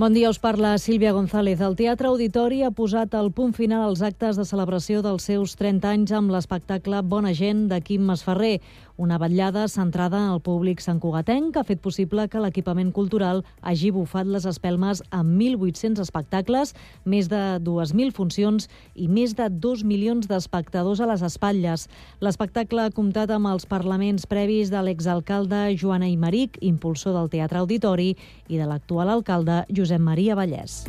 Bon 0.00 0.14
dia, 0.16 0.30
us 0.32 0.38
parla 0.40 0.78
Sílvia 0.80 1.10
González. 1.12 1.60
El 1.60 1.74
Teatre 1.76 2.08
Auditori 2.08 2.62
ha 2.64 2.70
posat 2.72 3.12
el 3.18 3.26
punt 3.36 3.50
final 3.52 3.82
als 3.84 4.00
actes 4.00 4.38
de 4.40 4.46
celebració 4.48 5.02
dels 5.04 5.26
seus 5.28 5.58
30 5.60 5.90
anys 5.90 6.14
amb 6.16 6.32
l'espectacle 6.32 7.02
Bona 7.04 7.34
gent 7.36 7.66
de 7.68 7.82
Quim 7.84 8.06
Masferrer, 8.08 8.62
una 9.00 9.16
vetllada 9.16 9.66
centrada 9.72 10.18
en 10.20 10.34
el 10.34 10.42
públic 10.44 10.82
santcugatenc 10.84 11.54
que 11.54 11.60
ha 11.62 11.64
fet 11.64 11.80
possible 11.80 12.26
que 12.28 12.42
l'equipament 12.44 12.90
cultural 12.92 13.40
hagi 13.64 13.88
bufat 13.96 14.28
les 14.28 14.44
espelmes 14.44 15.00
amb 15.08 15.32
1.800 15.40 16.02
espectacles, 16.04 16.74
més 17.08 17.30
de 17.32 17.40
2.000 17.64 18.12
funcions 18.12 18.68
i 18.94 19.08
més 19.08 19.32
de 19.38 19.48
2 19.48 19.86
milions 19.88 20.28
d'espectadors 20.28 21.00
a 21.00 21.08
les 21.08 21.24
espatlles. 21.24 21.88
L'espectacle 22.20 22.84
ha 22.84 22.92
comptat 22.92 23.32
amb 23.32 23.48
els 23.48 23.64
parlaments 23.64 24.28
previs 24.28 24.68
de 24.68 24.84
l'exalcalde 24.84 25.70
Joana 25.80 26.10
Imeric, 26.12 26.60
impulsor 26.60 27.16
del 27.16 27.32
Teatre 27.32 27.64
Auditori, 27.64 28.12
i 28.52 28.60
de 28.60 28.68
l'actual 28.68 29.08
alcalde 29.16 29.64
Josep 29.72 30.04
Maria 30.04 30.36
Vallès. 30.36 30.84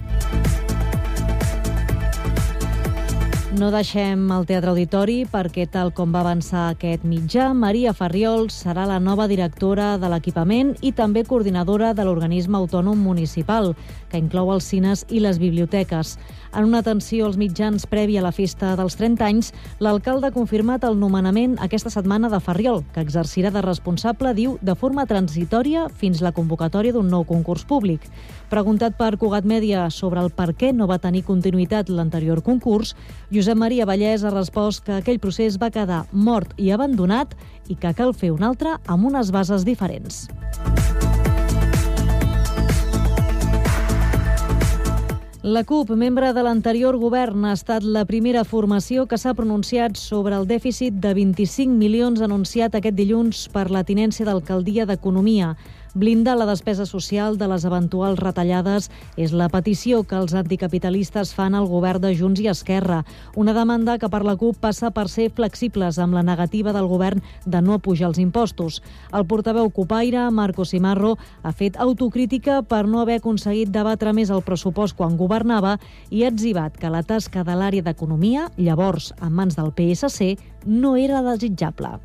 No 3.51 3.67
deixem 3.67 4.29
el 4.31 4.45
Teatre 4.47 4.71
Auditori 4.71 5.15
perquè, 5.27 5.65
tal 5.67 5.89
com 5.91 6.13
va 6.15 6.21
avançar 6.21 6.69
aquest 6.69 7.01
mitjà, 7.03 7.49
Maria 7.51 7.91
Ferriol 7.91 8.45
serà 8.47 8.85
la 8.87 8.99
nova 9.03 9.25
directora 9.27 9.97
de 9.99 10.07
l'equipament 10.13 10.69
i 10.79 10.93
també 10.95 11.25
coordinadora 11.27 11.89
de 11.91 12.05
l'organisme 12.07 12.55
autònom 12.61 12.95
municipal, 13.03 13.73
que 14.11 14.19
inclou 14.19 14.51
els 14.51 14.67
cines 14.67 15.05
i 15.09 15.21
les 15.23 15.39
biblioteques. 15.39 16.17
En 16.51 16.67
una 16.67 16.81
atenció 16.83 17.25
als 17.29 17.37
mitjans 17.39 17.85
previ 17.87 18.17
a 18.19 18.23
la 18.25 18.33
festa 18.35 18.73
dels 18.75 18.97
30 18.99 19.23
anys, 19.23 19.51
l'alcalde 19.79 20.27
ha 20.27 20.35
confirmat 20.35 20.83
el 20.83 20.99
nomenament 20.99 21.55
aquesta 21.63 21.89
setmana 21.93 22.27
de 22.29 22.41
Ferriol, 22.43 22.83
que 22.91 22.99
exercirà 23.01 23.53
de 23.55 23.63
responsable, 23.63 24.33
diu, 24.35 24.57
de 24.61 24.75
forma 24.75 25.07
transitòria 25.07 25.87
fins 25.89 26.19
la 26.21 26.33
convocatòria 26.35 26.91
d'un 26.91 27.07
nou 27.07 27.23
concurs 27.23 27.63
públic. 27.63 28.03
Preguntat 28.51 28.97
per 28.99 29.15
Cugat 29.15 29.47
Mèdia 29.47 29.87
sobre 29.89 30.19
el 30.19 30.29
per 30.35 30.51
què 30.59 30.73
no 30.75 30.89
va 30.91 30.99
tenir 30.99 31.23
continuïtat 31.23 31.89
l'anterior 31.89 32.43
concurs, 32.43 32.97
Josep 33.31 33.55
Maria 33.55 33.87
Vallès 33.87 34.25
ha 34.27 34.35
respost 34.35 34.83
que 34.83 34.99
aquell 34.99 35.23
procés 35.23 35.55
va 35.61 35.71
quedar 35.71 36.03
mort 36.11 36.51
i 36.59 36.73
abandonat 36.75 37.37
i 37.71 37.79
que 37.79 37.95
cal 37.95 38.11
fer 38.11 38.35
un 38.35 38.43
altre 38.43 38.75
amb 38.91 39.07
unes 39.07 39.31
bases 39.31 39.63
diferents. 39.63 40.25
La 45.43 45.63
CUP, 45.63 45.89
membre 45.97 46.27
de 46.37 46.41
l'anterior 46.45 46.99
govern, 47.01 47.47
ha 47.49 47.55
estat 47.57 47.81
la 47.81 48.03
primera 48.05 48.43
formació 48.45 49.07
que 49.09 49.17
s'ha 49.17 49.33
pronunciat 49.33 49.97
sobre 49.97 50.35
el 50.37 50.45
dèficit 50.45 50.99
de 51.01 51.15
25 51.17 51.73
milions 51.79 52.21
anunciat 52.21 52.77
aquest 52.77 52.93
dilluns 52.93 53.47
per 53.49 53.63
la 53.73 53.81
tinència 53.81 54.27
d'alcaldia 54.27 54.85
d'Economia. 54.85 55.55
Blindar 55.93 56.37
la 56.37 56.45
despesa 56.47 56.85
social 56.87 57.35
de 57.35 57.49
les 57.51 57.65
eventuals 57.67 58.19
retallades 58.21 58.85
és 59.19 59.33
la 59.35 59.49
petició 59.51 60.05
que 60.07 60.15
els 60.15 60.31
anticapitalistes 60.39 61.33
fan 61.35 61.51
al 61.51 61.67
govern 61.67 61.99
de 62.05 62.13
Junts 62.15 62.39
i 62.39 62.47
Esquerra. 62.47 63.01
Una 63.35 63.51
demanda 63.51 63.97
que 63.99 64.07
per 64.07 64.21
la 64.23 64.37
CUP 64.39 64.61
passa 64.63 64.93
per 64.95 65.09
ser 65.11 65.27
flexibles 65.35 65.99
amb 65.99 66.15
la 66.15 66.23
negativa 66.23 66.71
del 66.71 66.87
govern 66.87 67.19
de 67.43 67.59
no 67.59 67.81
pujar 67.83 68.07
els 68.07 68.21
impostos. 68.23 68.79
El 69.11 69.27
portaveu 69.27 69.67
Copaire, 69.69 70.29
Marco 70.31 70.63
Simarro, 70.63 71.17
ha 71.43 71.51
fet 71.51 71.75
autocrítica 71.75 72.61
per 72.63 72.85
no 72.87 73.03
haver 73.03 73.19
aconseguit 73.19 73.75
debatre 73.75 74.15
més 74.15 74.31
el 74.31 74.47
pressupost 74.47 74.95
quan 74.95 75.19
governava 75.19 75.75
i 76.09 76.23
ha 76.23 76.31
etzibat 76.31 76.79
que 76.79 76.87
la 76.87 77.03
tasca 77.03 77.43
de 77.43 77.57
l'àrea 77.59 77.83
d'Economia, 77.83 78.47
llavors 78.55 79.11
en 79.19 79.35
mans 79.35 79.59
del 79.59 79.75
PSC, 79.75 80.37
no 80.63 80.95
era 80.95 81.19
desitjable. 81.33 81.97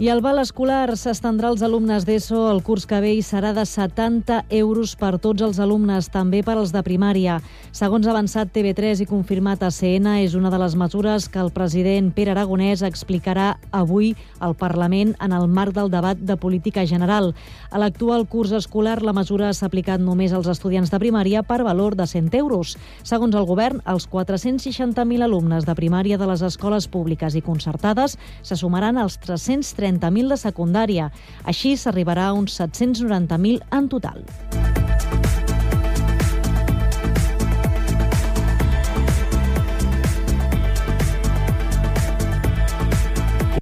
I 0.00 0.08
el 0.08 0.22
val 0.24 0.38
escolar 0.40 0.94
s'estendrà 0.96 1.50
als 1.50 1.60
alumnes 1.60 2.06
d'ESO 2.08 2.46
el 2.48 2.62
curs 2.64 2.86
que 2.88 3.02
ve 3.04 3.10
i 3.18 3.20
serà 3.20 3.50
de 3.52 3.66
70 3.68 4.46
euros 4.56 4.94
per 4.96 5.18
tots 5.20 5.44
els 5.44 5.58
alumnes, 5.60 6.06
també 6.08 6.38
per 6.40 6.54
als 6.56 6.70
de 6.72 6.80
primària. 6.80 7.34
Segons 7.76 8.08
avançat 8.08 8.48
TV3 8.48 9.02
i 9.04 9.06
confirmat 9.10 9.60
a 9.60 9.68
CN, 9.68 10.14
és 10.24 10.32
una 10.38 10.48
de 10.48 10.56
les 10.62 10.72
mesures 10.72 11.26
que 11.28 11.42
el 11.44 11.52
president 11.52 12.08
Pere 12.16 12.32
Aragonès 12.32 12.80
explicarà 12.80 13.58
avui 13.76 14.14
al 14.38 14.56
Parlament 14.56 15.12
en 15.20 15.34
el 15.36 15.44
marc 15.52 15.76
del 15.76 15.92
debat 15.92 16.16
de 16.16 16.38
política 16.40 16.86
general. 16.88 17.34
A 17.68 17.76
l'actual 17.76 18.24
curs 18.24 18.56
escolar, 18.56 19.02
la 19.04 19.12
mesura 19.12 19.52
s'ha 19.52 19.68
aplicat 19.68 20.00
només 20.00 20.32
als 20.32 20.48
estudiants 20.48 20.88
de 20.88 21.02
primària 21.04 21.44
per 21.44 21.60
valor 21.60 21.92
de 21.92 22.08
100 22.08 22.32
euros. 22.40 22.78
Segons 23.04 23.36
el 23.36 23.44
govern, 23.44 23.84
els 23.84 24.08
460.000 24.08 25.28
alumnes 25.28 25.68
de 25.68 25.76
primària 25.76 26.16
de 26.16 26.32
les 26.32 26.40
escoles 26.40 26.88
públiques 26.88 27.36
i 27.36 27.44
concertades 27.44 28.16
se 28.40 28.56
sumaran 28.56 28.96
als 28.96 29.20
330 29.20 29.89
30.000 29.90 30.30
de 30.30 30.38
secundària. 30.38 31.10
Així 31.44 31.76
s'arribarà 31.76 32.30
a 32.30 32.36
uns 32.38 32.56
790.000 32.60 33.60
en 33.74 33.88
total. 33.90 34.24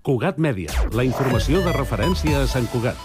Cugat 0.08 0.38
Mèdia, 0.40 0.72
la 0.96 1.04
informació 1.04 1.60
de 1.66 1.72
referència 1.76 2.40
a 2.40 2.48
Sant 2.48 2.64
Cugat. 2.72 2.96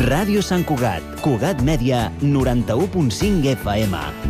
Ràdio 0.00 0.40
Sant 0.40 0.64
Cugat, 0.64 1.04
Cugat 1.20 1.60
Mèdia, 1.60 2.08
91.5 2.24 3.52
FM. 3.60 4.29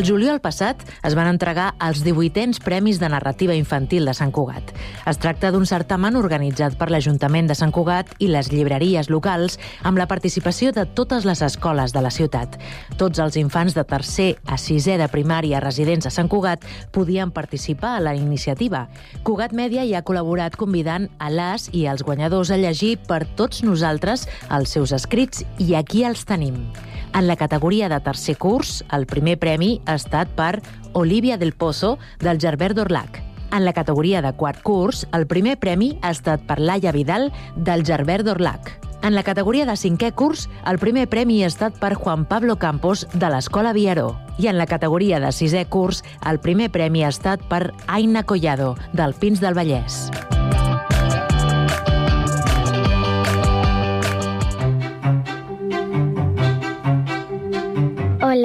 El 0.00 0.06
juliol 0.08 0.38
passat 0.40 0.80
es 1.04 1.12
van 1.12 1.28
entregar 1.28 1.74
els 1.84 1.98
18ens 2.00 2.62
Premis 2.64 2.96
de 3.02 3.10
Narrativa 3.12 3.52
Infantil 3.52 4.06
de 4.08 4.14
Sant 4.16 4.30
Cugat. 4.32 4.70
Es 5.10 5.18
tracta 5.20 5.50
d'un 5.52 5.66
certamen 5.68 6.14
organitzat 6.16 6.78
per 6.80 6.86
l'Ajuntament 6.88 7.50
de 7.50 7.56
Sant 7.58 7.68
Cugat 7.68 8.14
i 8.16 8.30
les 8.32 8.48
llibreries 8.48 9.10
locals 9.12 9.58
amb 9.84 10.00
la 10.00 10.06
participació 10.08 10.72
de 10.72 10.86
totes 10.96 11.26
les 11.28 11.42
escoles 11.44 11.92
de 11.92 12.00
la 12.00 12.08
ciutat. 12.16 12.56
Tots 12.96 13.20
els 13.20 13.36
infants 13.36 13.76
de 13.76 13.84
tercer 13.84 14.30
a 14.48 14.56
sisè 14.56 14.96
de 14.96 15.10
primària 15.12 15.60
residents 15.60 16.08
a 16.08 16.14
Sant 16.16 16.32
Cugat 16.32 16.64
podien 16.96 17.28
participar 17.28 17.98
a 17.98 18.04
la 18.06 18.14
iniciativa. 18.16 18.86
Cugat 19.20 19.52
Mèdia 19.52 19.84
hi 19.84 19.92
ha 19.92 20.00
col·laborat 20.00 20.56
convidant 20.56 21.10
a 21.18 21.28
les 21.28 21.68
i 21.76 21.84
als 21.84 22.06
guanyadors 22.08 22.48
a 22.48 22.56
llegir 22.56 22.94
per 23.04 23.26
tots 23.36 23.60
nosaltres 23.68 24.24
els 24.48 24.72
seus 24.72 24.96
escrits 24.96 25.44
i 25.58 25.74
aquí 25.76 26.08
els 26.08 26.24
tenim. 26.24 26.70
En 27.14 27.26
la 27.26 27.36
categoria 27.36 27.88
de 27.88 27.98
tercer 28.00 28.36
curs, 28.38 28.84
el 28.92 29.06
primer 29.06 29.38
premi 29.38 29.80
ha 29.86 29.96
estat 29.98 30.30
per 30.36 30.62
Olivia 30.92 31.36
del 31.38 31.52
Pozo, 31.52 31.98
del 32.20 32.38
Gerbert 32.40 32.76
d'Orlac. 32.76 33.20
En 33.52 33.64
la 33.64 33.72
categoria 33.72 34.22
de 34.22 34.32
quart 34.32 34.62
curs, 34.62 35.06
el 35.12 35.26
primer 35.26 35.58
premi 35.58 35.96
ha 36.02 36.12
estat 36.14 36.46
per 36.46 36.60
Laia 36.60 36.92
Vidal, 36.94 37.32
del 37.56 37.84
Gerbert 37.84 38.24
d'Orlac. 38.24 38.70
En 39.02 39.14
la 39.16 39.24
categoria 39.24 39.66
de 39.66 39.74
cinquè 39.80 40.12
curs, 40.14 40.46
el 40.68 40.78
primer 40.78 41.08
premi 41.08 41.42
ha 41.42 41.50
estat 41.50 41.78
per 41.80 41.94
Juan 41.94 42.26
Pablo 42.28 42.58
Campos, 42.60 43.06
de 43.12 43.30
l'Escola 43.32 43.72
Viaró. 43.72 44.14
I 44.38 44.52
en 44.52 44.58
la 44.60 44.68
categoria 44.70 45.18
de 45.20 45.32
sisè 45.32 45.66
curs, 45.66 46.04
el 46.28 46.38
primer 46.38 46.70
premi 46.70 47.02
ha 47.02 47.10
estat 47.10 47.42
per 47.48 47.72
Aina 47.88 48.22
Collado, 48.22 48.76
del 48.92 49.16
Pins 49.18 49.40
del 49.40 49.56
Vallès. 49.58 50.06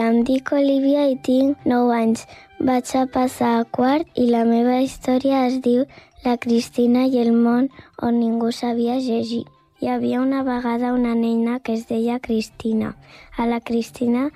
Em 0.10 0.24
dic 0.28 0.52
Olivia 0.54 1.06
i 1.10 1.16
tinc 1.26 1.64
9 1.66 1.94
anys. 1.96 2.26
Vaig 2.68 2.92
a 2.98 3.04
passar 3.12 3.52
a 3.60 3.66
quart 3.78 4.20
i 4.22 4.26
la 4.30 4.44
meva 4.48 4.78
història 4.84 5.46
es 5.48 5.60
diu 5.66 5.86
La 6.26 6.36
Cristina 6.42 7.06
i 7.06 7.20
el 7.22 7.32
món 7.34 7.70
on 8.08 8.20
ningú 8.20 8.52
sabia 8.56 8.98
llegir. 9.08 9.44
Hi 9.82 9.90
havia 9.94 10.22
una 10.22 10.44
vegada 10.48 10.94
una 10.94 11.16
nena 11.16 11.60
que 11.60 11.74
es 11.74 11.88
deia 11.90 12.20
Cristina. 12.20 12.94
A 13.38 13.46
la 13.50 13.60
Cristina 13.60 14.30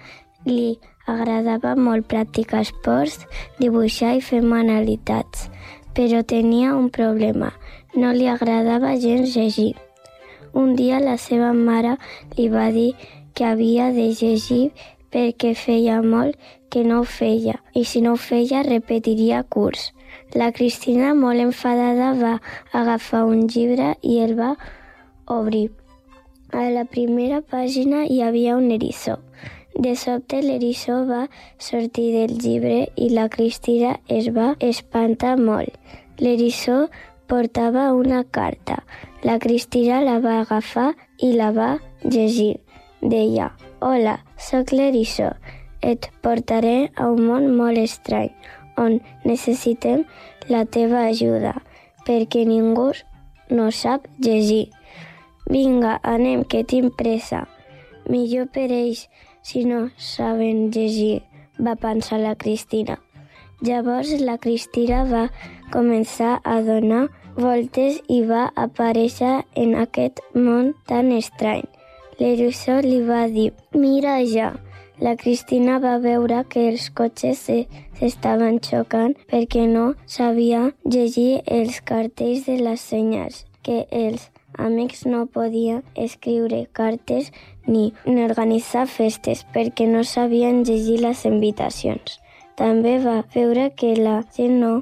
li 0.46 0.80
agradava 1.08 1.76
molt 1.76 2.10
practicar 2.12 2.62
esports, 2.66 3.26
dibuixar 3.60 4.16
i 4.18 4.26
fer 4.26 4.42
manualitats, 4.42 5.48
però 5.96 6.24
tenia 6.24 6.76
un 6.76 6.90
problema. 6.90 7.54
No 7.96 8.12
li 8.14 8.28
agradava 8.28 8.98
gens 9.00 9.36
llegir. 9.36 9.74
Un 10.54 10.76
dia 10.76 11.00
la 11.00 11.18
seva 11.18 11.54
mare 11.54 11.98
li 12.38 12.50
va 12.50 12.70
dir 12.76 12.94
que 13.34 13.46
havia 13.46 13.92
de 13.96 14.10
llegir 14.12 14.72
perquè 15.14 15.54
feia 15.58 16.02
molt 16.02 16.38
que 16.70 16.84
no 16.86 17.02
ho 17.02 17.08
feia 17.08 17.58
i 17.74 17.86
si 17.86 18.02
no 18.06 18.14
ho 18.14 18.22
feia 18.22 18.64
repetiria 18.64 19.44
curs. 19.44 19.92
La 20.34 20.52
Cristina, 20.52 21.14
molt 21.18 21.42
enfadada, 21.42 22.14
va 22.18 22.36
agafar 22.74 23.26
un 23.26 23.48
llibre 23.48 23.96
i 24.02 24.20
el 24.26 24.36
va 24.38 24.56
obrir. 25.26 25.70
A 26.54 26.70
la 26.74 26.86
primera 26.86 27.42
pàgina 27.42 28.06
hi 28.06 28.22
havia 28.26 28.56
un 28.58 28.70
eriçó. 28.74 29.20
De 29.80 29.96
sobte 29.96 30.42
l'eriçó 30.42 31.04
va 31.08 31.28
sortir 31.58 32.10
del 32.14 32.38
llibre 32.38 32.90
i 32.96 33.10
la 33.14 33.28
Cristina 33.30 34.00
es 34.08 34.30
va 34.36 34.56
espantar 34.60 35.36
molt. 35.38 35.78
L'eriçó 36.20 36.90
portava 37.30 37.92
una 37.94 38.24
carta. 38.24 38.84
La 39.24 39.38
Cristina 39.40 40.02
la 40.02 40.18
va 40.20 40.40
agafar 40.42 40.94
i 41.22 41.32
la 41.38 41.52
va 41.52 41.70
llegir. 42.04 42.60
Deia, 43.02 43.54
Hola, 43.80 44.18
sóc 44.40 44.72
l'eriçó. 44.72 45.34
Et 45.82 46.10
portaré 46.24 46.90
a 46.96 47.08
un 47.12 47.22
món 47.28 47.46
molt 47.56 47.80
estrany, 47.80 48.34
on 48.76 49.00
necessitem 49.24 50.04
la 50.52 50.66
teva 50.66 51.06
ajuda, 51.08 51.54
perquè 52.08 52.44
ningú 52.48 52.90
no 53.52 53.70
sap 53.72 54.08
llegir. 54.20 54.70
Vinga, 55.50 56.00
anem, 56.04 56.44
que 56.44 56.64
tinc 56.64 56.98
pressa. 57.00 57.46
Millor 58.10 58.50
per 58.54 58.68
ells 58.68 59.08
si 59.42 59.64
no 59.66 59.90
saben 59.98 60.70
llegir, 60.72 61.24
va 61.58 61.76
pensar 61.76 62.20
la 62.20 62.36
Cristina. 62.36 63.00
Llavors 63.62 64.12
la 64.22 64.38
Cristina 64.38 65.04
va 65.08 65.26
començar 65.74 66.40
a 66.44 66.60
donar 66.64 67.08
voltes 67.36 68.00
i 68.08 68.22
va 68.30 68.50
aparèixer 68.56 69.34
en 69.56 69.76
aquest 69.80 70.22
món 70.36 70.74
tan 70.88 71.12
estrany. 71.16 71.66
L'Eriçó 72.20 72.82
li 72.84 73.00
va 73.08 73.28
dir, 73.32 73.54
mira 73.74 74.18
ja. 74.28 74.50
La 75.00 75.14
Cristina 75.16 75.78
va 75.80 75.94
veure 76.04 76.42
que 76.52 76.66
els 76.68 76.90
cotxes 76.92 77.46
s'estaven 77.48 78.60
xocant 78.60 79.16
perquè 79.32 79.64
no 79.72 79.94
sabia 80.04 80.66
llegir 80.84 81.40
els 81.60 81.80
cartells 81.80 82.44
de 82.50 82.58
les 82.60 82.84
senyals, 82.84 83.46
que 83.64 83.86
els 83.92 84.28
amics 84.60 85.06
no 85.06 85.26
podien 85.32 85.86
escriure 85.96 86.66
cartes 86.74 87.32
ni, 87.66 87.94
ni 88.04 88.24
organitzar 88.26 88.86
festes 88.92 89.46
perquè 89.56 89.88
no 89.88 90.04
sabien 90.04 90.66
llegir 90.68 91.00
les 91.06 91.24
invitacions. 91.24 92.20
També 92.60 92.98
va 93.00 93.22
veure 93.34 93.70
que 93.72 93.96
la 93.96 94.20
gent 94.36 94.60
no 94.60 94.74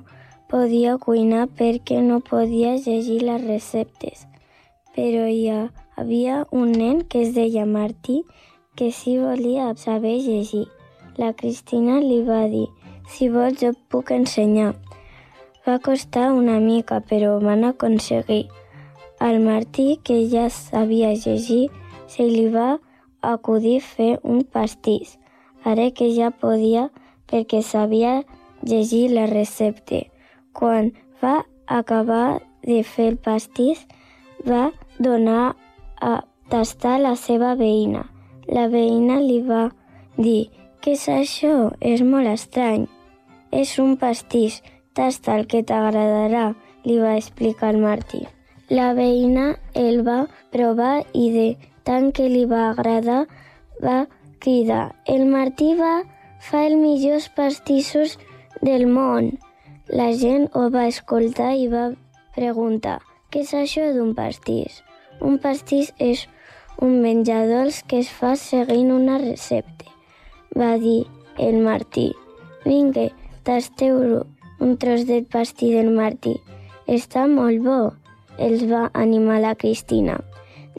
podia 0.49 0.97
cuinar 0.97 1.45
perquè 1.59 2.01
no 2.01 2.23
podia 2.25 2.73
llegir 2.81 3.21
les 3.29 3.43
receptes. 3.45 4.25
Però 4.97 5.27
hi 5.29 5.45
havia 5.97 6.45
un 6.51 6.71
nen 6.71 7.01
que 7.01 7.23
es 7.25 7.33
deia 7.35 7.65
Martí 7.65 8.23
que 8.77 8.91
sí 8.91 9.17
volia 9.17 9.75
saber 9.75 10.21
llegir. 10.21 10.67
La 11.17 11.33
Cristina 11.33 11.97
li 11.99 12.21
va 12.21 12.43
dir, 12.45 12.67
si 13.09 13.27
vols 13.33 13.57
jo 13.61 13.73
puc 13.89 14.11
ensenyar. 14.13 14.75
Va 15.65 15.79
costar 15.81 16.29
una 16.31 16.59
mica, 16.61 17.01
però 17.01 17.39
van 17.41 17.65
aconseguir. 17.65 18.45
Al 19.19 19.41
Martí, 19.41 19.97
que 20.03 20.29
ja 20.29 20.45
sabia 20.53 21.09
llegir, 21.17 21.71
se 22.07 22.29
li 22.29 22.45
va 22.53 22.77
acudir 23.21 23.81
fer 23.81 24.19
un 24.21 24.43
pastís, 24.45 25.17
ara 25.65 25.89
que 25.89 26.13
ja 26.13 26.29
podia 26.29 26.91
perquè 27.27 27.63
sabia 27.65 28.21
llegir 28.61 29.09
la 29.17 29.25
recepta. 29.25 30.05
Quan 30.53 30.93
va 31.23 31.47
acabar 31.65 32.43
de 32.61 32.83
fer 32.83 33.15
el 33.15 33.17
pastís, 33.17 33.87
va 34.45 34.69
donar 34.99 35.55
a 36.01 36.23
tastar 36.49 36.99
la 36.99 37.15
seva 37.15 37.55
veïna. 37.55 38.05
La 38.47 38.67
veïna 38.71 39.19
li 39.19 39.41
va 39.43 39.67
dir 40.17 40.49
«Què 40.81 40.93
és 40.95 41.07
això? 41.11 41.73
És 41.81 42.03
molt 42.05 42.29
estrany». 42.31 42.87
«És 43.51 43.77
un 43.79 43.97
pastís, 43.97 44.61
tasta 44.93 45.35
el 45.35 45.47
que 45.47 45.63
t'agradarà», 45.63 46.53
li 46.87 46.97
va 46.99 47.15
explicar 47.17 47.73
el 47.73 47.81
Martí. 47.83 48.23
La 48.69 48.93
veïna 48.93 49.55
el 49.75 50.03
va 50.07 50.27
provar 50.51 51.03
i 51.15 51.27
de 51.31 51.47
tant 51.87 52.11
que 52.11 52.27
li 52.31 52.45
va 52.45 52.69
agradar 52.69 53.25
va 53.83 54.05
cridar 54.43 54.95
«El 55.05 55.25
Martí 55.31 55.73
va 55.79 56.01
fa 56.49 56.65
els 56.67 56.79
millors 56.79 57.29
pastissos 57.35 58.17
del 58.61 58.87
món». 58.87 59.35
La 59.87 60.09
gent 60.19 60.49
ho 60.53 60.67
va 60.71 60.87
escoltar 60.91 61.53
i 61.55 61.69
va 61.71 61.85
preguntar 62.35 62.99
«Què 63.31 63.43
és 63.47 63.53
això 63.55 63.87
d'un 63.95 64.11
pastís?» 64.15 64.83
Un 65.21 65.37
pastís 65.41 65.93
és 65.97 66.27
un 66.81 66.99
menjadors 67.01 67.81
que 67.89 68.01
es 68.03 68.09
fa 68.13 68.35
seguint 68.37 68.91
una 68.93 69.17
recepta, 69.17 69.89
va 70.53 70.75
dir 70.77 71.07
el 71.37 71.57
Martí. 71.65 72.11
Vinga, 72.65 73.07
tasteu 73.43 74.25
un 74.59 74.77
tros 74.77 75.07
de 75.07 75.23
pastís 75.23 75.73
del 75.73 75.89
Martí. 75.95 76.35
Està 76.87 77.25
molt 77.27 77.63
bo, 77.65 77.79
els 78.37 78.63
va 78.69 78.87
animar 78.93 79.39
la 79.41 79.55
Cristina. 79.55 80.19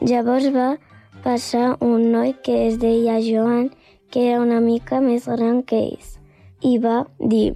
Llavors 0.01 0.49
va 0.55 0.77
passar 1.25 1.77
un 1.83 2.11
noi 2.13 2.35
que 2.45 2.69
es 2.69 2.79
deia 2.79 3.19
Joan, 3.19 3.71
que 4.11 4.29
era 4.31 4.41
una 4.41 4.61
mica 4.61 5.01
més 5.03 5.27
gran 5.27 5.63
que 5.63 5.83
ells, 5.91 6.15
i 6.63 6.79
va 6.79 7.07
dir 7.19 7.53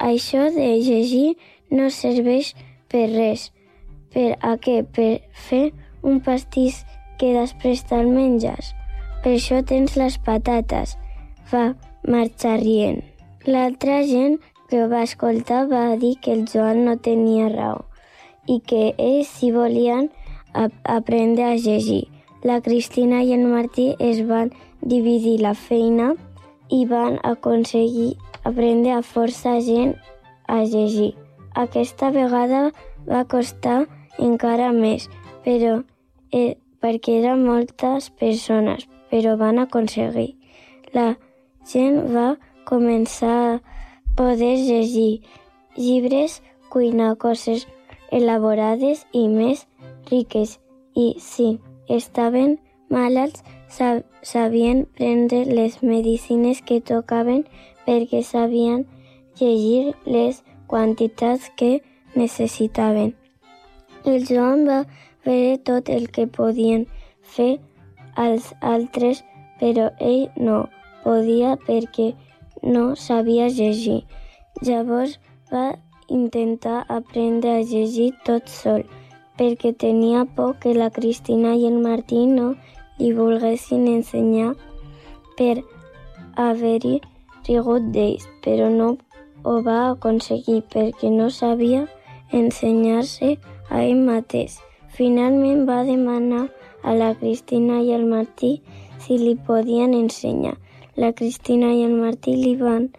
«Això 0.00 0.48
de 0.50 0.68
llegir 0.80 1.36
no 1.70 1.90
serveix 1.92 2.54
per 2.88 3.06
res. 3.12 3.50
Per 4.12 4.32
a 4.40 4.56
què? 4.60 4.82
Per 4.84 5.20
fer 5.32 5.70
un 6.02 6.20
pastís 6.20 6.82
que 7.18 7.32
després 7.36 7.84
te'l 7.88 8.10
menges. 8.10 8.72
Per 9.22 9.36
això 9.36 9.62
tens 9.62 9.96
les 9.96 10.18
patates. 10.18 10.96
Va 11.52 11.72
marxar 12.08 12.58
rient. 12.62 13.02
L'altra 13.46 14.02
gent 14.06 14.38
que 14.68 14.82
ho 14.82 14.88
va 14.90 15.04
escoltar 15.06 15.66
va 15.70 15.84
dir 15.96 16.16
que 16.22 16.32
el 16.32 16.46
Joan 16.50 16.84
no 16.86 16.96
tenia 16.96 17.48
raó 17.52 17.84
i 18.50 18.58
que 18.66 18.94
ells 18.98 19.30
si 19.38 19.52
volien 19.54 20.08
ap 20.52 20.72
aprendre 20.84 21.44
a 21.44 21.54
llegir. 21.54 22.08
La 22.42 22.60
Cristina 22.60 23.22
i 23.22 23.34
el 23.36 23.44
Martí 23.46 23.92
es 23.98 24.22
van 24.26 24.50
dividir 24.80 25.38
la 25.40 25.54
feina 25.54 26.12
i 26.70 26.84
van 26.90 27.20
aconseguir 27.22 28.16
aprendre 28.42 28.96
a 28.96 29.02
força 29.02 29.60
gent 29.62 29.94
a 30.48 30.62
llegir. 30.64 31.12
Aquesta 31.54 32.10
vegada 32.10 32.70
va 33.06 33.22
costar 33.28 33.84
encara 34.18 34.72
més, 34.72 35.08
però 35.44 35.82
eh, 36.32 36.56
perquè 36.80 37.20
eren 37.20 37.44
moltes 37.46 38.10
persones, 38.10 38.88
però 39.10 39.36
van 39.38 39.60
aconseguir. 39.62 40.34
La 40.96 41.14
gent 41.68 42.00
va 42.14 42.36
començar 42.68 43.36
a 43.54 43.60
poder 44.16 44.56
llegir 44.58 45.22
llibres, 45.76 46.40
cuinar 46.68 47.14
coses 47.16 47.66
elaborades 48.10 49.06
i 49.12 49.28
més 49.28 49.66
riques. 50.10 50.58
I 50.94 51.14
si 51.20 51.58
estaven 51.88 52.58
malalts, 52.92 53.44
sab 53.72 54.02
sabien 54.22 54.84
prendre 54.98 55.44
les 55.44 55.80
medicines 55.82 56.60
que 56.62 56.80
tocaven 56.80 57.46
perquè 57.86 58.20
sabien 58.22 58.84
llegir 59.40 59.94
les 60.04 60.42
quantitats 60.68 61.48
que 61.56 61.80
necessitaven. 62.14 63.14
El 64.04 64.26
Joan 64.28 64.66
va 64.68 64.82
fer 65.24 65.58
tot 65.68 65.88
el 65.88 66.08
que 66.10 66.26
podien 66.26 66.86
fer 67.22 67.58
els 68.18 68.52
altres, 68.60 69.22
però 69.60 69.90
ell 70.00 70.28
no 70.36 70.66
podia 71.04 71.56
perquè 71.66 72.12
no 72.62 72.94
sabia 72.96 73.48
llegir. 73.48 74.02
Llavors 74.62 75.18
va 75.52 75.72
intentar 76.08 76.84
aprendre 76.88 77.56
a 77.56 77.62
llegir 77.62 78.12
tot 78.26 78.48
sol, 78.48 78.84
perquè 79.38 79.72
tenia 79.72 80.24
por 80.24 80.58
que 80.60 80.74
la 80.74 80.90
Cristina 80.90 81.54
i 81.56 81.66
el 81.66 81.78
Martí 81.82 82.26
no 82.26 82.52
li 82.98 83.12
volguessin 83.16 83.88
ensenyar 83.88 84.52
per 85.38 85.62
haver-hi 86.36 87.00
rigut 87.48 87.88
d'ells, 87.94 88.28
però 88.44 88.68
no 88.70 88.92
ho 89.44 89.54
va 89.66 89.78
aconseguir 89.90 90.60
perquè 90.74 91.10
no 91.10 91.30
sabia 91.30 91.86
ensenyar-se 92.32 93.38
a 93.70 93.82
ell 93.82 94.04
mateix. 94.06 94.60
Finalment 94.96 95.64
va 95.68 95.82
demanar 95.88 96.46
a 96.82 96.94
la 96.94 97.12
Cristina 97.18 97.80
i 97.80 97.92
al 97.96 98.04
Martí 98.08 98.52
si 99.00 99.18
li 99.18 99.34
podien 99.46 99.94
ensenyar. 99.96 100.56
La 100.96 101.12
Cristina 101.16 101.72
i 101.72 101.84
el 101.86 101.94
Martí 101.96 102.34
li 102.36 102.56
van 102.60 102.90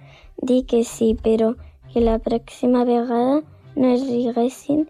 dir 0.41 0.63
que 0.65 0.83
sí, 0.83 1.13
però 1.13 1.53
que 1.93 2.01
la 2.01 2.17
pròxima 2.17 2.83
vegada 2.89 3.43
no 3.75 3.93
es 3.93 4.07
riguessin 4.07 4.87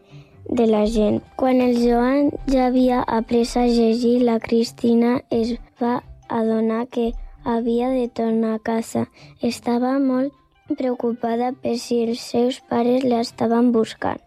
de 0.48 0.68
la 0.68 0.86
gent. 0.88 1.22
Quan 1.36 1.60
el 1.62 1.76
Joan 1.82 2.32
ja 2.48 2.68
havia 2.68 3.04
après 3.04 3.58
a 3.58 3.66
llegir, 3.68 4.22
la 4.24 4.40
Cristina 4.40 5.22
es 5.30 5.58
va 5.82 6.04
adonar 6.30 6.88
que 6.88 7.12
havia 7.44 7.90
de 7.90 8.08
tornar 8.08 8.56
a 8.56 8.60
casa. 8.60 9.08
Estava 9.42 9.98
molt 10.00 10.32
preocupada 10.78 11.52
per 11.52 11.78
si 11.78 12.04
els 12.08 12.24
seus 12.24 12.62
pares 12.70 13.04
l'estaven 13.04 13.72
buscant. 13.76 14.22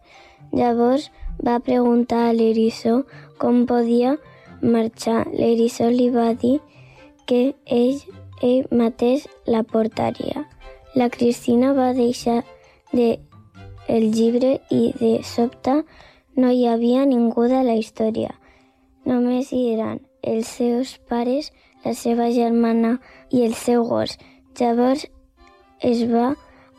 Llavors 0.52 1.10
va 1.44 1.58
preguntar 1.60 2.28
a 2.28 2.32
l'eriçó 2.32 3.04
com 3.38 3.64
podia 3.66 4.16
marxar. 4.62 5.26
L'eriçó 5.32 5.90
li 5.90 6.08
va 6.10 6.32
dir 6.34 6.58
que 7.26 7.54
ell, 7.66 8.00
ell 8.42 8.66
mateix 8.70 9.26
la 9.46 9.62
portaria. 9.62 10.46
La 10.94 11.10
Cristina 11.10 11.72
va 11.76 11.92
deixar 11.92 12.42
de 12.92 13.18
el 13.88 14.10
llibre 14.12 14.60
i 14.70 14.92
de 14.98 15.12
sobte 15.22 15.82
no 16.36 16.50
hi 16.50 16.66
havia 16.66 17.04
ningú 17.06 17.46
de 17.48 17.62
la 17.64 17.76
història. 17.78 18.32
Només 19.06 19.52
hi 19.52 19.62
eren 19.74 20.00
els 20.22 20.48
seus 20.58 20.96
pares, 21.08 21.52
la 21.84 21.92
seva 21.94 22.30
germana 22.34 22.96
i 23.30 23.44
el 23.46 23.54
seu 23.54 23.84
gos. 23.86 24.16
Llavors 24.58 25.06
es 25.80 26.02
va 26.10 26.34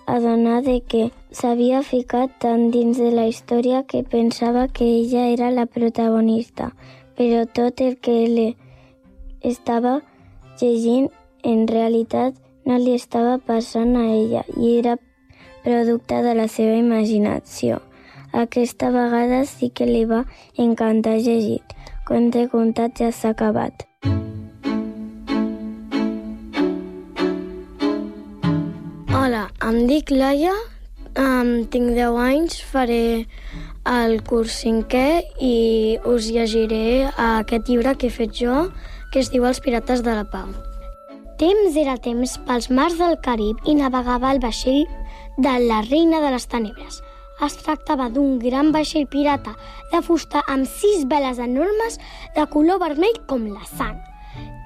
adonar 0.08 0.64
de 0.64 0.80
que 0.82 1.12
s'havia 1.32 1.84
ficat 1.84 2.32
tan 2.40 2.72
dins 2.72 2.98
de 2.98 3.12
la 3.12 3.28
història 3.28 3.84
que 3.84 4.04
pensava 4.04 4.68
que 4.68 4.86
ella 4.86 5.28
era 5.28 5.52
la 5.52 5.66
protagonista, 5.66 6.72
però 7.18 7.46
tot 7.46 7.82
el 7.82 7.98
que 8.00 8.16
li 8.32 8.48
estava 9.42 10.00
llegint 10.62 11.10
en 11.44 11.68
realitat 11.68 12.40
no 12.66 12.78
li 12.80 12.96
estava 12.96 13.36
passant 13.38 13.94
a 14.00 14.06
ella 14.08 14.46
i 14.56 14.78
era 14.78 14.96
producte 15.68 16.22
de 16.24 16.34
la 16.40 16.48
seva 16.48 16.80
imaginació. 16.80 17.82
Aquesta 18.32 18.90
vegada 18.96 19.44
sí 19.46 19.70
que 19.70 19.88
li 19.92 20.06
va 20.06 20.24
encantar 20.56 21.18
llegir. 21.20 21.62
Conte 22.08 22.48
contat 22.52 23.04
ja 23.04 23.12
s'ha 23.12 23.36
acabat. 23.36 23.87
Hola, 29.28 29.50
em 29.60 29.90
dic 29.90 30.08
Laia, 30.08 30.54
um, 31.20 31.50
tinc 31.68 31.90
10 31.98 32.20
anys, 32.24 32.62
faré 32.64 33.26
el 33.92 34.22
curs 34.24 34.54
cinquè 34.62 35.02
i 35.44 35.98
us 36.08 36.30
llegiré 36.32 37.10
aquest 37.26 37.68
llibre 37.68 37.92
que 38.00 38.08
he 38.08 38.14
fet 38.22 38.32
jo, 38.40 38.70
que 39.12 39.20
es 39.20 39.28
diu 39.34 39.44
Els 39.50 39.60
pirates 39.60 40.06
de 40.06 40.16
la 40.16 40.24
pau. 40.32 40.48
Temps 41.44 41.76
era 41.76 41.98
temps 42.08 42.38
pels 42.48 42.72
mars 42.72 42.96
del 43.02 43.20
Carib 43.28 43.68
i 43.68 43.76
navegava 43.76 44.32
el 44.32 44.40
vaixell 44.40 44.86
de 45.36 45.58
la 45.66 45.84
reina 45.90 46.24
de 46.24 46.32
les 46.32 46.48
tenebres. 46.48 47.02
Es 47.44 47.60
tractava 47.66 48.08
d'un 48.08 48.40
gran 48.40 48.72
vaixell 48.72 49.12
pirata 49.12 49.58
de 49.92 50.06
fusta 50.08 50.46
amb 50.48 50.72
sis 50.80 51.04
veles 51.12 51.44
enormes 51.44 52.00
de 52.40 52.48
color 52.56 52.80
vermell 52.80 53.20
com 53.28 53.52
la 53.52 53.68
sang. 53.76 54.00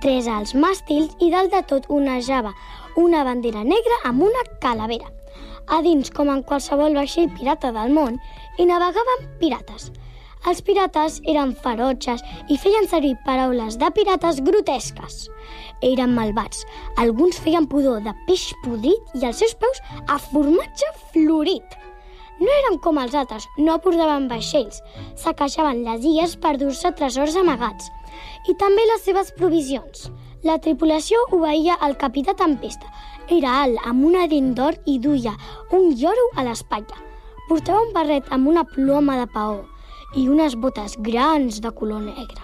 Tres 0.06 0.30
als 0.30 0.54
màstils 0.54 1.18
i 1.18 1.34
dalt 1.34 1.50
de 1.50 1.66
tot 1.66 1.90
onejava 1.90 2.54
una 2.98 3.24
bandera 3.24 3.64
negra 3.64 3.98
amb 4.06 4.24
una 4.24 4.44
calavera. 4.60 5.10
A 5.68 5.82
dins, 5.86 6.10
com 6.12 6.30
en 6.34 6.44
qualsevol 6.44 6.96
vaixell 6.98 7.30
pirata 7.38 7.72
del 7.76 7.94
món, 7.96 8.18
hi 8.58 8.66
navegaven 8.68 9.28
pirates. 9.40 9.92
Els 10.50 10.64
pirates 10.66 11.20
eren 11.30 11.52
ferotges 11.64 12.24
i 12.50 12.58
feien 12.58 12.88
servir 12.90 13.14
paraules 13.28 13.78
de 13.78 13.92
pirates 13.94 14.42
grotesques. 14.42 15.28
Eren 15.86 16.16
malvats. 16.18 16.66
Alguns 17.04 17.38
feien 17.44 17.68
pudor 17.70 18.02
de 18.02 18.16
peix 18.26 18.48
podrit 18.64 19.14
i 19.20 19.28
els 19.30 19.38
seus 19.44 19.54
peus 19.62 19.84
a 20.10 20.18
formatge 20.32 20.90
florit. 21.12 21.78
No 22.42 22.50
eren 22.50 22.80
com 22.82 22.98
els 22.98 23.14
altres, 23.14 23.46
no 23.62 23.78
portaven 23.84 24.26
vaixells. 24.32 24.82
Saquejaven 25.24 25.84
les 25.86 26.06
illes 26.10 26.34
per 26.42 26.56
dur-se 26.58 26.90
tresors 26.98 27.38
amagats. 27.38 27.92
I 28.50 28.58
també 28.58 28.82
les 28.90 29.06
seves 29.06 29.30
provisions. 29.38 30.10
La 30.42 30.56
tripulació 30.58 31.20
obeïa 31.38 31.76
al 31.86 31.92
capità 32.02 32.34
Tempesta. 32.34 32.88
Era 33.30 33.60
alt, 33.62 33.78
amb 33.86 34.08
una 34.08 34.24
dent 34.32 34.48
d'or 34.58 34.74
i 34.90 34.96
duia 35.04 35.36
un 35.78 35.92
lloro 36.00 36.24
a 36.34 36.46
l'espatlla. 36.48 36.98
Portava 37.50 37.84
un 37.86 37.92
barret 37.94 38.32
amb 38.34 38.50
una 38.50 38.64
ploma 38.66 39.20
de 39.20 39.28
paó 39.36 39.60
i 40.18 40.26
unes 40.34 40.56
botes 40.64 40.98
grans 41.06 41.62
de 41.62 41.74
color 41.78 42.02
negre. 42.08 42.42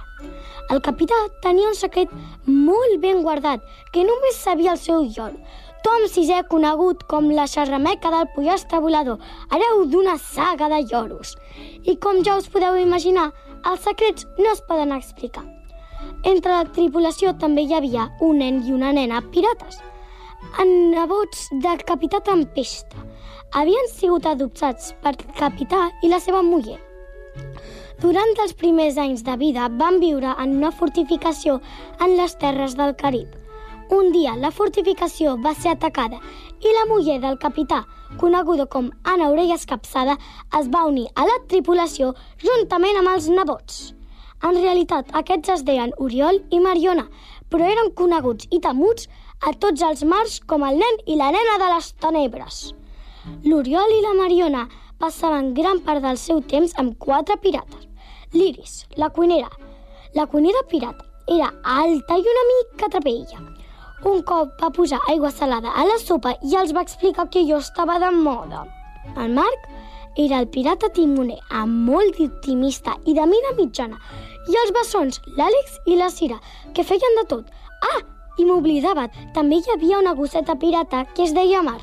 El 0.70 0.84
capità 0.86 1.18
tenia 1.42 1.72
un 1.72 1.80
secret 1.80 2.14
molt 2.46 3.02
ben 3.02 3.24
guardat, 3.26 3.66
que 3.92 4.06
només 4.06 4.38
sabia 4.46 4.78
el 4.78 4.82
seu 4.86 5.10
lloro. 5.18 5.42
Tom 5.82 6.06
VI, 6.06 6.44
conegut 6.54 7.02
com 7.10 7.34
la 7.34 7.50
xerrameca 7.50 8.14
del 8.14 8.30
pollastre 8.38 8.78
volador, 8.84 9.18
hereu 9.50 9.88
d'una 9.90 10.20
saga 10.22 10.70
de 10.70 10.84
lloros. 10.86 11.34
I 11.82 11.98
com 11.98 12.22
ja 12.22 12.38
us 12.38 12.50
podeu 12.54 12.78
imaginar, 12.78 13.32
els 13.66 13.88
secrets 13.90 14.30
no 14.38 14.52
es 14.54 14.62
poden 14.70 14.94
explicar. 14.94 15.57
Entre 16.26 16.52
la 16.52 16.66
tripulació 16.74 17.34
també 17.38 17.68
hi 17.68 17.76
havia 17.78 18.08
un 18.22 18.40
nen 18.42 18.64
i 18.66 18.74
una 18.74 18.92
nena 18.94 19.22
pirates, 19.34 19.80
en 20.62 20.92
nebots 20.92 21.48
del 21.64 21.84
capità 21.86 22.20
Tempesta. 22.26 23.06
Havien 23.54 23.88
sigut 23.94 24.26
adoptats 24.26 24.94
per 25.04 25.16
capità 25.38 25.88
i 26.04 26.10
la 26.12 26.20
seva 26.20 26.42
muller. 26.44 26.80
Durant 28.02 28.34
els 28.44 28.54
primers 28.54 28.98
anys 29.02 29.24
de 29.26 29.38
vida 29.42 29.70
van 29.80 30.00
viure 30.02 30.36
en 30.38 30.58
una 30.58 30.72
fortificació 30.72 31.60
en 32.00 32.16
les 32.18 32.36
terres 32.38 32.76
del 32.78 32.96
Carib. 32.96 33.32
Un 33.90 34.12
dia 34.12 34.36
la 34.36 34.52
fortificació 34.52 35.38
va 35.42 35.54
ser 35.56 35.74
atacada 35.74 36.20
i 36.60 36.74
la 36.76 36.86
muller 36.92 37.20
del 37.24 37.40
capità, 37.40 37.86
coneguda 38.20 38.68
com 38.68 38.92
Anna 39.04 39.32
Orella 39.32 39.56
Escapçada, 39.56 40.18
es 40.60 40.68
va 40.70 40.86
unir 40.86 41.08
a 41.16 41.26
la 41.26 41.38
tripulació 41.48 42.14
juntament 42.44 43.00
amb 43.00 43.16
els 43.16 43.30
nebots. 43.32 43.97
En 44.46 44.54
realitat, 44.54 45.08
aquests 45.18 45.50
es 45.56 45.64
deien 45.66 45.94
Oriol 45.98 46.38
i 46.54 46.60
Mariona, 46.62 47.08
però 47.50 47.66
eren 47.66 47.94
coneguts 47.98 48.50
i 48.54 48.60
temuts 48.62 49.08
a 49.42 49.54
tots 49.54 49.82
els 49.82 50.04
mars 50.06 50.38
com 50.46 50.66
el 50.68 50.78
nen 50.82 51.00
i 51.10 51.18
la 51.18 51.32
nena 51.34 51.58
de 51.62 51.70
les 51.74 51.90
tenebres. 52.04 52.60
L'Oriol 53.44 53.96
i 53.98 54.04
la 54.06 54.14
Mariona 54.20 54.68
passaven 55.02 55.54
gran 55.58 55.82
part 55.88 56.06
del 56.06 56.20
seu 56.22 56.42
temps 56.54 56.74
amb 56.78 56.96
quatre 57.02 57.38
pirates. 57.42 57.88
L'Iris, 58.34 58.86
la 58.98 59.10
cuinera. 59.10 59.50
La 60.14 60.26
cuinera 60.28 60.64
pirata 60.70 61.06
era 61.28 61.50
alta 61.64 62.18
i 62.18 62.30
una 62.34 62.46
mica 62.52 62.90
trapella. 62.94 63.42
Un 64.06 64.22
cop 64.22 64.54
va 64.62 64.70
posar 64.70 65.00
aigua 65.12 65.32
salada 65.34 65.74
a 65.74 65.86
la 65.90 65.98
sopa 66.00 66.36
i 66.46 66.56
els 66.62 66.74
va 66.78 66.86
explicar 66.86 67.28
que 67.34 67.44
jo 67.50 67.58
estava 67.58 67.98
de 68.00 68.12
moda. 68.14 68.64
El 69.18 69.34
Marc 69.34 69.68
era 70.18 70.40
el 70.42 70.48
pirata 70.50 70.90
timoner, 70.90 71.38
molt 71.68 72.20
optimista 72.20 72.98
i 73.06 73.14
de 73.14 73.26
mida 73.30 73.54
mitjana. 73.58 74.00
I 74.48 74.60
els 74.64 74.74
bessons, 74.74 75.22
l'Àlex 75.38 75.80
i 75.86 75.98
la 76.00 76.10
Cira, 76.10 76.40
que 76.74 76.84
feien 76.84 77.18
de 77.20 77.26
tot. 77.34 77.52
Ah, 77.94 78.02
i 78.38 78.46
m'oblidava, 78.46 79.08
també 79.34 79.60
hi 79.62 79.74
havia 79.74 80.00
una 80.00 80.16
gosseta 80.18 80.56
pirata 80.56 81.06
que 81.14 81.24
es 81.24 81.34
deia 81.38 81.62
Mar. 81.64 81.80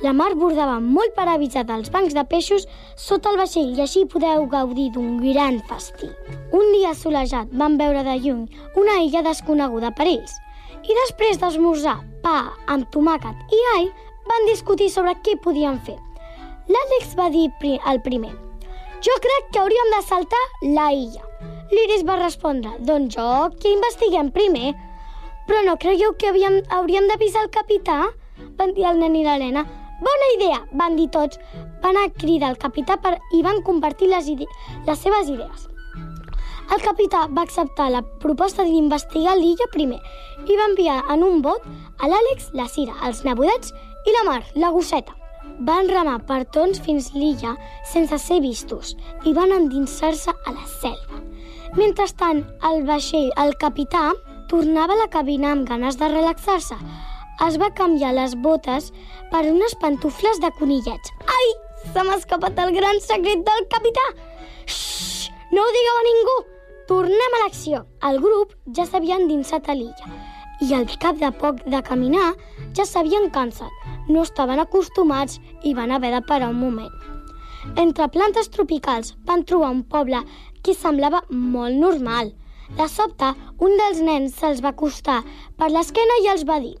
La 0.00 0.14
mar 0.16 0.30
bordava 0.34 0.78
molt 0.80 1.12
per 1.16 1.26
avisar 1.28 1.66
dels 1.68 1.90
bancs 1.92 2.14
de 2.16 2.22
peixos 2.24 2.64
sota 2.96 3.32
el 3.32 3.36
vaixell 3.36 3.74
i 3.76 3.82
així 3.84 4.06
podeu 4.08 4.46
gaudir 4.48 4.88
d'un 4.94 5.18
gran 5.20 5.58
festí. 5.68 6.08
Un 6.56 6.72
dia 6.72 6.94
solejat 6.96 7.52
van 7.62 7.76
veure 7.76 8.04
de 8.06 8.16
lluny 8.24 8.46
una 8.80 8.96
illa 9.04 9.20
desconeguda 9.26 9.92
per 9.98 10.08
ells 10.08 10.38
i 10.88 10.96
després 11.02 11.40
d'esmorzar 11.42 11.98
pa 12.24 12.38
amb 12.72 12.88
tomàquet 12.94 13.52
i 13.56 13.60
all 13.74 13.90
van 14.30 14.48
discutir 14.48 14.88
sobre 14.88 15.18
què 15.20 15.36
podien 15.44 15.76
fer. 15.84 15.98
L'Àlex 16.70 17.16
va 17.18 17.30
dir 17.34 17.48
pri 17.58 17.78
al 17.90 18.00
primer 18.06 18.30
«Jo 19.00 19.14
crec 19.24 19.50
que 19.52 19.60
hauríem 19.62 19.90
de 19.96 20.00
saltar 20.06 20.44
la 20.76 20.90
illa». 20.92 21.26
L'Iris 21.72 22.04
va 22.06 22.20
respondre 22.20 22.76
«Doncs 22.86 23.16
jo 23.16 23.28
que 23.58 23.74
investiguem 23.74 24.30
primer». 24.30 24.74
«Però 25.48 25.64
no 25.66 25.78
creieu 25.82 26.14
que 26.14 26.30
havíem, 26.30 26.60
hauríem 26.70 27.08
d'avisar 27.10 27.46
el 27.46 27.54
capità?» 27.54 28.00
van 28.58 28.74
dir 28.76 28.86
el 28.90 29.00
nen 29.00 29.16
i 29.16 29.24
l'Helena. 29.24 29.64
Bona 30.00 30.28
idea, 30.36 30.60
van 30.80 30.96
dir 30.96 31.08
tots. 31.16 31.40
Van 31.82 31.96
a 31.96 32.08
cridar 32.22 32.52
el 32.52 32.58
capità 32.60 32.96
per... 33.00 33.16
i 33.36 33.42
van 33.42 33.62
compartir 33.66 34.08
les, 34.12 34.28
ide... 34.28 34.48
les 34.86 35.04
seves 35.04 35.28
idees. 35.32 35.68
El 36.70 36.82
capità 36.84 37.24
va 37.36 37.42
acceptar 37.42 37.88
la 37.90 38.02
proposta 38.22 38.64
d'investigar 38.64 39.34
l'illa 39.36 39.66
primer 39.72 39.98
i 40.46 40.56
va 40.56 40.68
enviar 40.70 41.00
en 41.10 41.24
un 41.26 41.40
bot 41.42 41.64
a 41.98 42.10
l'Àlex, 42.10 42.52
la 42.54 42.68
Cira, 42.70 42.94
els 43.08 43.24
nebodets 43.26 43.74
i 44.06 44.14
la 44.14 44.26
Mar, 44.28 44.42
la 44.54 44.70
gosseta. 44.76 45.19
Van 45.68 45.90
remar 45.92 46.16
per 46.28 46.38
tons 46.56 46.78
fins 46.80 47.10
l'illa 47.12 47.50
sense 47.90 48.16
ser 48.22 48.38
vistos 48.40 48.94
i 49.28 49.34
van 49.36 49.52
endinsar-se 49.52 50.32
a 50.32 50.54
la 50.54 50.64
selva. 50.80 51.20
Mentrestant, 51.76 52.40
el 52.68 52.80
vaixell, 52.88 53.28
el 53.42 53.52
capità, 53.60 54.06
tornava 54.48 54.96
a 54.96 55.00
la 55.02 55.10
cabina 55.12 55.52
amb 55.52 55.68
ganes 55.68 56.00
de 56.00 56.08
relaxar-se. 56.08 56.78
Es 57.46 57.60
va 57.60 57.70
canviar 57.76 58.14
les 58.16 58.38
botes 58.46 58.88
per 59.30 59.44
unes 59.52 59.76
pantufles 59.84 60.40
de 60.40 60.50
conillets. 60.56 61.12
Ai, 61.36 61.52
se 61.92 62.08
m'ha 62.08 62.16
escapat 62.16 62.58
el 62.64 62.74
gran 62.80 63.04
secret 63.04 63.44
del 63.44 63.68
capità! 63.76 64.08
Xxxt, 64.64 65.30
no 65.52 65.62
ho 65.62 65.76
digueu 65.76 66.00
a 66.00 66.08
ningú! 66.08 66.40
Tornem 66.88 67.36
a 67.38 67.44
l'acció. 67.44 67.84
El 68.08 68.18
grup 68.24 68.56
ja 68.76 68.88
s'havia 68.88 69.20
endinsat 69.20 69.68
a 69.68 69.76
l'illa 69.76 70.29
i 70.66 70.74
al 70.76 70.86
cap 71.04 71.20
de 71.20 71.30
poc 71.42 71.62
de 71.74 71.80
caminar 71.86 72.32
ja 72.76 72.86
s'havien 72.88 73.30
cansat. 73.36 73.70
No 74.08 74.26
estaven 74.26 74.60
acostumats 74.62 75.40
i 75.62 75.74
van 75.78 75.94
haver 75.96 76.12
de 76.16 76.20
parar 76.26 76.50
un 76.50 76.60
moment. 76.60 76.92
Entre 77.76 78.08
plantes 78.08 78.52
tropicals 78.56 79.14
van 79.30 79.44
trobar 79.44 79.72
un 79.76 79.82
poble 79.96 80.20
que 80.62 80.74
semblava 80.74 81.22
molt 81.30 81.76
normal. 81.86 82.34
De 82.76 82.86
sobte, 82.88 83.32
un 83.58 83.80
dels 83.80 84.04
nens 84.10 84.38
se'ls 84.38 84.62
va 84.64 84.74
acostar 84.76 85.22
per 85.58 85.72
l'esquena 85.72 86.22
i 86.24 86.30
els 86.34 86.46
va 86.46 86.60
dir 86.62 86.76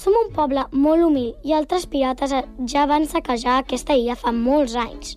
som 0.00 0.16
un 0.18 0.28
poble 0.34 0.62
molt 0.86 1.04
humil 1.04 1.30
i 1.48 1.54
altres 1.56 1.86
pirates 1.92 2.34
ja 2.72 2.84
van 2.90 3.06
saquejar 3.12 3.56
aquesta 3.60 3.96
illa 3.98 4.14
fa 4.20 4.32
molts 4.32 4.76
anys. 4.82 5.16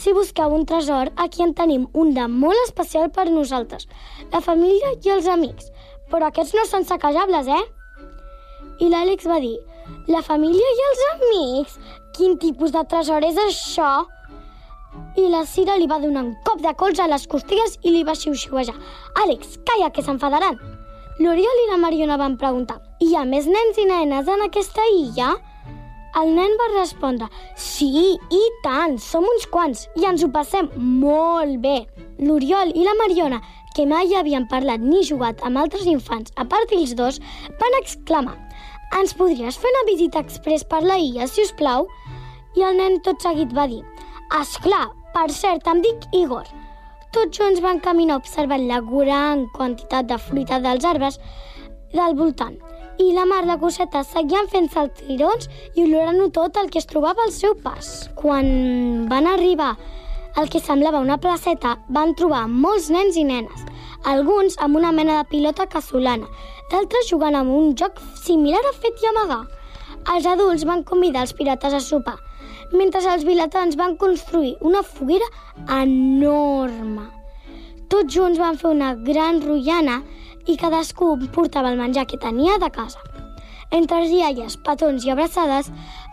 Si 0.00 0.14
busqueu 0.16 0.54
un 0.56 0.64
tresor, 0.70 1.10
aquí 1.24 1.44
en 1.44 1.52
tenim 1.54 1.84
un 2.02 2.14
de 2.16 2.24
molt 2.32 2.62
especial 2.64 3.10
per 3.16 3.26
nosaltres, 3.28 3.84
la 4.32 4.40
família 4.40 4.94
i 5.04 5.12
els 5.16 5.28
amics. 5.28 5.68
Però 6.10 6.28
aquests 6.28 6.54
no 6.56 6.64
són 6.68 6.86
saquejables, 6.86 7.48
eh? 7.50 7.64
I 8.82 8.90
l'Àlex 8.92 9.26
va 9.30 9.40
dir, 9.42 9.56
la 10.10 10.22
família 10.22 10.74
i 10.78 10.84
els 10.88 11.02
amics? 11.12 11.78
Quin 12.16 12.36
tipus 12.42 12.72
de 12.74 12.82
tresor 12.88 13.24
és 13.26 13.38
això? 13.40 13.90
I 15.16 15.26
la 15.32 15.42
Cira 15.48 15.76
li 15.76 15.88
va 15.90 15.98
donar 16.00 16.22
un 16.24 16.34
cop 16.44 16.62
de 16.64 16.72
colze 16.78 17.02
a 17.02 17.08
les 17.10 17.26
costilles 17.28 17.76
i 17.82 17.92
li 17.92 18.04
va 18.04 18.14
xiu-xiuejar. 18.16 18.76
Àlex, 19.24 19.58
calla, 19.68 19.90
que 19.92 20.04
s'enfadaran. 20.04 20.56
L'Oriol 21.18 21.60
i 21.64 21.68
la 21.70 21.80
Mariona 21.80 22.18
van 22.20 22.36
preguntar 22.40 22.76
«Hi 23.00 23.14
ha 23.16 23.24
més 23.24 23.46
nens 23.48 23.78
i 23.80 23.86
nenes 23.88 24.28
en 24.28 24.42
aquesta 24.46 24.84
illa?» 24.92 25.34
El 26.16 26.30
nen 26.32 26.54
va 26.56 26.66
respondre, 26.72 27.26
sí, 27.60 28.16
i 28.16 28.42
tant, 28.64 28.94
som 29.00 29.24
uns 29.28 29.44
quants 29.52 29.82
i 30.00 30.06
ens 30.08 30.22
ho 30.24 30.30
passem 30.32 30.70
molt 30.76 31.58
bé. 31.64 31.74
L'Oriol 32.24 32.72
i 32.72 32.84
la 32.86 32.94
Mariona, 32.96 33.40
que 33.76 33.84
mai 33.84 34.16
havien 34.16 34.48
parlat 34.48 34.80
ni 34.80 35.04
jugat 35.04 35.44
amb 35.44 35.60
altres 35.60 35.84
infants, 35.84 36.32
a 36.40 36.48
part 36.48 36.72
d'ells 36.72 36.96
dos, 36.96 37.20
van 37.60 37.80
exclamar 37.82 38.38
ens 38.94 39.12
podries 39.18 39.56
fer 39.58 39.70
una 39.72 39.84
visita 39.88 40.20
express 40.22 40.64
per 40.64 40.82
la 40.82 40.96
illa, 41.02 41.26
si 41.26 41.42
us 41.42 41.52
plau? 41.58 41.88
I 42.56 42.62
el 42.68 42.78
nen 42.78 43.00
tot 43.04 43.20
seguit 43.20 43.50
va 43.52 43.66
dir 43.68 43.82
Esclar, 44.40 44.86
per 45.14 45.26
cert, 45.30 45.66
em 45.70 45.82
dic 45.82 46.06
Igor. 46.14 46.46
Tots 47.14 47.38
junts 47.38 47.60
van 47.64 47.80
caminar 47.82 48.16
observant 48.20 48.64
la 48.68 48.80
gran 48.86 49.44
quantitat 49.56 50.08
de 50.08 50.18
fruita 50.18 50.60
dels 50.62 50.86
arbres 50.88 51.20
del 51.92 52.16
voltant 52.18 52.56
i 53.02 53.12
la 53.12 53.26
mar 53.28 53.42
de 53.44 53.58
cosetes 53.60 54.08
seguien 54.14 54.48
fent 54.48 54.70
saltirons 54.72 55.50
i 55.74 55.84
olorant-ho 55.84 56.30
tot 56.32 56.56
el 56.56 56.70
que 56.72 56.80
es 56.80 56.88
trobava 56.88 57.26
al 57.26 57.34
seu 57.34 57.54
pas. 57.60 58.08
Quan 58.16 59.06
van 59.10 59.28
arribar 59.28 59.74
al 60.36 60.50
que 60.52 60.60
semblava 60.60 61.00
una 61.00 61.16
placeta, 61.18 61.76
van 61.88 62.14
trobar 62.14 62.44
molts 62.48 62.90
nens 62.92 63.16
i 63.16 63.24
nenes, 63.24 63.64
alguns 64.04 64.58
amb 64.62 64.76
una 64.76 64.92
mena 64.92 65.16
de 65.18 65.28
pilota 65.30 65.66
casolana, 65.72 66.28
d'altres 66.70 67.08
jugant 67.10 67.34
amb 67.38 67.54
un 67.56 67.74
joc 67.80 67.98
similar 68.22 68.60
a 68.68 68.74
fet 68.76 69.02
i 69.02 69.10
amagar. 69.10 69.42
Els 70.14 70.28
adults 70.28 70.66
van 70.68 70.84
convidar 70.84 71.24
els 71.26 71.34
pirates 71.34 71.74
a 71.74 71.80
sopar, 71.80 72.18
mentre 72.72 73.00
els 73.12 73.24
vilatans 73.24 73.78
van 73.80 73.96
construir 73.96 74.56
una 74.60 74.84
foguera 74.84 75.26
enorme. 75.80 77.08
Tots 77.88 78.14
junts 78.14 78.38
van 78.38 78.58
fer 78.60 78.72
una 78.74 78.94
gran 78.94 79.40
rotllana 79.42 80.02
i 80.46 80.56
cadascú 80.60 81.14
portava 81.34 81.72
el 81.72 81.80
menjar 81.80 82.06
que 82.06 82.18
tenia 82.22 82.58
de 82.62 82.70
casa. 82.70 83.15
Entre 83.74 83.98
els 83.98 84.12
iaies, 84.14 84.54
petons 84.62 85.04
i 85.04 85.10
abraçades, 85.10 85.72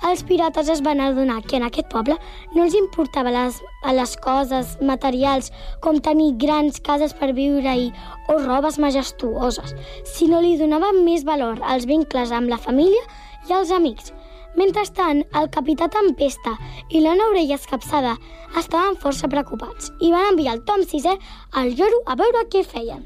els 0.10 0.24
pirates 0.26 0.70
es 0.74 0.82
van 0.82 1.00
adonar 1.04 1.42
que 1.46 1.60
en 1.60 1.66
aquest 1.68 1.88
poble 1.92 2.16
no 2.56 2.64
els 2.64 2.74
importava 2.74 3.32
les, 3.32 3.60
les 3.94 4.16
coses 4.24 4.74
materials 4.82 5.52
com 5.84 6.02
tenir 6.02 6.34
grans 6.42 6.82
cases 6.82 7.14
per 7.14 7.30
viure-hi 7.38 7.92
o 8.34 8.40
robes 8.42 8.80
majestuoses, 8.82 9.76
sinó 10.16 10.42
li 10.42 10.58
donaven 10.58 11.04
més 11.06 11.24
valor 11.30 11.62
als 11.62 11.86
vincles 11.86 12.34
amb 12.34 12.50
la 12.50 12.58
família 12.58 13.06
i 13.50 13.54
els 13.54 13.72
amics. 13.72 14.12
Mentrestant, 14.58 15.24
el 15.38 15.50
capità 15.54 15.88
Tempesta 15.94 16.56
i 16.90 17.02
l'Anna 17.02 17.30
Orella 17.32 17.58
Escapçada 17.58 18.14
estaven 18.60 18.98
força 19.02 19.30
preocupats 19.30 19.90
i 20.02 20.12
van 20.14 20.34
enviar 20.34 20.58
el 20.58 20.66
Tom 20.66 20.86
VI 20.90 21.18
al 21.62 21.74
lloro 21.78 22.02
a 22.06 22.18
veure 22.18 22.46
què 22.54 22.62
feien. 22.66 23.06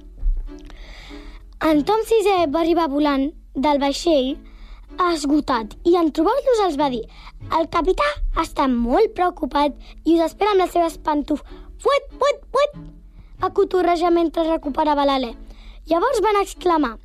En 1.68 1.84
Tom 1.84 2.04
VI 2.08 2.48
va 2.54 2.62
arribar 2.62 2.88
volant 2.92 3.30
del 3.66 3.82
vaixell 3.82 4.36
esgotat 5.08 5.74
i 5.90 5.96
en 6.00 6.12
trobar-los 6.16 6.62
els 6.66 6.78
va 6.80 6.92
dir 6.94 7.04
el 7.60 7.68
capità 7.74 8.08
està 8.44 8.68
molt 8.72 9.14
preocupat 9.18 9.76
i 10.06 10.16
us 10.16 10.24
espera 10.30 10.54
amb 10.54 10.64
les 10.64 10.72
seves 10.74 10.98
pantuf. 11.10 11.44
Fuet, 11.82 12.08
fuet, 12.22 12.46
fuet! 12.54 12.78
A 13.42 13.52
cotorrejar 13.54 14.14
mentre 14.14 14.48
recuperava 14.48 15.06
l'alè. 15.06 15.34
Llavors 15.90 16.24
van 16.26 16.42
exclamar 16.42 16.96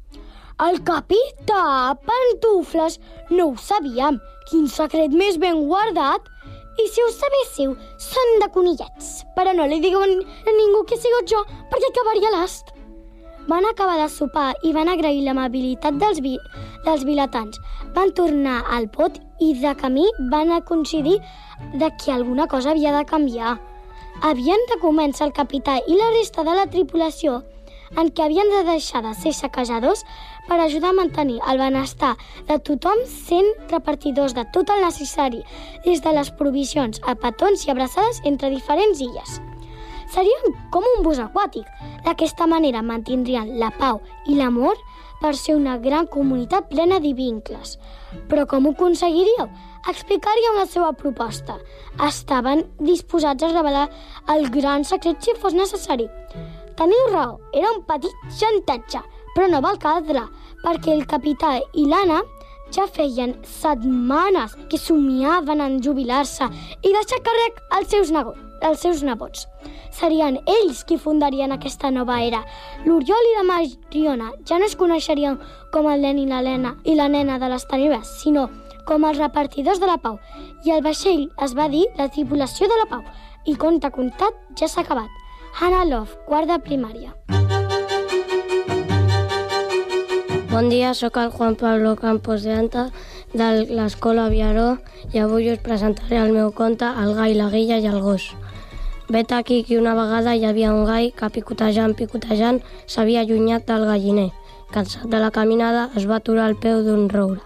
el 0.63 0.83
capità, 0.85 1.97
pantufles, 2.07 2.99
no 3.31 3.49
ho 3.49 3.57
sabíem. 3.59 4.19
Quin 4.51 4.69
secret 4.71 5.15
més 5.23 5.39
ben 5.43 5.65
guardat. 5.67 6.29
I 6.83 6.87
si 6.89 7.03
ho 7.05 7.09
sabéssiu, 7.13 7.75
són 8.01 8.39
de 8.43 8.49
conillets. 8.55 9.09
Però 9.37 9.53
no 9.57 9.67
li 9.69 9.81
digueu 9.83 10.05
a 10.05 10.55
ningú 10.57 10.85
que 10.89 11.01
sigo 11.01 11.21
jo, 11.33 11.43
perquè 11.73 11.91
acabaria 11.91 12.33
l'ast. 12.37 12.73
Van 13.53 13.67
acabar 13.69 13.99
de 14.01 14.09
sopar 14.09 14.55
i 14.65 14.71
van 14.73 14.89
agrair 14.89 15.27
l'amabilitat 15.27 15.99
dels, 16.01 16.23
vi 16.25 16.39
dels 16.87 17.03
vilatans. 17.05 17.59
Van 17.93 18.15
tornar 18.17 18.63
al 18.77 18.87
pot 18.95 19.19
i 19.45 19.51
de 19.61 19.75
camí 19.83 20.07
van 20.33 20.55
a 20.57 20.63
coincidir 20.71 21.19
de 21.83 21.91
que 22.01 22.15
alguna 22.15 22.47
cosa 22.49 22.71
havia 22.71 22.95
de 22.97 23.05
canviar. 23.13 23.59
Havien 24.23 24.65
de 24.73 24.81
començar 24.81 25.29
el 25.29 25.37
capità 25.37 25.77
i 25.85 26.01
la 26.01 26.09
resta 26.17 26.47
de 26.49 26.57
la 26.63 26.67
tripulació 26.73 27.43
en 28.01 28.09
què 28.09 28.25
havien 28.25 28.49
de 28.57 28.65
deixar 28.73 29.05
de 29.05 29.13
ser 29.21 29.37
saquejadors 29.37 30.07
per 30.49 30.57
ajudar 30.57 30.97
a 30.97 31.01
mantenir 31.03 31.41
el 31.53 31.61
benestar 31.61 32.17
de 32.49 32.57
tothom 32.71 33.05
sent 33.05 33.53
repartidors 33.77 34.33
de 34.33 34.49
tot 34.57 34.73
el 34.73 34.81
necessari, 34.89 35.45
des 35.85 36.01
de 36.01 36.17
les 36.17 36.33
provisions 36.41 37.05
a 37.05 37.21
petons 37.29 37.69
i 37.69 37.77
abraçades 37.77 38.25
entre 38.25 38.57
diferents 38.57 39.05
illes. 39.13 39.43
Serien 40.13 40.57
com 40.73 40.85
un 40.97 41.05
bus 41.07 41.21
aquàtic. 41.23 41.69
D'aquesta 42.05 42.47
manera 42.51 42.83
mantindrien 42.85 43.55
la 43.61 43.71
pau 43.79 44.03
i 44.29 44.37
l'amor 44.37 44.77
per 45.23 45.33
ser 45.39 45.55
una 45.57 45.79
gran 45.79 46.09
comunitat 46.11 46.69
plena 46.69 46.99
de 47.01 47.13
vincles. 47.15 47.79
Però 48.29 48.45
com 48.51 48.67
ho 48.67 48.73
aconseguiríeu? 48.75 49.47
Explicaríeu 49.89 50.59
la 50.59 50.67
seva 50.67 50.93
proposta. 50.93 51.57
Estaven 52.09 52.67
disposats 52.79 53.47
a 53.47 53.53
revelar 53.55 53.87
el 54.35 54.51
gran 54.51 54.85
secret 54.85 55.23
si 55.23 55.35
fos 55.39 55.57
necessari. 55.57 56.11
Teniu 56.77 57.09
raó, 57.13 57.39
era 57.55 57.73
un 57.73 57.83
petit 57.89 58.13
xantatge, 58.39 59.03
però 59.35 59.49
no 59.49 59.65
val 59.65 59.81
caldre, 59.81 60.27
perquè 60.63 60.93
el 60.93 61.07
capità 61.07 61.57
i 61.73 61.89
l'Anna 61.89 62.23
ja 62.73 62.87
feien 62.89 63.35
setmanes 63.45 64.57
que 64.71 64.81
somiaven 64.81 65.61
en 65.61 65.83
jubilar-se 65.85 66.49
i 66.81 66.95
deixar 66.95 67.21
càrrec 67.27 67.61
als 67.77 67.93
seus, 67.93 68.13
als 68.63 68.81
seus 68.81 69.03
nebots. 69.03 69.47
Serien 69.91 70.39
ells 70.47 70.85
qui 70.89 70.99
fundarien 70.99 71.53
aquesta 71.53 71.91
nova 71.91 72.21
era. 72.23 72.43
L'Oriol 72.87 73.29
i 73.31 73.37
la 73.37 73.47
Mariona 73.51 74.31
ja 74.49 74.59
no 74.59 74.69
es 74.69 74.77
coneixerien 74.79 75.39
com 75.73 75.89
el 75.91 76.03
nen 76.07 76.19
i 76.23 76.27
la 76.31 76.43
nena 76.43 76.77
i 76.85 76.97
la 76.99 77.09
nena 77.13 77.39
de 77.43 77.51
les 77.53 77.67
tenebres, 77.69 78.17
sinó 78.23 78.49
com 78.87 79.05
els 79.07 79.19
repartidors 79.19 79.81
de 79.81 79.91
la 79.91 79.99
pau. 79.99 80.19
I 80.65 80.75
el 80.77 80.83
vaixell 80.83 81.29
es 81.45 81.57
va 81.59 81.69
dir 81.69 81.85
la 81.99 82.09
tripulació 82.09 82.71
de 82.71 82.79
la 82.81 82.89
pau. 82.91 83.03
I 83.47 83.57
conte 83.59 83.91
contat 83.91 84.39
ja 84.59 84.69
s'ha 84.69 84.87
acabat. 84.87 85.11
Hannah 85.61 85.85
Love, 85.85 86.17
quart 86.27 86.49
de 86.49 86.59
primària. 86.65 87.13
Bon 90.53 90.69
dia, 90.69 90.93
sóc 90.95 91.17
el 91.17 91.31
Juan 91.33 91.57
Pablo 91.57 91.97
Campos 91.97 92.43
de 92.45 92.53
Anta 92.53 92.91
de 93.33 93.47
l'Escola 93.73 94.29
Viaró 94.29 94.77
i 95.13 95.21
avui 95.23 95.49
us 95.49 95.63
presentaré 95.65 96.19
el 96.21 96.33
meu 96.37 96.53
conte 96.53 96.85
El 96.85 97.15
gai, 97.17 97.33
la 97.39 97.49
guilla 97.49 97.79
i 97.81 97.89
el 97.89 98.01
gos. 98.05 98.35
Vet 99.13 99.31
aquí 99.31 99.63
que 99.63 99.77
una 99.77 99.93
vegada 99.93 100.33
hi 100.33 100.47
havia 100.49 100.71
un 100.73 100.87
gai 100.89 101.11
que 101.13 101.29
picotejant, 101.29 101.93
picotejant, 101.93 102.63
s'havia 102.89 103.21
allunyat 103.21 103.67
del 103.69 103.85
galliner. 103.85 104.31
Cansat 104.73 105.05
de 105.13 105.21
la 105.21 105.29
caminada, 105.31 105.83
es 106.01 106.07
va 106.09 106.17
aturar 106.17 106.47
al 106.49 106.57
peu 106.57 106.81
d'un 106.87 107.11
roure 107.13 107.43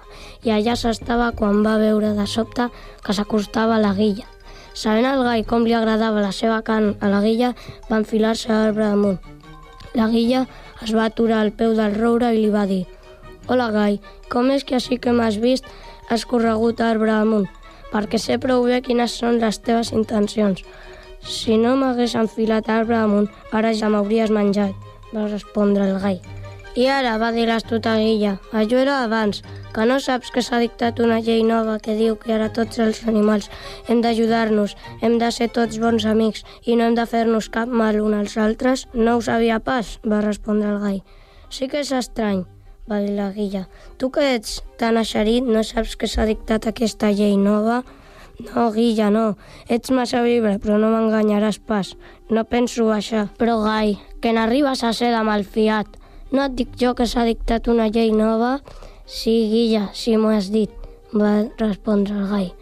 i 0.47 0.53
allà 0.55 0.77
s'estava 0.79 1.33
quan 1.35 1.65
va 1.67 1.75
veure 1.83 2.13
de 2.15 2.29
sobte 2.31 2.69
que 3.03 3.19
s'acostava 3.19 3.81
la 3.83 3.91
guilla. 3.99 4.29
Sabent 4.79 5.11
el 5.11 5.25
gai 5.27 5.43
com 5.43 5.67
li 5.67 5.75
agradava 5.75 6.23
la 6.23 6.31
seva 6.31 6.61
carn 6.63 6.95
a 7.03 7.11
la 7.11 7.25
guilla, 7.27 7.51
va 7.91 7.99
enfilar-se 8.05 8.55
arbre 8.55 8.87
amunt. 8.87 9.19
La 9.99 10.07
guilla 10.15 10.47
es 10.87 10.95
va 10.95 11.11
aturar 11.11 11.43
al 11.43 11.51
peu 11.51 11.75
del 11.75 11.99
roure 11.99 12.31
i 12.31 12.45
li 12.45 12.55
va 12.55 12.69
dir 12.71 12.85
Hola, 13.49 13.73
Gai, 13.75 13.99
com 14.31 14.55
és 14.55 14.63
que 14.63 14.79
així 14.79 15.03
que 15.03 15.11
m'has 15.11 15.43
vist 15.43 15.67
has 16.15 16.31
corregut 16.31 16.79
arbre 16.79 17.11
amunt? 17.19 17.51
Perquè 17.91 18.23
sé 18.23 18.39
prou 18.39 18.71
bé 18.71 18.85
quines 18.87 19.19
són 19.19 19.43
les 19.43 19.59
teves 19.59 19.91
intencions. 19.91 20.63
Si 21.23 21.57
no 21.57 21.77
m'hagués 21.77 22.15
enfilat 22.19 22.69
arbre 22.69 22.99
amunt, 22.99 23.31
ara 23.53 23.73
ja 23.75 23.89
m'hauries 23.93 24.31
menjat, 24.31 24.75
va 25.13 25.29
respondre 25.29 25.89
el 25.89 26.01
gai. 26.03 26.19
I 26.77 26.91
ara, 26.93 27.15
va 27.17 27.31
dir 27.33 27.47
l'astuta 27.49 27.95
guilla, 27.97 28.35
allò 28.53 28.81
era 28.83 28.99
abans, 29.05 29.41
que 29.73 29.85
no 29.89 29.97
saps 30.01 30.29
que 30.33 30.43
s'ha 30.45 30.59
dictat 30.61 31.01
una 31.01 31.23
llei 31.25 31.41
nova 31.45 31.79
que 31.85 31.95
diu 31.97 32.19
que 32.21 32.35
ara 32.37 32.51
tots 32.59 32.81
els 32.85 33.03
animals 33.09 33.49
hem 33.89 34.03
d'ajudar-nos, 34.05 34.75
hem 35.01 35.17
de 35.23 35.31
ser 35.33 35.49
tots 35.57 35.81
bons 35.81 36.05
amics 36.09 36.45
i 36.65 36.77
no 36.77 36.85
hem 36.85 36.99
de 36.99 37.07
fer-nos 37.09 37.49
cap 37.53 37.69
mal 37.69 37.97
uns 38.01 38.19
als 38.21 38.37
altres? 38.45 38.85
No 38.93 39.17
ho 39.17 39.25
sabia 39.25 39.57
pas, 39.61 39.97
va 40.05 40.21
respondre 40.25 40.69
el 40.75 40.83
gai. 40.85 40.99
Sí 41.49 41.69
que 41.73 41.81
és 41.81 41.93
estrany, 41.97 42.45
va 42.89 43.01
dir 43.01 43.17
la 43.17 43.31
guilla. 43.33 43.67
Tu 43.97 44.11
que 44.13 44.25
ets 44.35 44.61
tan 44.77 45.01
eixerit, 45.01 45.45
no 45.45 45.65
saps 45.65 45.97
que 45.97 46.09
s'ha 46.09 46.29
dictat 46.29 46.69
aquesta 46.69 47.09
llei 47.13 47.37
nova? 47.41 47.83
No, 48.39 48.71
Guilla, 48.73 49.11
no. 49.11 49.37
Ets 49.73 49.91
massa 49.97 50.21
vibre, 50.25 50.59
però 50.61 50.77
no 50.81 50.91
m'enganyaràs 50.93 51.59
pas. 51.59 51.95
No 52.29 52.45
penso 52.45 52.89
baixar. 52.91 53.29
Però, 53.41 53.59
Gai, 53.65 53.97
que 54.21 54.35
n'arribes 54.37 54.85
a 54.85 54.93
ser 54.93 55.13
de 55.15 55.23
malfiat. 55.25 55.89
No 56.33 56.45
et 56.45 56.57
dic 56.59 56.75
jo 56.81 56.93
que 56.99 57.07
s'ha 57.09 57.25
dictat 57.25 57.71
una 57.73 57.89
llei 57.89 58.13
nova? 58.13 58.59
Sí, 59.07 59.47
Guilla, 59.53 59.89
sí 59.95 60.17
m'ho 60.19 60.35
has 60.35 60.51
dit, 60.53 60.71
va 61.15 61.47
respondre 61.63 62.17
el 62.19 62.29
Gai. 62.29 62.53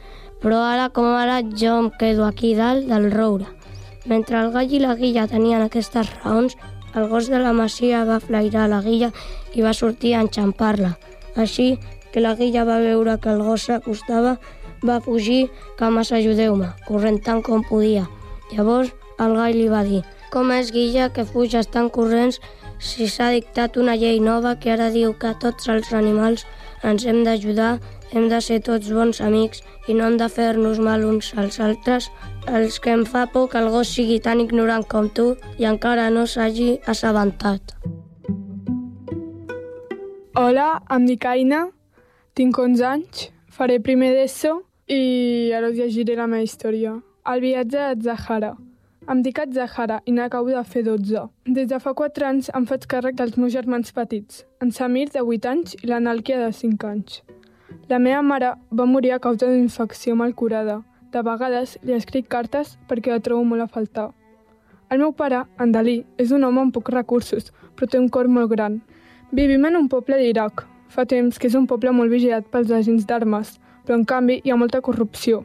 Però 0.45 0.61
ara 0.61 0.91
com 0.93 1.09
ara 1.09 1.41
jo 1.43 1.79
em 1.81 1.91
quedo 1.99 2.27
aquí 2.29 2.55
dalt 2.55 2.87
del 2.87 3.11
roure. 3.11 3.49
Mentre 4.05 4.37
el 4.37 4.51
gall 4.53 4.73
i 4.77 4.81
la 4.83 4.95
guilla 4.99 5.25
tenien 5.27 5.63
aquestes 5.65 6.11
raons, 6.21 6.59
el 6.95 7.09
gos 7.09 7.31
de 7.33 7.39
la 7.41 7.55
masia 7.57 8.05
va 8.05 8.21
flairar 8.21 8.69
la 8.69 8.83
guilla 8.85 9.09
i 9.57 9.65
va 9.65 9.73
sortir 9.73 10.13
a 10.15 10.21
enxampar-la. 10.21 10.93
Així 11.35 11.79
que 12.13 12.21
la 12.21 12.35
guilla 12.37 12.67
va 12.69 12.77
veure 12.85 13.17
que 13.19 13.33
el 13.33 13.41
gos 13.43 13.65
s'acostava, 13.71 14.37
va 14.85 15.01
fugir 15.01 15.49
cames 15.81 16.13
ajudeu-me, 16.13 16.69
corrent 16.89 17.21
tant 17.25 17.43
com 17.43 17.65
podia. 17.65 18.05
Llavors 18.53 18.93
el 19.19 19.35
gall 19.39 19.57
li 19.57 19.71
va 19.73 19.83
dir 19.87 20.03
«Com 20.35 20.51
és, 20.51 20.73
guilla, 20.75 21.11
que 21.15 21.25
fuges 21.25 21.69
tan 21.71 21.89
corrents 21.95 22.41
si 22.83 23.07
s'ha 23.09 23.31
dictat 23.31 23.77
una 23.79 23.95
llei 23.97 24.19
nova 24.21 24.57
que 24.61 24.73
ara 24.75 24.91
diu 24.91 25.15
que 25.15 25.31
tots 25.41 25.69
els 25.71 25.93
animals 25.95 26.43
ens 26.83 27.07
hem 27.07 27.23
d'ajudar, 27.25 27.79
hem 28.13 28.27
de 28.29 28.41
ser 28.43 28.59
tots 28.67 28.91
bons 28.93 29.21
amics 29.25 29.63
i 29.89 29.95
no 29.95 30.09
hem 30.09 30.19
de 30.21 30.29
fer-nos 30.29 30.81
mal 30.83 31.05
uns 31.07 31.31
als 31.39 31.61
altres. 31.61 32.11
Els 32.51 32.81
que 32.83 32.93
em 32.93 33.07
fa 33.07 33.25
por 33.31 33.49
que 33.51 33.63
el 33.63 33.71
gos 33.73 33.95
sigui 33.95 34.19
tan 34.21 34.43
ignorant 34.43 34.85
com 34.91 35.09
tu 35.09 35.31
i 35.59 35.71
encara 35.71 36.11
no 36.11 36.27
s'hagi 36.27 36.81
assabentat. 36.91 37.77
Hola, 40.35 40.69
em 40.91 41.07
dic 41.07 41.25
Aina, 41.31 41.69
tinc 42.35 42.59
11 42.59 42.87
anys, 42.91 43.29
faré 43.49 43.79
primer 43.79 44.13
d'ESO 44.19 44.59
i 44.87 45.53
ara 45.57 45.71
us 45.71 45.77
llegiré 45.77 46.17
la 46.17 46.27
meva 46.27 46.45
història. 46.45 46.99
El 47.25 47.41
viatge 47.41 47.95
de 47.97 48.03
Zahara. 48.05 48.55
Em 49.09 49.23
dic 49.23 49.39
Zahara 49.53 50.01
i 50.05 50.13
n'acabo 50.13 50.51
de 50.51 50.65
fer 50.65 50.83
12. 50.85 51.29
Des 51.47 51.69
de 51.69 51.79
fa 51.81 51.95
4 51.95 52.27
anys 52.27 52.51
em 52.55 52.67
faig 52.67 52.85
càrrec 52.87 53.17
dels 53.17 53.37
meus 53.37 53.53
germans 53.53 53.93
petits, 53.93 54.45
en 54.61 54.71
Samir, 54.71 55.09
de 55.09 55.21
8 55.21 55.49
anys, 55.49 55.75
i 55.83 55.87
l'Anàlquia, 55.87 56.39
de 56.39 56.53
5 56.53 56.85
anys. 56.89 57.23
La 57.89 57.99
meva 57.99 58.23
mare 58.23 58.55
va 58.71 58.85
morir 58.85 59.13
a 59.13 59.19
causa 59.19 59.47
d'una 59.47 59.63
infecció 59.63 60.17
malcurada. 60.17 60.83
De 61.13 61.23
vegades 61.23 61.79
li 61.83 61.93
escric 61.93 62.29
cartes 62.29 62.77
perquè 62.89 63.11
la 63.11 63.21
trobo 63.21 63.45
molt 63.45 63.63
a 63.63 63.67
faltar. 63.67 64.11
El 64.91 64.99
meu 64.99 65.13
pare, 65.13 65.45
en 65.59 65.73
Dalí, 65.73 66.05
és 66.19 66.31
un 66.31 66.45
home 66.45 66.61
amb 66.61 66.75
pocs 66.75 66.93
recursos, 66.93 67.53
però 67.75 67.89
té 67.89 67.99
un 67.99 68.09
cor 68.09 68.29
molt 68.29 68.51
gran. 68.51 68.83
Vivim 69.33 69.65
en 69.65 69.77
un 69.77 69.89
poble 69.89 70.21
d'Iraq. 70.21 70.67
Fa 70.89 71.05
temps 71.09 71.39
que 71.39 71.49
és 71.49 71.55
un 71.55 71.67
poble 71.67 71.91
molt 71.93 72.13
vigilat 72.13 72.45
pels 72.53 72.71
agents 72.71 73.07
d'armes, 73.09 73.59
però 73.85 73.99
en 73.99 74.05
canvi 74.05 74.41
hi 74.43 74.51
ha 74.51 74.57
molta 74.57 74.81
corrupció. 74.81 75.45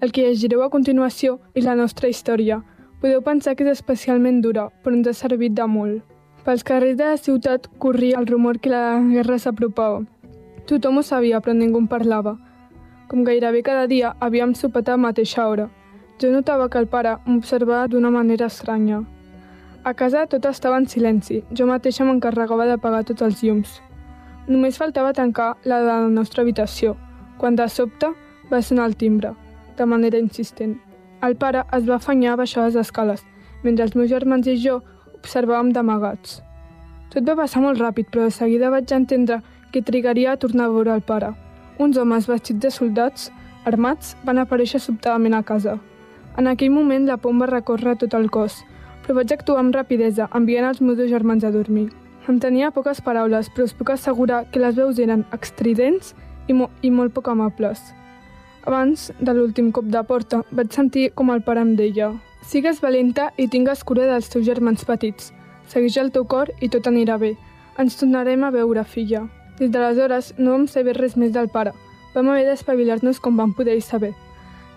El 0.00 0.12
que 0.12 0.26
llegireu 0.26 0.62
a 0.62 0.70
continuació 0.70 1.38
és 1.54 1.64
la 1.64 1.76
nostra 1.78 2.08
història, 2.08 2.62
Podeu 3.02 3.18
pensar 3.18 3.56
que 3.58 3.64
és 3.66 3.72
especialment 3.72 4.36
dura, 4.44 4.68
però 4.82 4.94
ens 4.94 5.08
ha 5.10 5.12
servit 5.18 5.56
de 5.58 5.64
molt. 5.66 6.04
Pels 6.46 6.62
carrers 6.62 6.94
de 7.00 7.08
la 7.08 7.16
ciutat 7.18 7.64
corria 7.82 8.20
el 8.20 8.28
rumor 8.28 8.60
que 8.62 8.70
la 8.70 9.00
guerra 9.02 9.40
s'apropava. 9.42 10.04
Tothom 10.70 11.00
ho 11.00 11.02
sabia, 11.02 11.40
però 11.42 11.56
ningú 11.58 11.80
en 11.82 11.88
parlava. 11.90 12.36
Com 13.10 13.24
gairebé 13.26 13.64
cada 13.66 13.88
dia, 13.90 14.12
havíem 14.20 14.54
sopat 14.54 14.86
a 14.86 14.94
la 14.94 15.02
mateixa 15.08 15.48
hora. 15.48 15.66
Jo 16.22 16.30
notava 16.30 16.68
que 16.70 16.78
el 16.78 16.86
pare 16.86 17.16
m'observava 17.24 17.88
d'una 17.90 18.14
manera 18.14 18.46
estranya. 18.46 19.02
A 19.82 19.94
casa 19.94 20.28
tot 20.30 20.46
estava 20.46 20.78
en 20.78 20.86
silenci. 20.86 21.42
Jo 21.50 21.66
mateixa 21.66 22.06
m'encarregava 22.06 22.68
d'apagar 22.70 23.02
tots 23.02 23.26
els 23.26 23.42
llums. 23.42 23.80
Només 24.46 24.78
faltava 24.78 25.10
tancar 25.12 25.56
la 25.64 25.80
de 25.80 25.90
la 25.90 26.08
nostra 26.20 26.46
habitació, 26.46 26.94
quan 27.38 27.56
de 27.56 27.68
sobte 27.68 28.12
va 28.50 28.62
sonar 28.62 28.86
el 28.86 28.96
timbre, 28.96 29.34
de 29.76 29.86
manera 29.86 30.18
insistent. 30.18 30.78
El 31.22 31.36
pare 31.36 31.64
es 31.72 31.88
va 31.88 31.96
afanyar 31.96 32.32
a 32.32 32.40
baixar 32.42 32.64
les 32.66 32.76
escales, 32.76 33.24
mentre 33.62 33.84
els 33.84 33.94
meus 33.94 34.10
germans 34.10 34.46
i 34.46 34.56
jo 34.58 34.80
observàvem 35.18 35.70
d'amagats. 35.72 36.40
Tot 37.12 37.28
va 37.28 37.36
passar 37.42 37.62
molt 37.62 37.78
ràpid, 37.80 38.08
però 38.10 38.26
de 38.26 38.34
seguida 38.34 38.70
vaig 38.72 38.92
entendre 38.92 39.42
que 39.72 39.82
trigaria 39.82 40.32
a 40.32 40.36
tornar 40.36 40.66
a 40.66 40.74
veure 40.74 40.94
el 40.94 41.02
pare. 41.02 41.32
Uns 41.78 41.96
homes 41.96 42.26
vestits 42.28 42.60
de 42.60 42.70
soldats, 42.70 43.30
armats, 43.64 44.16
van 44.24 44.40
aparèixer 44.42 44.80
sobtadament 44.80 45.34
a 45.34 45.42
casa. 45.42 45.78
En 46.38 46.46
aquell 46.48 46.72
moment 46.72 47.06
la 47.06 47.16
va 47.16 47.46
recórrer 47.46 47.96
tot 47.96 48.14
el 48.14 48.30
cos, 48.30 48.64
però 49.02 49.16
vaig 49.16 49.32
actuar 49.32 49.60
amb 49.60 49.74
rapidesa, 49.74 50.28
enviant 50.34 50.68
els 50.68 50.80
meus 50.80 50.96
dos 50.96 51.10
germans 51.10 51.44
a 51.44 51.50
dormir. 51.50 51.90
Em 52.28 52.38
tenia 52.38 52.70
poques 52.70 53.00
paraules, 53.00 53.50
però 53.50 53.64
us 53.64 53.74
puc 53.74 53.90
assegurar 53.90 54.44
que 54.50 54.60
les 54.60 54.74
veus 54.74 54.98
eren 54.98 55.24
extridents 55.32 56.14
i, 56.48 56.52
mo 56.52 56.70
i 56.82 56.90
molt 56.90 57.14
poc 57.14 57.28
amables. 57.28 57.80
Abans 58.64 59.10
de 59.18 59.34
l'últim 59.34 59.72
cop 59.72 59.88
de 59.90 60.02
porta, 60.06 60.42
vaig 60.50 60.72
sentir 60.72 61.10
com 61.18 61.30
el 61.34 61.42
pare 61.42 61.60
em 61.60 61.74
deia 61.76 62.12
«Sigues 62.46 62.80
valenta 62.82 63.30
i 63.36 63.48
tingues 63.48 63.82
cura 63.86 64.06
dels 64.06 64.28
teus 64.30 64.46
germans 64.46 64.84
petits. 64.84 65.32
Segueix 65.68 65.96
el 65.98 66.10
teu 66.14 66.24
cor 66.26 66.50
i 66.60 66.68
tot 66.68 66.86
anirà 66.90 67.18
bé. 67.18 67.36
Ens 67.78 67.96
tornarem 67.98 68.44
a 68.44 68.50
veure, 68.50 68.84
filla». 68.84 69.28
Des 69.58 69.70
d'aleshores 69.70 70.32
no 70.38 70.56
vam 70.56 70.66
saber 70.66 70.96
res 70.96 71.16
més 71.16 71.32
del 71.32 71.48
pare. 71.48 71.72
Vam 72.14 72.28
haver 72.28 72.44
d'espavilar-nos 72.48 73.20
com 73.20 73.36
vam 73.36 73.52
poder 73.54 73.80
saber. 73.82 74.12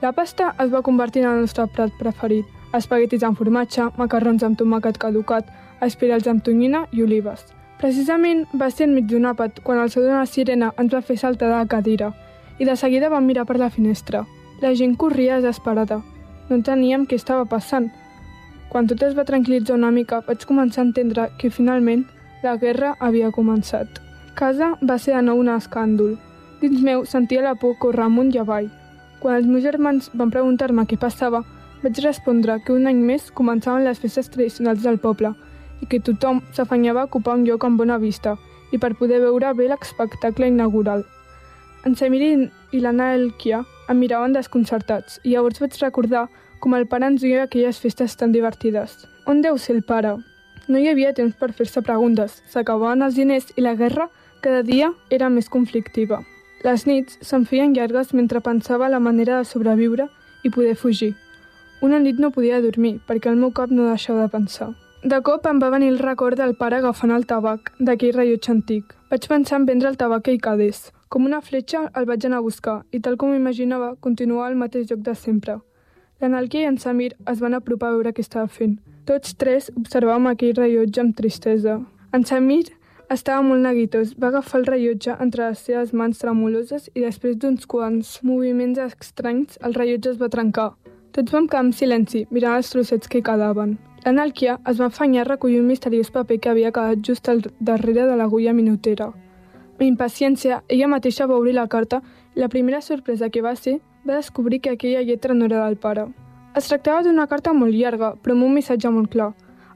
La 0.01 0.12
pasta 0.12 0.54
es 0.60 0.71
va 0.73 0.84
convertir 0.84 1.23
en 1.23 1.30
el 1.32 1.41
nostre 1.41 1.65
plat 1.67 1.93
preferit. 1.99 2.45
Espaguetis 2.73 3.23
amb 3.23 3.38
formatge, 3.39 3.89
macarrons 3.97 4.43
amb 4.43 4.60
tomàquet 4.60 4.99
caducat, 4.99 5.47
espirals 5.82 6.28
amb 6.28 6.43
tonyina 6.43 6.86
i 6.91 7.04
olives. 7.04 7.47
Precisament 7.80 8.46
va 8.56 8.70
ser 8.72 8.88
enmig 8.88 9.10
d'un 9.12 9.28
àpat 9.28 9.60
quan 9.64 9.82
el 9.82 9.90
so 9.92 10.02
d'una 10.02 10.26
sirena 10.26 10.72
ens 10.80 10.94
va 10.94 11.04
fer 11.04 11.18
saltar 11.20 11.50
de 11.52 11.58
la 11.58 11.68
cadira 11.68 12.14
i 12.60 12.66
de 12.66 12.76
seguida 12.80 13.10
vam 13.12 13.26
mirar 13.28 13.44
per 13.46 13.58
la 13.60 13.70
finestra. 13.70 14.24
La 14.62 14.72
gent 14.74 14.96
corria 14.96 15.42
desesperada. 15.42 16.00
No 16.48 16.56
enteníem 16.56 17.04
què 17.06 17.20
estava 17.20 17.44
passant. 17.46 17.90
Quan 18.72 18.88
tot 18.88 19.04
es 19.04 19.16
va 19.18 19.26
tranquil·litzar 19.28 19.76
una 19.76 19.92
mica, 19.92 20.22
vaig 20.28 20.46
començar 20.48 20.82
a 20.84 20.86
entendre 20.88 21.28
que 21.40 21.52
finalment 21.52 22.06
la 22.44 22.56
guerra 22.62 22.94
havia 23.00 23.32
començat. 23.36 24.00
Casa 24.36 24.74
va 24.82 24.98
ser 24.98 25.18
de 25.18 25.26
nou 25.28 25.42
un 25.44 25.52
escàndol. 25.52 26.16
Dins 26.62 26.82
meu 26.82 27.04
sentia 27.06 27.44
la 27.44 27.56
por 27.60 27.76
córrer 27.80 28.06
amunt 28.08 28.32
i 28.36 28.40
avall. 28.40 28.70
Quan 29.20 29.36
els 29.36 29.48
meus 29.48 29.64
germans 29.64 30.10
van 30.14 30.32
preguntar-me 30.32 30.88
què 30.88 30.98
passava, 31.00 31.44
vaig 31.84 32.00
respondre 32.04 32.60
que 32.64 32.74
un 32.74 32.88
any 32.88 33.04
més 33.04 33.28
començaven 33.32 33.84
les 33.84 34.00
festes 34.00 34.32
tradicionals 34.32 34.84
del 34.84 35.00
poble 35.00 35.34
i 35.82 35.88
que 35.92 36.00
tothom 36.00 36.42
s'afanyava 36.54 37.04
a 37.04 37.10
ocupar 37.10 37.36
un 37.38 37.46
lloc 37.48 37.66
amb 37.66 37.80
bona 37.82 37.98
vista 37.98 38.38
i 38.72 38.78
per 38.78 38.96
poder 39.00 39.22
veure 39.24 39.54
bé 39.54 39.68
l'espectacle 39.70 40.48
inaugural. 40.48 41.06
En 41.86 41.96
Samir 41.96 42.50
i 42.74 42.80
l'Anna 42.82 43.14
Elkia 43.14 43.64
em 43.90 44.00
miraven 44.02 44.34
desconcertats 44.34 45.20
i 45.24 45.36
llavors 45.36 45.62
vaig 45.62 45.78
recordar 45.82 46.28
com 46.60 46.74
el 46.74 46.88
pare 46.90 47.06
ens 47.12 47.22
duia 47.22 47.44
aquelles 47.44 47.80
festes 47.80 48.16
tan 48.18 48.32
divertides. 48.34 49.06
On 49.30 49.42
deu 49.42 49.58
ser 49.58 49.76
el 49.76 49.84
pare? 49.84 50.16
No 50.68 50.80
hi 50.82 50.88
havia 50.90 51.14
temps 51.14 51.36
per 51.38 51.52
fer-se 51.54 51.84
preguntes. 51.86 52.40
S'acabaven 52.50 53.06
els 53.06 53.20
diners 53.20 53.52
i 53.56 53.62
la 53.62 53.76
guerra 53.78 54.08
cada 54.42 54.64
dia 54.66 54.92
era 55.10 55.30
més 55.30 55.50
conflictiva. 55.50 56.24
Les 56.66 56.88
nits 56.90 57.20
se'm 57.22 57.46
feien 57.46 57.76
llargues 57.78 58.16
mentre 58.18 58.42
pensava 58.42 58.90
la 58.90 59.00
manera 59.00 59.38
de 59.38 59.46
sobreviure 59.46 60.08
i 60.44 60.50
poder 60.50 60.74
fugir. 60.76 61.14
Una 61.86 62.00
nit 62.00 62.18
no 62.18 62.32
podia 62.34 62.62
dormir 62.62 62.96
perquè 63.06 63.30
el 63.30 63.38
meu 63.38 63.54
cap 63.54 63.70
no 63.70 63.92
deixava 63.92 64.26
de 64.26 64.34
pensar. 64.34 64.72
De 65.06 65.20
cop 65.22 65.44
em 65.46 65.60
va 65.62 65.68
venir 65.70 65.91
el 65.91 66.00
record 66.00 66.39
del 66.41 66.56
pare 66.58 66.80
agafant 66.80 67.12
el 67.13 67.28
tabac 67.30 67.68
d'aquell 67.88 68.15
rellotge 68.15 68.50
antic. 68.50 68.96
Vaig 69.12 69.28
pensar 69.30 69.60
en 69.60 69.68
vendre 69.70 69.91
el 69.91 70.00
tabac 70.02 70.24
que 70.26 70.34
hi 70.34 70.39
quedés. 70.41 70.80
Com 71.13 71.28
una 71.28 71.44
fletxa 71.46 71.84
el 72.02 72.08
vaig 72.10 72.26
anar 72.26 72.39
a 72.41 72.46
buscar 72.46 72.80
i 72.89 73.00
tal 73.06 73.13
com 73.22 73.36
imaginava 73.36 73.91
continuava 74.02 74.48
al 74.50 74.58
mateix 74.58 74.89
lloc 74.89 75.04
de 75.06 75.13
sempre. 75.13 75.60
L'Analquia 76.22 76.65
i 76.65 76.72
en 76.72 76.82
Samir 76.82 77.12
es 77.30 77.46
van 77.46 77.54
apropar 77.54 77.91
a 77.91 78.00
veure 78.00 78.15
què 78.18 78.26
estava 78.26 78.50
fent. 78.58 78.80
Tots 79.06 79.38
tres 79.38 79.70
observàvem 79.78 80.32
aquell 80.34 80.58
rellotge 80.58 81.06
amb 81.06 81.13
tristesa. 81.22 81.78
En 82.12 82.26
Samir 82.26 82.63
estava 83.13 83.46
molt 83.46 83.62
neguitós. 83.62 84.18
Va 84.18 84.34
agafar 84.34 84.63
el 84.63 84.70
rellotge 84.74 85.20
entre 85.22 85.52
les 85.52 85.65
seves 85.70 85.94
mans 85.94 86.18
tremoloses 86.18 86.89
i 86.96 87.06
després 87.06 87.38
d'uns 87.38 87.70
quants 87.70 88.24
moviments 88.26 88.82
estranys 88.89 89.62
el 89.62 89.78
rellotge 89.78 90.15
es 90.15 90.18
va 90.18 90.34
trencar. 90.34 90.72
Tots 91.13 91.32
vam 91.32 91.46
quedar 91.46 91.68
en 91.70 91.76
silenci, 91.78 92.26
mirant 92.32 92.58
els 92.58 92.74
trossets 92.74 93.08
que 93.08 93.22
quedaven. 93.22 93.78
L'Analquia 94.06 94.60
es 94.70 94.78
va 94.78 94.86
afanyar 94.91 95.24
a 95.24 95.28
recollir 95.28 95.60
un 95.60 95.65
misteriós 95.65 96.12
paper 96.13 96.36
que 96.39 96.50
havia 96.52 96.72
quedat 96.72 97.00
just 97.02 97.28
al 97.32 97.39
darrere 97.60 98.04
de 98.06 98.15
l'agulla 98.15 98.52
minutera. 98.54 99.08
Amb 99.08 99.82
impaciència, 99.82 100.60
ella 100.70 100.89
mateixa 100.91 101.26
va 101.26 101.39
obrir 101.39 101.56
la 101.56 101.65
carta 101.68 102.04
i 102.36 102.44
la 102.44 102.50
primera 102.54 102.84
sorpresa 102.86 103.32
que 103.34 103.41
va 103.41 103.56
ser 103.56 103.80
va 104.08 104.20
descobrir 104.20 104.60
que 104.62 104.70
aquella 104.70 105.02
lletra 105.02 105.34
no 105.34 105.46
era 105.50 105.63
del 105.65 105.78
pare. 105.78 106.04
Es 106.56 106.68
tractava 106.68 107.02
d'una 107.02 107.26
carta 107.26 107.54
molt 107.54 107.74
llarga, 107.74 108.12
però 108.22 108.36
amb 108.36 108.46
un 108.46 108.54
missatge 108.54 108.91
molt 108.94 109.10
clar. 109.10 109.32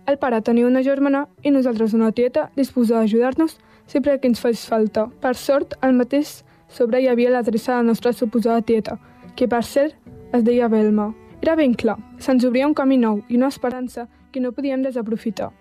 El 0.05 0.19
pare 0.21 0.43
tenia 0.45 0.67
una 0.67 0.85
germana 0.85 1.23
i 1.41 1.49
nosaltres 1.49 1.97
una 1.97 2.11
tieta 2.11 2.51
disposada 2.55 3.01
a 3.01 3.09
ajudar-nos 3.09 3.57
sempre 3.87 4.19
que 4.19 4.29
ens 4.29 4.45
fes 4.45 4.67
falta. 4.69 5.07
Per 5.25 5.33
sort, 5.33 5.73
al 5.81 5.97
mateix 5.97 6.43
sobre 6.69 7.01
hi 7.01 7.09
havia 7.09 7.33
l'adreça 7.33 7.73
de 7.73 7.81
la 7.81 7.89
nostra 7.89 8.13
suposada 8.13 8.61
tieta, 8.61 8.99
que 9.35 9.49
per 9.49 9.63
cert 9.65 9.97
es 10.37 10.45
deia 10.45 10.69
Belma. 10.69 11.15
Era 11.41 11.55
ben 11.55 11.73
clar, 11.73 11.97
se'ns 12.19 12.45
obria 12.45 12.67
un 12.67 12.77
camí 12.77 12.97
nou 13.01 13.23
i 13.27 13.37
una 13.39 13.47
esperança 13.47 14.05
que 14.31 14.39
no 14.39 14.51
podíem 14.51 14.81
desaprofitar. 14.83 15.51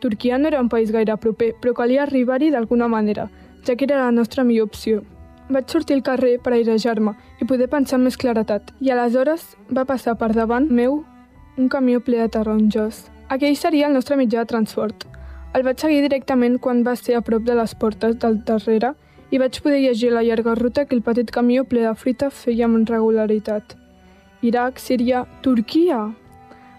Turquia 0.00 0.38
no 0.38 0.48
era 0.48 0.60
un 0.60 0.68
país 0.68 0.92
gaire 0.92 1.16
proper, 1.16 1.54
però 1.60 1.72
calia 1.74 2.02
arribar-hi 2.02 2.50
d'alguna 2.50 2.88
manera, 2.88 3.30
ja 3.64 3.76
que 3.76 3.84
era 3.84 4.04
la 4.04 4.12
nostra 4.12 4.44
millor 4.44 4.68
opció. 4.68 5.02
Vaig 5.48 5.70
sortir 5.70 5.96
al 5.96 6.02
carrer 6.02 6.38
per 6.42 6.52
airejar-me 6.52 7.14
i 7.40 7.46
poder 7.46 7.68
pensar 7.70 7.96
amb 7.96 8.08
més 8.08 8.18
claretat, 8.18 8.72
i 8.80 8.90
aleshores 8.90 9.54
va 9.70 9.86
passar 9.86 10.16
per 10.18 10.32
davant 10.34 10.68
meu 10.70 11.04
un 11.56 11.68
camió 11.68 12.00
ple 12.00 12.18
de 12.20 12.28
taronges. 12.28 13.06
Aquell 13.28 13.56
seria 13.56 13.86
el 13.88 13.94
nostre 13.94 14.16
mitjà 14.16 14.42
de 14.42 14.50
transport. 14.52 15.06
El 15.54 15.64
vaig 15.64 15.80
seguir 15.80 16.02
directament 16.04 16.58
quan 16.60 16.84
va 16.84 16.96
ser 16.96 17.16
a 17.16 17.22
prop 17.24 17.46
de 17.46 17.54
les 17.56 17.74
portes 17.74 18.18
del 18.20 18.42
darrere 18.44 18.92
i 19.30 19.38
vaig 19.38 19.56
poder 19.62 19.80
llegir 19.80 20.12
la 20.12 20.22
llarga 20.22 20.54
ruta 20.54 20.84
que 20.84 20.94
el 20.94 21.02
petit 21.02 21.30
camió 21.30 21.64
ple 21.64 21.86
de 21.86 21.94
fruita 21.94 22.28
feia 22.30 22.66
amb 22.66 22.88
regularitat. 22.90 23.76
Iraq, 24.42 24.78
Síria, 24.78 25.24
Turquia... 25.42 26.04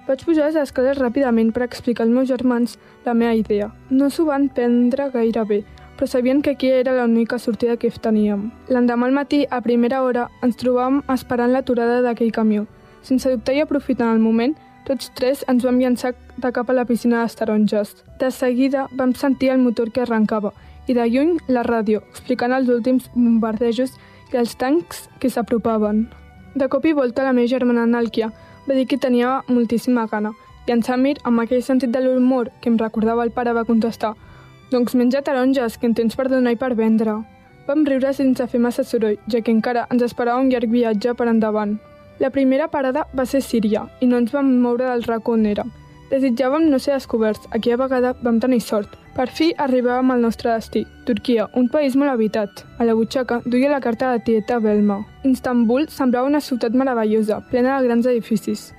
Vaig 0.08 0.22
pujar 0.24 0.46
les 0.48 0.56
escales 0.56 0.96
ràpidament 1.02 1.50
per 1.52 1.66
explicar 1.66 2.06
als 2.06 2.14
meus 2.16 2.30
germans 2.30 2.78
la 3.04 3.14
meva 3.14 3.34
idea. 3.36 3.66
No 3.90 4.08
s'ho 4.10 4.24
van 4.30 4.48
prendre 4.48 5.10
gaire 5.12 5.44
bé, 5.50 5.58
però 5.98 6.08
sabien 6.08 6.40
que 6.42 6.54
aquí 6.56 6.70
era 6.72 6.94
l'única 6.96 7.38
sortida 7.38 7.76
que 7.76 7.92
teníem. 7.92 8.52
L'endemà 8.70 9.08
al 9.08 9.12
matí, 9.12 9.46
a 9.52 9.60
primera 9.60 10.04
hora, 10.04 10.30
ens 10.42 10.56
trobàvem 10.56 11.02
esperant 11.12 11.52
l'aturada 11.52 12.00
d'aquell 12.02 12.32
camió. 12.32 12.64
Sense 13.02 13.28
dubtar 13.30 13.58
i 13.58 13.62
aprofitant 13.66 14.14
el 14.14 14.24
moment, 14.24 14.56
tots 14.88 15.12
tres 15.14 15.44
ens 15.52 15.68
vam 15.68 15.84
llançar 15.84 16.14
de 16.38 16.54
cap 16.56 16.70
a 16.70 16.74
la 16.74 16.86
piscina 16.86 17.26
de 17.26 17.36
taronges. 17.36 18.06
De 18.20 18.32
seguida 18.32 18.88
vam 18.96 19.14
sentir 19.14 19.52
el 19.52 19.60
motor 19.60 19.92
que 19.92 20.06
arrencava 20.08 20.54
i 20.88 20.94
de 20.96 21.04
lluny 21.04 21.36
la 21.52 21.68
ràdio, 21.68 22.00
explicant 22.14 22.56
els 22.56 22.70
últims 22.72 23.12
bombardejos 23.14 23.92
i 24.32 24.38
els 24.40 24.56
tancs 24.56 25.10
que 25.20 25.30
s'apropaven. 25.30 26.06
De 26.56 26.72
cop 26.72 26.86
i 26.86 26.94
volta 26.96 27.28
la 27.28 27.36
meva 27.36 27.52
germana 27.52 27.86
Nalkia 27.86 28.32
va 28.68 28.76
dir 28.76 28.86
que 28.88 28.98
tenia 28.98 29.42
moltíssima 29.48 30.06
gana 30.12 30.34
i 30.68 30.74
en 30.74 30.82
Samir, 30.84 31.16
amb 31.24 31.40
aquell 31.40 31.64
sentit 31.64 31.94
de 31.94 32.02
l'humor 32.04 32.50
que 32.62 32.68
em 32.68 32.78
recordava 32.78 33.24
el 33.24 33.32
pare, 33.32 33.54
va 33.56 33.64
contestar 33.64 34.14
«Doncs 34.72 34.96
menja 35.00 35.22
taronges, 35.24 35.78
que 35.80 35.88
en 35.88 35.94
tens 35.96 36.16
per 36.20 36.28
donar 36.28 36.52
i 36.52 36.60
per 36.60 36.74
vendre». 36.76 37.22
Vam 37.68 37.86
riure 37.88 38.12
sense 38.14 38.48
fer 38.52 38.60
massa 38.60 38.84
soroll, 38.84 39.16
ja 39.32 39.40
que 39.42 39.52
encara 39.52 39.88
ens 39.92 40.04
esperava 40.04 40.44
un 40.44 40.52
llarg 40.52 40.72
viatge 40.72 41.16
per 41.16 41.28
endavant. 41.32 41.78
La 42.20 42.32
primera 42.36 42.68
parada 42.68 43.06
va 43.16 43.26
ser 43.26 43.42
Síria 43.44 43.86
i 44.02 44.08
no 44.12 44.20
ens 44.20 44.32
vam 44.36 44.50
moure 44.64 44.88
del 44.88 45.04
racó 45.08 45.36
on 45.40 45.46
érem. 45.46 45.72
Desitjàvem 46.08 46.70
no 46.72 46.80
ser 46.80 46.94
descoberts, 46.94 47.50
aquella 47.52 47.82
vegada 47.82 48.14
vam 48.24 48.38
tenir 48.40 48.62
sort. 48.64 48.94
Per 49.18 49.26
fi 49.28 49.50
arribàvem 49.60 50.14
al 50.14 50.22
nostre 50.24 50.54
destí, 50.54 50.86
Turquia, 51.08 51.50
un 51.60 51.68
país 51.74 51.98
molt 52.00 52.14
habitat. 52.14 52.64
A 52.80 52.86
la 52.88 52.96
butxaca 52.96 53.42
duia 53.46 53.72
la 53.72 53.82
carta 53.84 54.14
de 54.14 54.22
tieta 54.24 54.60
Belma. 54.64 55.02
Istanbul 55.28 55.90
semblava 55.90 56.30
una 56.30 56.40
ciutat 56.40 56.72
meravellosa, 56.72 57.42
plena 57.50 57.76
de 57.76 57.90
grans 57.90 58.08
edificis. 58.08 58.72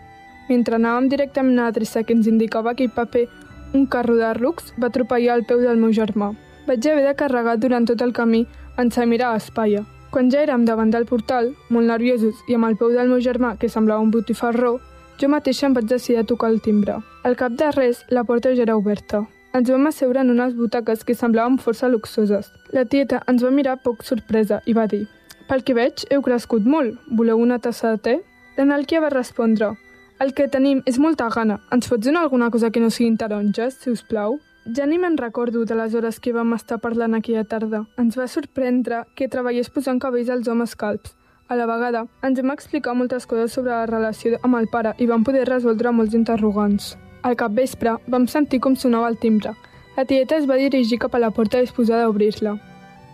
Mentre 0.48 0.78
anàvem 0.78 1.10
directament 1.12 1.58
a 1.58 1.68
l'adreça 1.68 2.02
que 2.02 2.16
ens 2.16 2.30
indicava 2.30 2.72
aquell 2.72 2.94
paper, 2.96 3.26
un 3.74 3.84
carro 3.86 4.16
de 4.16 4.32
rucs 4.38 4.72
va 4.80 4.88
atropellar 4.88 5.34
al 5.34 5.44
peu 5.44 5.60
del 5.60 5.76
meu 5.76 5.92
germà. 5.92 6.32
Vaig 6.66 6.86
haver 6.88 7.04
de 7.04 7.14
carregar 7.14 7.58
durant 7.60 7.84
tot 7.84 8.00
el 8.00 8.14
camí 8.16 8.46
en 8.78 8.90
Samir 8.90 9.20
a 9.22 9.34
Espaia. 9.36 9.84
Quan 10.10 10.30
ja 10.32 10.40
érem 10.46 10.64
davant 10.64 10.90
del 10.90 11.04
portal, 11.04 11.52
molt 11.68 11.92
nerviosos 11.92 12.40
i 12.48 12.56
amb 12.56 12.64
el 12.70 12.78
peu 12.80 12.94
del 12.94 13.10
meu 13.12 13.20
germà, 13.20 13.58
que 13.58 13.68
semblava 13.68 14.00
un 14.00 14.10
botifarró, 14.10 14.78
jo 15.20 15.28
mateixa 15.28 15.66
em 15.66 15.74
vaig 15.74 15.88
decidir 15.90 16.20
a 16.20 16.24
tocar 16.24 16.50
el 16.50 16.60
timbre. 16.62 17.00
Al 17.24 17.36
cap 17.36 17.52
de 17.58 17.70
res, 17.74 18.04
la 18.08 18.24
porta 18.24 18.54
ja 18.54 18.62
era 18.62 18.76
oberta. 18.76 19.24
Ens 19.52 19.70
vam 19.70 19.88
asseure 19.88 20.20
en 20.20 20.30
unes 20.30 20.54
butaques 20.54 21.04
que 21.04 21.16
semblaven 21.18 21.58
força 21.58 21.88
luxoses. 21.88 22.52
La 22.72 22.84
tieta 22.84 23.22
ens 23.26 23.42
va 23.42 23.50
mirar 23.50 23.78
poc 23.82 24.04
sorpresa 24.04 24.60
i 24.66 24.76
va 24.76 24.86
dir 24.86 25.06
«Pel 25.48 25.64
que 25.64 25.74
veig, 25.74 26.04
heu 26.12 26.22
crescut 26.22 26.66
molt. 26.68 26.98
Voleu 27.10 27.40
una 27.40 27.58
tassa 27.58 27.94
de 27.96 28.02
te?» 28.04 28.16
L'Analquia 28.58 29.00
va 29.00 29.10
respondre 29.14 29.72
«El 30.20 30.34
que 30.34 30.48
tenim 30.52 30.82
és 30.86 30.98
molta 30.98 31.28
gana. 31.34 31.58
Ens 31.72 31.88
pots 31.88 32.04
donar 32.04 32.22
alguna 32.26 32.50
cosa 32.50 32.70
que 32.70 32.80
no 32.80 32.90
siguin 32.90 33.16
taronges, 33.16 33.80
si 33.80 33.90
us 33.90 34.02
plau?» 34.02 34.38
Ja 34.76 34.84
ni 34.86 34.98
me'n 34.98 35.16
recordo 35.16 35.64
de 35.64 35.74
les 35.74 35.94
hores 35.94 36.20
que 36.20 36.34
vam 36.36 36.52
estar 36.52 36.78
parlant 36.78 37.14
aquella 37.16 37.44
tarda. 37.44 37.86
Ens 37.96 38.18
va 38.18 38.28
sorprendre 38.28 39.06
que 39.16 39.28
treballés 39.32 39.70
posant 39.72 39.98
cabells 39.98 40.28
als 40.28 40.48
homes 40.48 40.76
calps. 40.76 41.17
A 41.48 41.56
la 41.56 41.64
vegada, 41.64 42.02
ens 42.20 42.36
vam 42.42 42.50
explicar 42.52 42.92
moltes 42.92 43.24
coses 43.24 43.54
sobre 43.56 43.72
la 43.72 43.86
relació 43.88 44.36
amb 44.44 44.58
el 44.58 44.66
pare 44.68 44.90
i 45.00 45.06
vam 45.08 45.22
poder 45.24 45.46
resoldre 45.48 45.94
molts 45.96 46.12
interrogants. 46.18 46.90
Al 47.24 47.38
capvespre, 47.40 47.94
vam 48.06 48.26
sentir 48.28 48.60
com 48.60 48.76
sonava 48.76 49.08
el 49.08 49.16
timbre. 49.22 49.54
La 49.96 50.04
tieta 50.04 50.36
es 50.36 50.44
va 50.50 50.58
dirigir 50.60 50.98
cap 51.00 51.16
a 51.16 51.22
la 51.22 51.30
porta 51.32 51.62
disposada 51.64 52.04
a 52.04 52.10
obrir-la. 52.12 52.58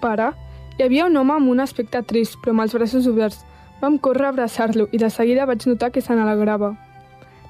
Pare? 0.02 0.32
Hi 0.74 0.82
havia 0.82 1.06
un 1.06 1.16
home 1.16 1.36
amb 1.36 1.54
un 1.54 1.62
aspecte 1.62 2.02
trist, 2.02 2.34
però 2.42 2.56
amb 2.56 2.66
els 2.66 2.74
braços 2.74 3.06
oberts. 3.06 3.44
Vam 3.80 4.00
córrer 4.02 4.26
a 4.26 4.34
abraçar-lo 4.34 4.88
i 4.90 4.98
de 4.98 5.14
seguida 5.14 5.46
vaig 5.46 5.62
notar 5.70 5.92
que 5.94 6.02
se 6.02 6.18
n'alegrava. 6.18 6.74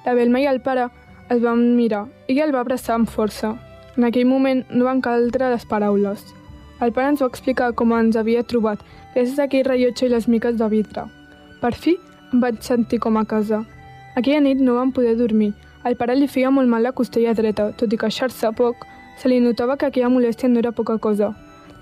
La 0.05 0.13
Belma 0.13 0.43
i 0.43 0.45
el 0.45 0.61
pare 0.61 0.91
es 1.33 1.41
van 1.41 1.65
mirar. 1.75 2.05
Ella 2.27 2.45
el 2.45 2.53
va 2.53 2.61
abraçar 2.61 2.93
amb 2.99 3.09
força. 3.09 3.55
En 3.97 4.05
aquell 4.05 4.29
moment 4.29 4.67
no 4.69 4.85
van 4.85 5.01
caldre 5.01 5.49
les 5.49 5.65
paraules. 5.65 6.21
El 6.83 6.91
pare 6.91 7.13
ens 7.13 7.21
va 7.23 7.29
explicar 7.31 7.71
com 7.73 7.93
ens 7.95 8.17
havia 8.19 8.43
trobat, 8.43 8.81
gràcies 9.13 9.39
a 9.39 9.45
aquell 9.47 9.63
rellotge 9.67 10.07
i 10.07 10.11
les 10.11 10.27
miques 10.27 10.57
de 10.59 10.67
vidre. 10.71 11.05
Per 11.61 11.71
fi 11.73 11.95
em 12.33 12.41
vaig 12.43 12.59
sentir 12.65 12.99
com 12.99 13.15
a 13.17 13.23
casa. 13.25 13.61
Aquella 14.15 14.41
nit 14.43 14.59
no 14.59 14.75
vam 14.75 14.91
poder 14.91 15.15
dormir. 15.15 15.53
Al 15.83 15.95
pare 15.95 16.15
li 16.15 16.27
feia 16.27 16.51
molt 16.51 16.67
mal 16.67 16.83
la 16.83 16.91
costella 16.91 17.33
dreta, 17.37 17.69
tot 17.79 17.93
i 17.93 17.99
queixar-se 18.01 18.51
poc, 18.57 18.83
se 19.17 19.29
li 19.29 19.39
notava 19.39 19.77
que 19.77 19.87
aquella 19.87 20.09
molèstia 20.11 20.49
no 20.49 20.59
era 20.59 20.73
poca 20.75 20.97
cosa. 20.97 21.31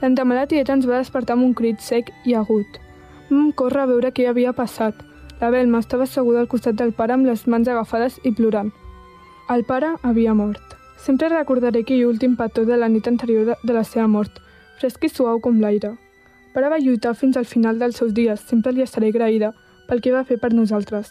L'endemà 0.02 0.36
la 0.36 0.48
tieta 0.52 0.76
ens 0.76 0.86
va 0.86 1.00
despertar 1.00 1.38
amb 1.38 1.48
un 1.48 1.54
crit 1.58 1.82
sec 1.82 2.12
i 2.28 2.36
agut. 2.36 2.78
Vam 3.30 3.52
córrer 3.56 3.86
a 3.86 3.90
veure 3.94 4.12
què 4.12 4.28
havia 4.30 4.54
passat. 4.54 4.94
La 5.40 5.50
Belma 5.50 5.80
estava 5.80 6.04
asseguda 6.04 6.44
al 6.44 6.50
costat 6.52 6.76
del 6.76 6.94
pare 6.94 7.16
amb 7.16 7.26
les 7.26 7.48
mans 7.48 7.68
agafades 7.68 8.20
i 8.24 8.34
plorant. 8.36 8.70
El 9.50 9.64
pare 9.64 9.96
havia 10.04 10.34
mort. 10.38 10.76
Sempre 11.00 11.32
recordaré 11.32 11.82
aquell 11.84 12.06
últim 12.08 12.36
petó 12.40 12.64
de 12.68 12.78
la 12.78 12.88
nit 12.92 13.08
anterior 13.08 13.56
de, 13.64 13.74
la 13.74 13.84
seva 13.84 14.08
mort, 14.08 14.43
fresc 14.84 15.08
i 15.08 15.10
suau 15.10 15.40
com 15.40 15.62
l'aire. 15.64 15.96
Pare 16.54 16.70
va 16.70 16.78
lluitar 16.84 17.16
fins 17.16 17.38
al 17.40 17.48
final 17.48 17.80
dels 17.80 17.98
seus 17.98 18.14
dies, 18.14 18.42
sempre 18.52 18.74
li 18.76 18.84
estaré 18.84 19.10
agraïda 19.14 19.54
pel 19.88 20.02
que 20.04 20.12
va 20.12 20.26
fer 20.28 20.38
per 20.42 20.52
nosaltres. 20.54 21.10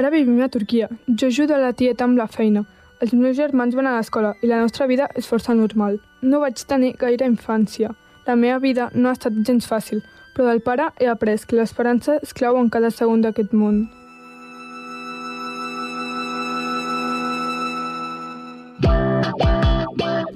Ara 0.00 0.10
vivim 0.10 0.40
a 0.40 0.48
Turquia, 0.48 0.88
jo 1.06 1.28
ajudo 1.28 1.54
a 1.54 1.60
la 1.60 1.74
tieta 1.76 2.06
amb 2.06 2.16
la 2.18 2.26
feina, 2.26 2.64
els 3.00 3.12
meus 3.16 3.36
germans 3.36 3.76
van 3.76 3.86
a 3.88 3.92
l'escola 3.96 4.34
i 4.44 4.48
la 4.48 4.58
nostra 4.60 4.86
vida 4.88 5.06
és 5.16 5.28
força 5.28 5.54
normal. 5.56 6.00
No 6.22 6.40
vaig 6.42 6.64
tenir 6.72 6.96
gaire 7.00 7.28
infància. 7.28 7.94
La 8.26 8.36
meva 8.36 8.58
vida 8.60 8.90
no 8.94 9.08
ha 9.08 9.16
estat 9.16 9.40
gens 9.48 9.68
fàcil, 9.68 10.02
però 10.34 10.50
del 10.50 10.60
pare 10.60 10.90
he 11.00 11.08
après 11.08 11.46
que 11.46 11.56
l'esperança 11.56 12.18
és 12.20 12.36
clau 12.36 12.60
en 12.60 12.68
cada 12.68 12.92
segon 12.92 13.24
d'aquest 13.24 13.56
món. 13.56 13.88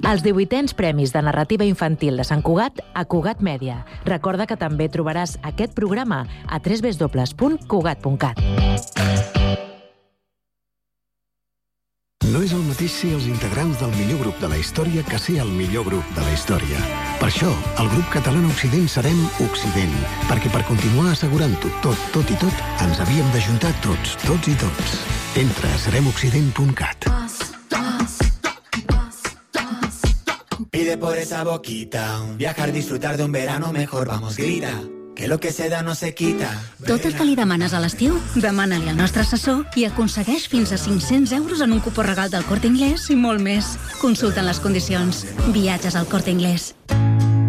Els 0.05 0.21
18ens 0.21 0.75
Premis 0.77 1.09
de 1.15 1.21
Narrativa 1.25 1.65
Infantil 1.65 2.19
de 2.19 2.23
Sant 2.27 2.43
Cugat 2.45 2.77
a 2.93 3.05
Cugat 3.09 3.39
Mèdia. 3.41 3.79
Recorda 4.05 4.45
que 4.45 4.53
també 4.53 4.85
trobaràs 4.93 5.39
aquest 5.41 5.73
programa 5.73 6.27
a 6.45 6.59
www.cugat.cat. 6.61 8.37
No 12.29 12.41
és 12.43 12.53
el 12.53 12.61
mateix 12.67 12.91
ser 12.91 13.15
els 13.15 13.25
integrants 13.31 13.79
del 13.81 13.89
millor 13.95 14.21
grup 14.21 14.37
de 14.43 14.49
la 14.51 14.61
història 14.61 15.01
que 15.09 15.17
ser 15.17 15.39
el 15.41 15.49
millor 15.57 15.85
grup 15.89 16.05
de 16.13 16.21
la 16.21 16.33
història. 16.37 16.77
Per 17.17 17.31
això, 17.31 17.49
el 17.81 17.89
grup 17.95 18.05
català 18.13 18.45
Occident 18.51 18.85
serem 18.91 19.17
Occident, 19.47 19.97
perquè 20.29 20.53
per 20.53 20.61
continuar 20.69 21.15
assegurant-ho 21.15 21.73
tot, 21.81 21.97
tot 22.13 22.29
i 22.29 22.37
tot, 22.45 22.63
ens 22.85 23.01
havíem 23.01 23.33
d'ajuntar 23.33 23.73
tots, 23.81 24.17
tots 24.27 24.53
i 24.53 24.55
tots. 24.61 24.99
Entra 25.41 25.73
a 25.73 25.83
seremoccident.cat. 25.87 27.09
Pide 30.75 30.97
por 30.97 31.17
esa 31.17 31.41
boquita, 31.45 32.21
viajar, 32.35 32.73
disfrutar 32.73 33.15
de 33.15 33.23
un 33.23 33.31
verano 33.31 33.71
mejor, 33.71 34.09
vamos, 34.09 34.35
grita. 34.35 34.73
Que 35.15 35.29
lo 35.29 35.39
que 35.39 35.53
se 35.53 35.69
da 35.69 35.83
no 35.83 35.95
se 35.95 36.13
quita. 36.13 36.51
Tot 36.85 37.05
el 37.05 37.15
que 37.15 37.23
li 37.23 37.37
demanes 37.39 37.71
a 37.71 37.79
l'estiu, 37.79 38.17
demana-li 38.35 38.91
al 38.91 38.99
nostre 38.99 39.23
assessor 39.23 39.61
i 39.79 39.85
aconsegueix 39.87 40.49
fins 40.51 40.73
a 40.75 40.77
500 40.83 41.31
euros 41.31 41.61
en 41.63 41.71
un 41.71 41.79
cupó 41.79 42.03
regal 42.03 42.27
del 42.29 42.43
Corte 42.43 42.67
Inglés 42.67 43.07
i 43.07 43.15
molt 43.15 43.39
més. 43.39 43.77
Consulten 44.01 44.43
les 44.43 44.59
condicions. 44.59 45.23
Viatges 45.55 45.95
al 45.95 46.11
Corte 46.11 46.35
Inglés. 46.35 46.73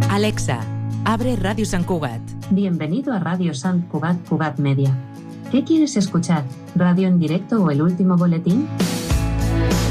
Alexa, 0.07 0.61
abre 1.03 1.35
Radio 1.35 1.67
San 1.67 1.83
Cugat. 1.83 2.23
Bienvenido 2.53 3.13
a 3.13 3.19
Radio 3.19 3.55
San 3.55 3.89
Cugat 3.91 4.23
Cugat 4.29 4.61
Media. 4.61 4.95
¿Qué 5.51 5.65
quieres 5.65 5.97
escuchar? 5.97 6.45
¿Radio 6.77 7.09
en 7.09 7.19
directo 7.19 7.59
o 7.59 7.73
el 7.73 7.83
último 7.83 8.17
boletín? 8.17 8.69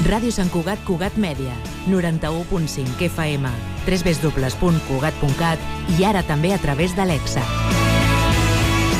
Ràdio 0.00 0.32
Sant 0.32 0.48
Cugat 0.48 0.80
Cugat 0.88 1.16
Mèdia, 1.20 1.52
91.5 1.92 3.04
FM, 3.04 3.50
www.cugat.cat 3.84 5.58
i 5.98 6.06
ara 6.08 6.22
també 6.24 6.54
a 6.56 6.58
través 6.62 6.94
d'Alexa. 6.96 7.42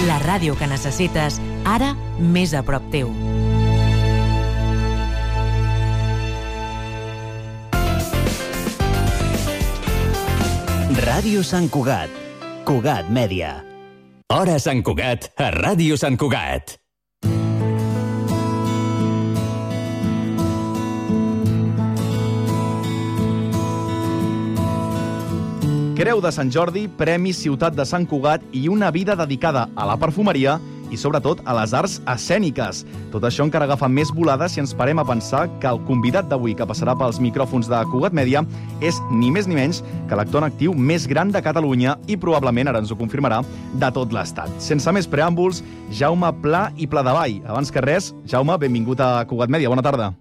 La 0.05 0.19
ràdio 0.21 0.59
que 0.61 0.69
necessites, 0.69 1.41
ara 1.65 1.95
més 2.21 2.53
a 2.53 2.61
prop 2.61 2.85
teu. 2.93 3.09
Ràdio 11.01 11.41
Sant 11.47 11.71
Cugat. 11.73 12.13
Cugat 12.69 13.09
Mèdia. 13.09 13.55
Hora 14.37 14.61
Sant 14.61 14.85
Cugat 14.85 15.33
a 15.41 15.49
Ràdio 15.57 15.97
Sant 15.97 16.21
Cugat. 16.21 16.80
Creu 26.01 26.17
de 26.25 26.31
Sant 26.33 26.49
Jordi, 26.49 26.87
Premi 26.89 27.29
Ciutat 27.37 27.75
de 27.77 27.85
Sant 27.85 28.07
Cugat 28.09 28.41
i 28.57 28.63
una 28.73 28.89
vida 28.89 29.13
dedicada 29.21 29.67
a 29.77 29.85
la 29.85 29.99
perfumeria 30.01 30.55
i 30.89 30.97
sobretot 30.97 31.43
a 31.45 31.53
les 31.59 31.75
arts 31.77 31.99
escèniques. 32.09 32.79
Tot 33.13 33.27
això 33.29 33.45
encara 33.45 33.67
agafa 33.69 33.91
més 33.93 34.09
volada 34.17 34.49
si 34.49 34.63
ens 34.63 34.73
parem 34.73 34.97
a 34.97 35.05
pensar 35.05 35.43
que 35.61 35.69
el 35.69 35.83
convidat 35.85 36.31
d'avui 36.31 36.57
que 36.57 36.65
passarà 36.65 36.95
pels 36.97 37.21
micròfons 37.21 37.69
de 37.69 37.83
Cugat 37.93 38.17
Mèdia 38.17 38.41
és 38.81 38.97
ni 39.13 39.29
més 39.29 39.45
ni 39.45 39.61
menys 39.61 39.83
que 40.09 40.17
l'actor 40.17 40.41
en 40.41 40.49
actiu 40.49 40.73
més 40.73 41.05
gran 41.05 41.37
de 41.37 41.45
Catalunya 41.45 41.99
i 42.09 42.17
probablement, 42.17 42.73
ara 42.73 42.81
ens 42.81 42.89
ho 42.89 42.97
confirmarà, 42.97 43.43
de 43.77 43.93
tot 43.93 44.17
l'Estat. 44.17 44.57
Sense 44.57 44.97
més 44.97 45.05
preàmbuls, 45.05 45.61
Jaume 46.01 46.33
Pla 46.41 46.71
i 46.81 46.89
Pla 46.89 47.05
de 47.05 47.17
Vall. 47.21 47.39
Abans 47.45 47.69
que 47.69 47.85
res, 47.85 48.15
Jaume, 48.25 48.57
benvingut 48.57 49.05
a 49.05 49.19
Cugat 49.29 49.53
Mèdia. 49.53 49.69
Bona 49.69 49.85
tarda. 49.85 50.15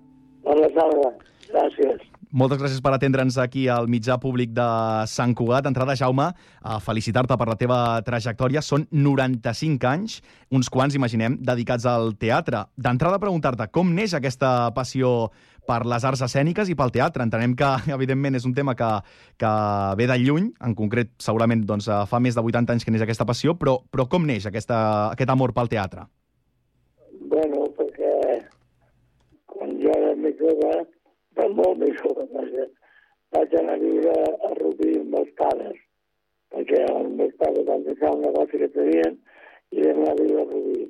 Bona 0.43 0.73
tarda. 0.75 1.15
Gràcies. 1.55 2.08
Moltes 2.29 2.59
gràcies 2.61 2.81
per 2.85 2.91
atendre'ns 2.93 3.39
aquí 3.41 3.63
al 3.73 3.87
mitjà 3.89 4.19
públic 4.21 4.51
de 4.53 4.65
Sant 5.09 5.31
Cugat. 5.33 5.63
D'entrada, 5.65 5.95
Jaume, 5.97 6.27
a 6.61 6.75
felicitar-te 6.77 7.33
per 7.33 7.47
la 7.49 7.55
teva 7.57 7.77
trajectòria. 8.05 8.61
Són 8.61 8.83
95 8.93 9.87
anys, 9.89 10.19
uns 10.53 10.69
quants, 10.69 10.93
imaginem, 10.93 11.39
dedicats 11.41 11.87
al 11.89 12.13
teatre. 12.21 12.67
D'entrada, 12.77 13.17
preguntar-te 13.17 13.65
com 13.73 13.89
neix 13.95 14.13
aquesta 14.13 14.69
passió 14.77 15.31
per 15.65 15.79
les 15.89 16.05
arts 16.05 16.21
escèniques 16.27 16.69
i 16.69 16.75
pel 16.77 16.93
teatre. 16.93 17.25
Entenem 17.25 17.55
que, 17.57 17.71
evidentment, 17.97 18.37
és 18.37 18.45
un 18.45 18.53
tema 18.53 18.77
que, 18.77 18.91
que 19.41 19.55
ve 19.97 20.09
de 20.13 20.19
lluny, 20.21 20.51
en 20.69 20.77
concret, 20.77 21.15
segurament 21.17 21.65
doncs, 21.65 21.89
fa 22.13 22.21
més 22.21 22.37
de 22.37 22.45
80 22.45 22.77
anys 22.77 22.85
que 22.85 22.93
neix 22.93 23.07
aquesta 23.07 23.25
passió, 23.25 23.57
però, 23.57 23.79
però 23.89 24.05
com 24.05 24.29
neix 24.29 24.45
aquesta, 24.45 24.77
aquest 25.17 25.33
amor 25.33 25.57
pel 25.57 25.73
teatre? 25.73 26.05
Bueno, 27.33 27.65
perquè 27.73 28.13
quan 29.49 29.73
jo 29.81 29.97
era 29.97 30.13
més 30.21 30.37
jove, 30.37 30.77
de 31.39 31.47
molt 31.57 31.79
més 31.81 31.95
jove, 32.01 32.25
vaja, 32.33 32.65
vaig 33.35 33.55
anar 33.59 33.75
a 33.77 33.81
viure 33.83 34.15
a 34.47 34.51
Rubí 34.59 34.93
amb 34.99 35.17
els 35.21 35.31
pares, 35.41 35.77
perquè 36.53 36.81
els 36.85 37.11
meus 37.19 37.35
pares 37.41 37.67
van 37.69 37.85
deixar 37.87 38.13
un 38.15 38.25
negoci 38.25 38.61
que 38.63 38.71
tenien 38.75 39.19
i 39.71 39.85
vam 39.85 40.01
anar 40.03 40.15
a 40.15 40.19
viure 40.21 40.41
a 40.43 40.49
Rubí. 40.51 40.87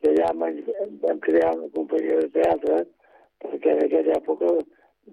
I 0.00 0.10
allà 0.12 0.30
vam, 0.42 0.60
vam 1.04 1.22
crear 1.26 1.54
una 1.56 1.70
companyia 1.76 2.20
de 2.22 2.30
teatre, 2.36 2.78
perquè 3.44 3.74
en 3.74 3.84
aquella 3.86 4.16
època, 4.20 4.52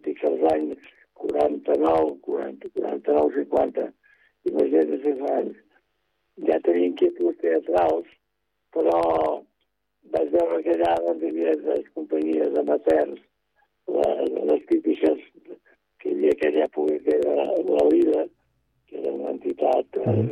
dic 0.05 0.23
els 0.29 0.45
anys 0.53 0.91
49, 1.23 2.17
40, 2.27 2.71
49, 2.75 3.33
50, 3.39 3.87
imagina't 4.51 5.07
els 5.11 5.25
anys, 5.33 5.63
ja 6.47 6.59
tenia 6.65 6.91
inquietuds 6.91 7.41
teatrals, 7.41 8.09
però 8.75 8.99
vaig 10.13 10.29
veure 10.35 10.61
que 10.63 10.75
allà 10.75 10.93
doncs, 11.05 11.23
hi 11.23 11.31
havia 11.31 11.55
les 11.65 11.89
companyies 11.97 12.59
amateurs, 12.61 13.26
les, 13.87 14.33
les 14.49 14.65
típiques 14.71 15.19
que 15.99 16.09
hi 16.09 16.15
havia 16.15 16.33
aquella 16.35 16.65
època 16.65 16.97
que 17.05 17.15
era 17.15 17.45
la 17.69 17.85
Lida, 17.91 18.25
que 18.87 18.99
era 19.01 19.13
una 19.13 19.31
entitat 19.35 19.99
eh, 20.03 20.27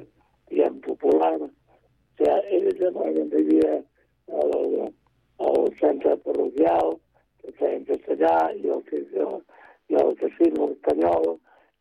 diguem, 0.50 0.80
popular. 0.86 1.34
O 1.42 1.50
sigui, 2.20 2.36
ells 2.58 2.80
llavors 2.82 3.18
hi 3.18 3.42
havia 3.42 3.74
el, 4.44 4.92
el 5.50 5.68
centre 5.82 6.16
parroquial, 6.28 6.96
que 7.42 7.56
feia 7.60 7.80
en 7.80 7.90
castellà, 7.90 8.36
i 8.60 8.72
el, 8.76 8.86
el, 9.26 9.36
i 9.92 10.00
el 10.04 10.16
casino 10.22 10.70
espanyol, 10.76 11.36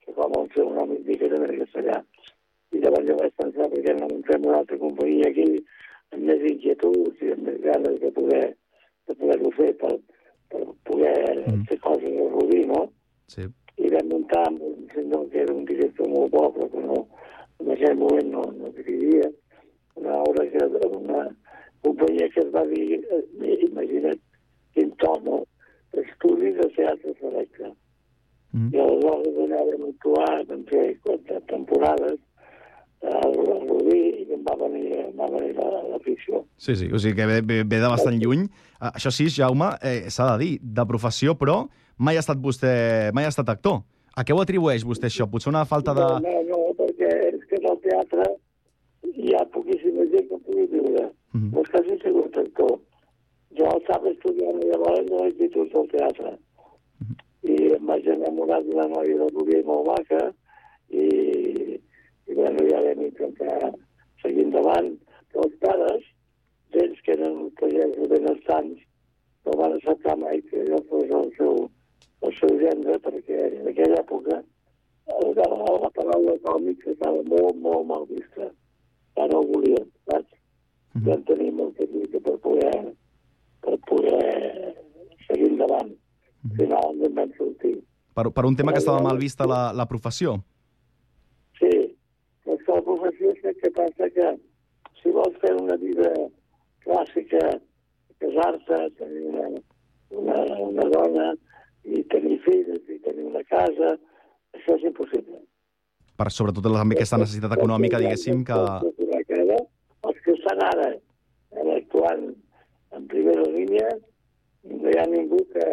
que 0.04 0.16
com 0.16 0.34
el 0.40 0.50
seu 0.56 0.72
nom 0.78 0.96
indica 0.96 1.30
també 1.32 1.52
en 1.52 1.62
castellà. 1.64 2.00
I 2.74 2.82
llavors 2.82 3.08
jo 3.08 3.20
vaig 3.20 3.38
pensar, 3.40 3.70
perquè 3.72 3.94
no 4.00 4.10
fem 4.28 4.50
una 4.50 4.60
altra 4.62 4.80
companyia 4.82 5.30
aquí, 5.30 5.48
amb 6.14 6.28
més 6.30 6.42
inquietuds 6.50 7.22
i 7.22 7.32
amb 7.34 7.48
més 7.48 7.62
ganes 7.64 8.00
de 8.02 8.10
poder 8.18 8.44
de 9.04 9.14
poder-ho 9.20 9.50
fer 9.52 9.72
per, 9.80 9.96
per 10.54 10.64
poder 10.86 11.42
mm. 11.42 11.62
fer 11.68 11.78
coses 11.82 12.18
a 12.22 12.26
Rubí, 12.30 12.64
no? 12.70 12.84
Sí. 13.34 13.46
I 13.82 13.90
vam 13.90 14.10
muntar 14.12 14.44
amb 14.46 14.62
un 14.62 14.84
senyor 14.94 15.26
que 15.32 15.42
era 15.42 15.54
un 15.54 15.64
director 15.66 16.10
molt 16.10 16.30
bo, 16.34 16.44
però 16.54 16.68
que 16.70 16.84
no, 16.84 17.00
en 17.62 17.72
aquell 17.74 17.98
moment 17.98 18.30
no, 18.36 18.44
no 18.58 18.70
dirigia, 18.76 19.30
una 19.98 20.20
obra 20.22 20.46
que 20.50 20.62
era 20.62 20.90
una 20.98 21.24
companyia 21.82 22.28
que 22.34 22.44
es 22.44 22.52
va 22.54 22.62
dir, 22.70 23.00
eh, 23.02 23.58
imagina't, 23.66 24.22
Intomo, 24.74 25.44
estudi 25.94 26.50
de 26.56 26.66
teatre 26.74 27.14
selecte. 27.20 27.68
Mm. 28.54 28.70
I 28.74 28.80
aleshores 28.82 29.36
allà 29.44 29.60
vam 29.68 29.84
actuar, 29.90 30.32
vam 30.50 30.64
fer 30.70 30.86
quatre 31.06 31.38
Rubí 33.68 34.00
i 34.24 34.26
em 34.34 34.44
va 34.46 34.54
venir, 34.60 34.86
em 35.06 35.16
va 35.18 35.28
venir 35.32 35.54
la, 35.58 35.70
la 35.92 35.98
ficció. 36.04 36.44
Sí, 36.56 36.76
sí, 36.76 36.90
o 36.92 36.98
sigui 36.98 37.16
que 37.18 37.26
ve, 37.26 37.40
ve, 37.42 37.62
ve 37.64 37.80
de 37.80 37.90
bastant 37.90 38.16
lluny. 38.20 38.46
Uh, 38.80 38.90
això 38.92 39.12
sí, 39.14 39.28
Jaume, 39.32 39.72
eh, 39.82 40.10
s'ha 40.10 40.30
de 40.32 40.38
dir, 40.44 40.52
de 40.62 40.86
professió, 40.88 41.34
però 41.40 41.64
mai 41.98 42.16
ha 42.16 42.24
estat 42.24 42.40
vostè, 42.40 43.10
mai 43.14 43.28
ha 43.28 43.32
estat 43.32 43.50
actor. 43.52 43.82
A 44.14 44.22
què 44.22 44.34
ho 44.34 44.40
atribueix 44.40 44.84
vostè 44.86 45.10
això? 45.10 45.26
Potser 45.30 45.50
una 45.50 45.64
falta 45.66 45.94
de... 45.96 46.06
No, 46.06 46.18
no, 46.22 46.42
no 46.50 46.74
perquè 46.78 47.10
és 47.32 47.46
que 47.50 47.58
en 47.58 47.70
el 47.72 47.80
teatre 47.82 48.28
hi 49.12 49.34
ha 49.34 49.44
poquíssima 49.54 50.06
gent 50.12 50.28
que 50.30 50.38
pugui 50.46 50.66
viure. 50.70 51.08
Mm 51.34 51.50
-hmm. 51.50 51.60
És 51.60 51.70
quasi 51.70 51.98
sigut 52.02 52.36
actor. 52.36 52.78
Jo 53.58 53.66
estava 53.78 54.10
estudiant 54.10 54.62
llavors 54.62 55.10
a 55.10 55.24
l'Institut 55.24 55.72
del 55.72 55.88
Teatre. 55.88 56.30
Mm 57.00 57.06
-hmm. 57.06 57.16
I 57.50 57.74
em 57.76 57.86
vaig 57.86 58.06
enamorar 58.06 58.62
d'una 58.62 58.86
noia 58.86 59.16
del 59.18 59.34
Rubí 59.34 59.62
molt 59.64 59.86
maca 59.86 60.32
i 60.90 61.73
i 62.26 62.34
bueno, 62.34 62.64
ja 62.70 62.80
vam 62.84 63.04
intentar 63.06 63.72
seguir 64.22 64.46
endavant. 64.48 64.94
Però 65.32 65.44
els 65.46 65.56
pares, 65.62 66.10
ells 66.82 67.00
que 67.06 67.14
eren 67.16 67.50
pagesos 67.60 68.10
benestants, 68.10 68.82
no 69.44 69.56
van 69.60 69.76
acceptar 69.76 70.16
mai 70.18 70.40
que 70.50 70.64
jo 70.68 70.80
fos 70.90 71.10
el 71.20 71.30
seu, 71.38 71.56
el 72.24 72.36
seu 72.40 72.58
gendre, 72.62 72.98
perquè 73.04 73.40
en 73.60 73.70
aquella 73.72 74.00
època 74.00 74.40
la, 75.10 75.56
la 75.82 75.90
paraula 75.96 76.36
còmic 76.46 76.86
estava 76.94 77.20
molt, 77.28 77.58
molt 77.60 77.86
mal 77.90 78.06
vista. 78.08 78.48
Ja 79.18 79.26
no 79.30 79.42
ho 79.42 79.48
volien, 79.52 79.90
saps? 80.10 80.30
Mm 80.94 81.00
-hmm. 81.00 81.08
Vam 81.10 81.22
tenir 81.24 81.52
molta 81.52 81.84
lluita 81.84 82.18
per 82.20 82.36
poder, 82.38 82.94
per 83.60 83.78
poder 83.90 84.74
seguir 85.26 85.50
endavant. 85.50 85.90
Mm 85.90 86.50
-hmm. 86.50 86.56
Finalment 86.56 87.14
vam 87.14 87.30
sortir. 87.38 87.76
Per, 88.14 88.30
per 88.30 88.44
un 88.44 88.56
tema 88.56 88.72
que 88.72 88.78
estava 88.78 89.02
mal 89.02 89.18
vista 89.18 89.46
la, 89.46 89.72
la 89.72 89.86
professió? 89.86 90.38
Professió 93.24 93.50
és 93.50 93.60
que 93.62 93.70
passa 93.72 94.08
que 94.12 94.26
si 95.00 95.12
vols 95.12 95.36
fer 95.40 95.54
una 95.56 95.76
vida 95.80 96.10
clàssica, 96.84 97.40
casar-te, 98.20 98.80
tenir 98.98 99.24
una, 99.30 99.46
una, 100.10 100.36
una 100.66 100.88
dona 100.92 101.30
i 101.84 102.02
tenir 102.12 102.38
fills 102.44 102.90
i 102.92 102.98
tenir 103.06 103.24
una 103.30 103.42
casa, 103.48 103.94
això 104.56 104.76
és 104.76 104.84
impossible. 104.90 105.40
Per 106.14 106.28
sobretot 106.30 106.68
també 106.68 106.98
aquesta 106.98 107.18
necessitat 107.18 107.56
econòmica, 107.56 108.00
diguéssim, 108.02 108.44
que... 108.44 108.60
Els 110.04 110.18
que 110.20 110.34
estan 110.36 110.60
ara 110.60 110.90
actuant 111.78 112.26
en 112.92 113.06
primera 113.08 113.44
línia, 113.48 113.88
no 114.68 114.90
hi 114.92 114.98
ha 115.00 115.06
ningú 115.08 115.38
que, 115.54 115.64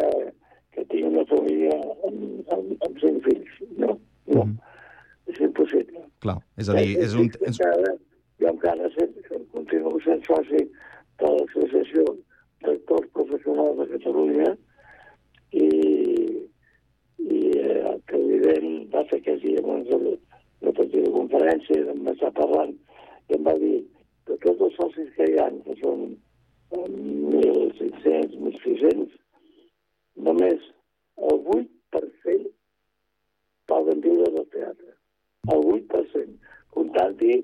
que 0.72 0.84
tingui 0.88 1.10
una 1.10 1.26
família 1.28 1.76
amb, 2.08 2.48
amb, 2.56 2.72
amb 2.88 3.02
cinc 3.04 3.20
fills. 3.28 3.58
No, 3.76 3.98
no. 4.32 4.46
Mm. 4.46 4.71
És 5.32 5.40
impossible. 5.40 6.02
Clar, 6.20 6.36
és 6.60 6.68
a 6.68 6.74
dir, 6.76 6.96
és 7.00 7.14
un... 7.16 7.30
És... 7.48 7.58
Jo 8.42 8.50
encara 8.50 8.88
continuo 9.54 10.00
sent 10.04 10.20
soci 10.26 10.60
de 11.22 11.30
l'Associació 11.30 12.04
d'Actors 12.66 13.08
Professionals 13.16 13.78
de 13.78 13.86
Catalunya 13.92 14.50
i, 15.62 15.68
i 17.22 17.40
eh, 17.62 17.78
el 17.92 18.00
president 18.10 18.68
va 18.92 19.04
fer 19.08 19.20
aquest 19.22 19.44
dia 19.46 19.62
abans 19.62 19.88
de 19.88 20.00
la 20.66 20.74
petita 20.80 21.14
conferència, 21.16 21.80
em 21.94 22.04
va 22.08 22.16
estar 22.18 22.32
parlant 22.40 22.74
i 23.30 23.38
em 23.38 23.48
va 23.48 23.56
dir 23.62 23.78
que 24.28 24.38
tots 24.44 24.66
els 24.68 24.78
socis 24.82 25.12
que 25.16 25.30
hi 25.30 25.38
ha, 25.40 25.48
que 25.68 25.78
són 25.80 26.08
1.500, 26.76 28.36
1.600, 28.42 29.20
només 30.28 30.72
el 31.30 31.46
8% 31.60 32.50
poden 33.70 34.02
viure 34.04 34.34
del 34.34 34.50
teatre 34.56 34.92
el 35.50 35.64
8%, 35.66 36.34
comptant-hi 36.74 37.36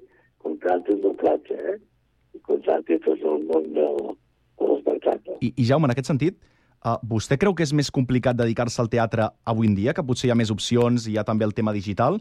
comptant 0.43 0.85
el 0.93 1.01
doblatge, 1.03 1.57
eh? 1.73 1.79
I 2.37 2.41
comptant-hi 3.39 3.39
tot 3.39 3.39
el 3.39 3.47
món 3.49 3.73
del, 3.75 4.15
de 4.59 4.71
l'espectacle. 4.73 5.37
I, 5.41 5.53
I 5.57 5.67
Jaume, 5.69 5.89
en 5.89 5.95
aquest 5.95 6.11
sentit, 6.11 6.39
uh, 6.85 6.97
vostè 7.03 7.39
creu 7.41 7.55
que 7.55 7.67
és 7.67 7.75
més 7.77 7.91
complicat 7.91 8.39
dedicar-se 8.39 8.81
al 8.83 8.91
teatre 8.93 9.31
avui 9.45 9.71
en 9.71 9.77
dia, 9.79 9.95
que 9.95 10.05
potser 10.05 10.29
hi 10.29 10.33
ha 10.35 10.39
més 10.39 10.53
opcions 10.55 11.07
i 11.07 11.15
hi 11.15 11.19
ha 11.19 11.27
també 11.29 11.47
el 11.47 11.55
tema 11.55 11.75
digital, 11.77 12.21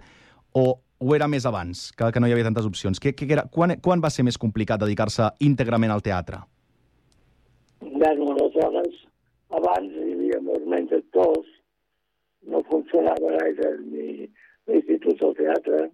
o, 0.53 0.65
o 0.99 1.15
era 1.15 1.27
més 1.27 1.45
abans, 1.45 1.91
que, 1.91 2.12
que 2.12 2.19
no 2.21 2.27
hi 2.27 2.36
havia 2.36 2.48
tantes 2.48 2.65
opcions? 2.69 3.00
Que, 3.00 3.13
que 3.13 3.27
era, 3.29 3.48
quan, 3.52 3.77
quan 3.83 4.04
va 4.04 4.13
ser 4.13 4.25
més 4.27 4.37
complicat 4.37 4.81
dedicar-se 4.81 5.31
íntegrament 5.46 5.94
al 5.94 6.06
teatre? 6.06 6.41
Bueno, 7.81 8.31
aleshores, 8.33 9.04
abans 9.54 9.94
hi 9.94 10.13
havia 10.15 10.41
molts 10.41 10.65
menys 10.69 10.96
actors, 10.98 11.54
no 12.48 12.63
funcionava 12.69 13.35
gaire 13.41 13.73
ni, 13.83 14.27
l'Institut 14.67 15.19
del 15.21 15.35
Teatre, 15.37 15.87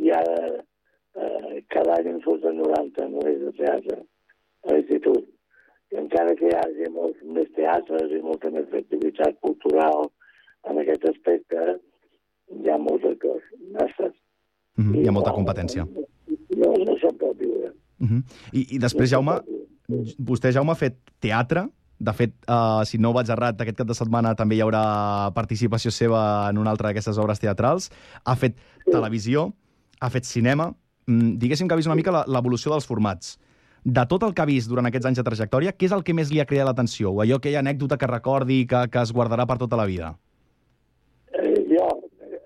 i 0.00 0.10
ara 0.14 0.36
eh, 0.50 1.60
cada 1.72 1.96
any 1.98 2.08
en 2.14 2.20
surten 2.24 2.60
90 2.60 3.08
novells 3.12 3.42
de 3.46 3.52
teatre 3.58 3.98
a 4.66 4.74
l'Institut. 4.74 5.26
I 5.90 5.98
encara 6.04 6.34
que 6.38 6.48
hi 6.48 6.56
hagi 6.56 6.90
molts 6.94 7.18
més 7.36 7.48
teatres 7.56 8.12
i 8.14 8.20
molta 8.22 8.50
més 8.54 8.68
activitat 8.78 9.38
cultural 9.46 10.10
en 10.70 10.78
aquest 10.82 11.06
aspecte, 11.10 11.78
hi 12.60 12.70
ha 12.70 12.78
molts 12.78 13.04
actors. 13.08 13.44
Mm 14.76 14.84
-hmm. 14.84 15.02
Hi 15.02 15.08
ha 15.08 15.12
molta 15.12 15.32
competència. 15.32 15.86
No, 16.56 16.68
no 16.86 16.94
se'n 17.00 17.16
pot 17.18 17.36
viure. 17.38 17.72
Mm 17.98 18.06
-hmm. 18.06 18.22
I, 18.52 18.66
I 18.76 18.78
després, 18.78 19.10
Jaume, 19.10 19.40
Vostè, 20.18 20.52
Jaume, 20.52 20.72
ha 20.72 20.74
fet 20.74 20.96
teatre, 21.18 21.66
de 22.00 22.12
fet, 22.16 22.32
uh, 22.48 22.80
si 22.88 22.98
no 22.98 23.12
vaig 23.12 23.28
errat, 23.28 23.60
aquest 23.60 23.76
cap 23.76 23.86
de 23.86 23.94
setmana 23.94 24.32
també 24.34 24.56
hi 24.56 24.62
haurà 24.64 25.32
participació 25.36 25.90
seva 25.92 26.48
en 26.48 26.56
una 26.56 26.70
altra 26.70 26.88
d'aquestes 26.88 27.18
obres 27.20 27.42
teatrals. 27.42 27.90
Ha 28.24 28.36
fet 28.36 28.56
sí. 28.56 28.90
televisió, 28.90 29.52
ha 30.00 30.08
fet 30.08 30.24
cinema. 30.24 30.70
Mm, 31.06 31.36
diguéssim 31.42 31.68
que 31.68 31.74
ha 31.74 31.76
vist 31.76 31.88
una 31.88 31.98
mica 31.98 32.24
l'evolució 32.26 32.72
dels 32.72 32.88
formats. 32.88 33.38
De 33.84 34.02
tot 34.06 34.22
el 34.26 34.34
que 34.36 34.42
ha 34.42 34.48
vist 34.48 34.68
durant 34.68 34.86
aquests 34.90 35.06
anys 35.08 35.18
de 35.20 35.24
trajectòria, 35.24 35.72
què 35.72 35.86
és 35.88 35.92
el 35.96 36.02
que 36.04 36.12
més 36.14 36.30
li 36.30 36.40
ha 36.42 36.46
cridat 36.48 36.66
l'atenció? 36.68 37.12
O 37.14 37.22
allò, 37.24 37.38
aquella 37.40 37.62
anècdota 37.64 37.96
que 37.96 38.06
recordi 38.10 38.66
que, 38.68 38.82
que 38.92 39.00
es 39.00 39.12
guardarà 39.16 39.46
per 39.48 39.56
tota 39.62 39.78
la 39.80 39.86
vida? 39.88 40.10
Eh, 41.32 41.54
jo, 41.70 41.86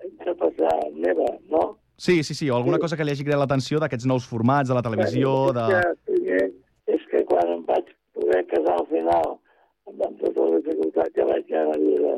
interpretar 0.07 0.75
meva, 0.95 1.27
no? 1.51 1.63
Sí, 1.97 2.21
sí, 2.23 2.33
sí, 2.35 2.49
o 2.49 2.55
alguna 2.55 2.77
Sí. 2.77 2.81
cosa 2.85 2.97
que 2.97 3.03
li 3.03 3.11
hagi 3.11 3.23
cridat 3.23 3.39
l'atenció 3.41 3.79
d'aquests 3.79 4.05
nous 4.07 4.25
formats, 4.27 4.69
de 4.69 4.75
la 4.75 4.81
televisió, 4.83 5.51
de... 5.55 5.65
És 5.65 5.83
que, 5.83 6.13
primer, 6.13 6.45
és 6.95 7.05
que 7.11 7.23
quan 7.27 7.51
em 7.53 7.65
vaig 7.67 7.91
poder 8.15 8.41
casar 8.51 8.77
al 8.79 8.87
final, 8.87 9.35
amb 9.87 10.01
amb 10.07 10.19
tota 10.23 10.47
la 10.49 10.59
dificultat 10.63 11.11
que 11.15 11.27
vaig 11.27 11.51
anar 11.51 11.75
a 11.75 11.79
viure 11.83 12.15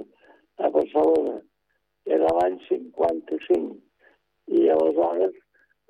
a 0.57 0.69
Barcelona, 0.77 1.35
era 2.05 2.29
l'any 2.37 2.57
55, 2.69 3.75
i 4.57 4.69
aleshores, 4.73 5.33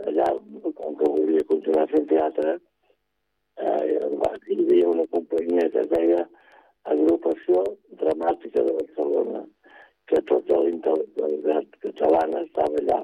allà, 0.07 0.31
com 0.79 0.95
que 0.99 1.11
volia 1.11 1.43
continuar 1.51 1.87
fent 1.91 2.07
teatre, 2.09 2.57
eh, 3.57 3.97
hi 4.47 4.57
havia 4.61 4.89
una 4.89 5.05
companyia 5.13 5.69
que 5.73 5.83
es 5.83 5.91
Agrupació 6.87 7.63
Dramàtica 7.99 8.63
de 8.63 8.73
Barcelona, 8.79 9.43
que 10.07 10.21
tota 10.29 10.59
la 10.61 10.69
intel·lectualitat 10.71 11.79
catalana 11.83 12.43
estava 12.45 12.79
allà. 12.81 12.99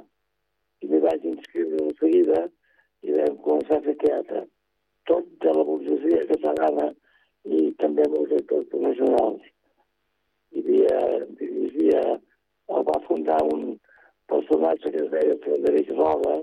I 0.84 0.90
m'hi 0.92 1.02
vaig 1.04 1.26
inscriure 1.32 1.80
de 1.82 1.96
seguida 2.00 2.40
i 3.04 3.18
vam 3.18 3.40
començar 3.48 3.80
a 3.80 3.86
fer 3.88 3.96
teatre. 4.06 4.46
Tot 5.10 5.28
de 5.44 5.56
la 5.58 5.66
burgesia 5.68 6.22
i 7.44 7.60
també 7.84 8.08
molts 8.14 8.38
actors 8.40 8.70
professionals. 8.72 9.44
Hi 10.54 10.64
havia, 10.64 11.02
dirigia, 11.42 12.04
el 12.78 12.88
va 12.88 13.00
fundar 13.08 13.42
un 13.52 13.76
personatge 14.32 14.94
que 14.94 15.04
es 15.04 15.12
deia 15.12 15.40
Frederic 15.44 15.92
Roda 15.98 16.40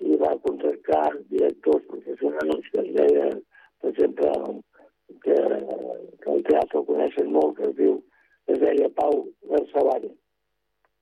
i 0.00 0.16
va 0.20 0.32
contractar 0.46 1.06
directors 1.32 1.86
professionals 1.92 2.68
que 2.72 2.82
es 2.84 2.90
deia, 2.96 3.28
per 3.80 3.90
exemple, 3.92 4.32
que, 5.24 5.36
que 6.22 6.30
el 6.34 6.44
teatre 6.48 6.80
el 6.80 6.86
coneixen 6.88 7.32
molt, 7.34 7.56
que 7.58 7.68
es 7.68 7.76
diu, 7.80 7.98
es 8.52 8.60
deia 8.62 8.92
Pau 8.96 9.24
Garçavall. 9.50 10.08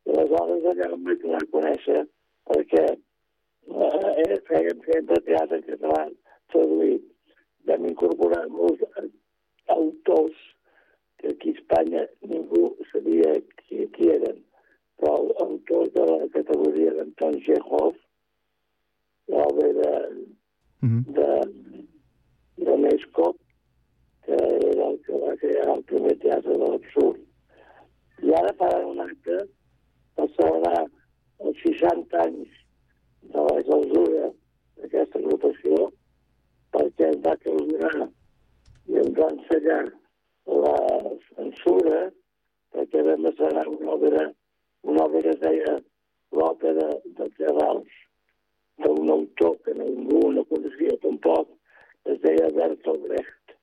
I 0.08 0.14
aleshores 0.14 0.66
allà 0.72 0.88
em 0.94 1.04
vaig 1.06 1.22
donar 1.22 1.42
a 1.44 1.50
conèixer 1.52 2.02
perquè 2.48 2.84
eh, 2.88 4.40
fèiem 4.50 4.82
sempre 4.88 5.20
teatre 5.28 5.60
en 5.60 5.66
català 5.68 6.02
traduït. 6.54 7.06
Vam 7.68 7.86
incorporar 7.90 8.46
molts 8.48 8.84
autors 9.74 10.44
que 11.20 11.34
aquí 11.34 11.52
a 11.52 11.58
Espanya 11.58 12.04
ningú 12.32 12.70
sabia 12.92 13.34
qui, 13.60 13.84
qui 13.94 14.10
eren, 14.14 14.38
però 14.98 15.16
autors 15.44 15.90
de 15.94 16.04
la 16.08 16.28
categoria 16.34 16.94
d'Anton 16.96 17.40
Chekhov, 17.44 17.96
l'obra 19.28 19.68
de, 19.80 19.92
de, 21.18 21.28
de 22.64 22.76
Nesco, 22.84 23.36
que 24.24 24.34
era 24.34 24.88
el 24.90 25.00
que 25.06 25.20
va 25.24 25.36
crear 25.42 25.68
el 25.76 25.84
primer 25.90 26.16
teatre 26.24 26.56
de 26.56 26.70
l'absurd. 26.72 27.20
I 28.24 28.34
ara 28.40 28.54
faran 28.60 28.90
un 28.94 29.04
acte 29.04 29.38
per 30.16 30.26
celebrar 30.36 30.86
els 31.46 31.62
60 31.64 32.22
anys 32.24 32.56
de 33.34 33.44
la 33.48 33.62
clausura 33.68 34.30
d'aquesta 34.78 35.20
agrupació 35.22 35.88
perquè 36.74 37.12
ens 37.12 37.22
va 37.26 37.36
clausurar 37.44 38.08
i 38.88 38.98
ens 39.02 39.14
va 39.18 39.30
ensenyar 39.34 39.84
la 40.64 40.76
censura 41.28 42.02
perquè 42.74 43.04
vam 43.06 43.30
estrenar 43.30 43.66
una 43.70 43.94
òpera, 43.96 44.26
una 44.82 45.06
òpera 45.06 45.22
que 45.28 45.36
es 45.36 45.40
deia 45.44 45.78
l'òpera 46.38 46.88
de 47.18 47.28
Terrals, 47.38 47.94
d'un 48.84 49.10
autor 49.10 49.56
que 49.64 49.74
ningú 49.74 50.32
no 50.32 50.44
coneixia 50.50 50.96
tampoc, 51.02 51.50
es 52.08 52.20
deia 52.22 52.50
Bertolt 52.54 53.04
Brecht. 53.08 53.54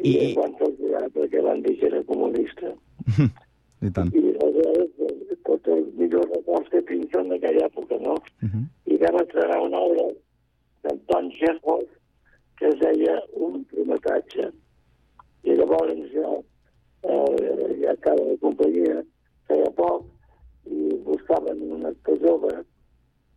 I, 0.00 0.10
I 0.10 0.14
ens 0.26 0.38
van 0.38 0.54
clausurar 0.58 1.08
perquè 1.14 1.42
van 1.42 1.62
dir 1.64 1.76
que 1.80 1.88
era 1.90 2.02
comunista. 2.08 2.72
I 3.84 3.90
tant. 3.94 4.10
I 4.16 4.34
aleshores, 4.42 4.90
doncs, 4.98 5.40
tots 5.48 5.72
els 5.76 5.90
millors 6.00 6.30
records 6.32 6.70
que 6.72 6.82
tinc 6.88 7.14
són 7.14 7.30
d'aquella 7.32 7.68
època, 7.68 7.98
no? 8.02 8.16
Uh 8.42 8.48
-huh. 8.48 8.64
I 8.92 8.98
vam 9.02 9.20
estrenar 9.22 9.60
una 9.62 9.80
obra 9.88 10.06
d'Anton 10.82 11.30
Chekhov 11.38 11.84
que 12.58 12.68
es 12.68 12.78
deia 12.80 13.22
Un 13.32 13.64
prometatge. 13.64 14.50
I 15.44 15.54
llavors 15.58 16.12
jo 16.12 16.44
eh, 17.02 17.80
ja 17.82 17.92
estava 17.92 18.24
la 18.24 18.36
companyia 18.40 19.02
feia 19.48 19.70
poc 19.76 20.06
i 20.66 20.94
buscaven 21.04 21.60
un 21.76 21.86
actor 21.86 22.18
jove 22.22 22.64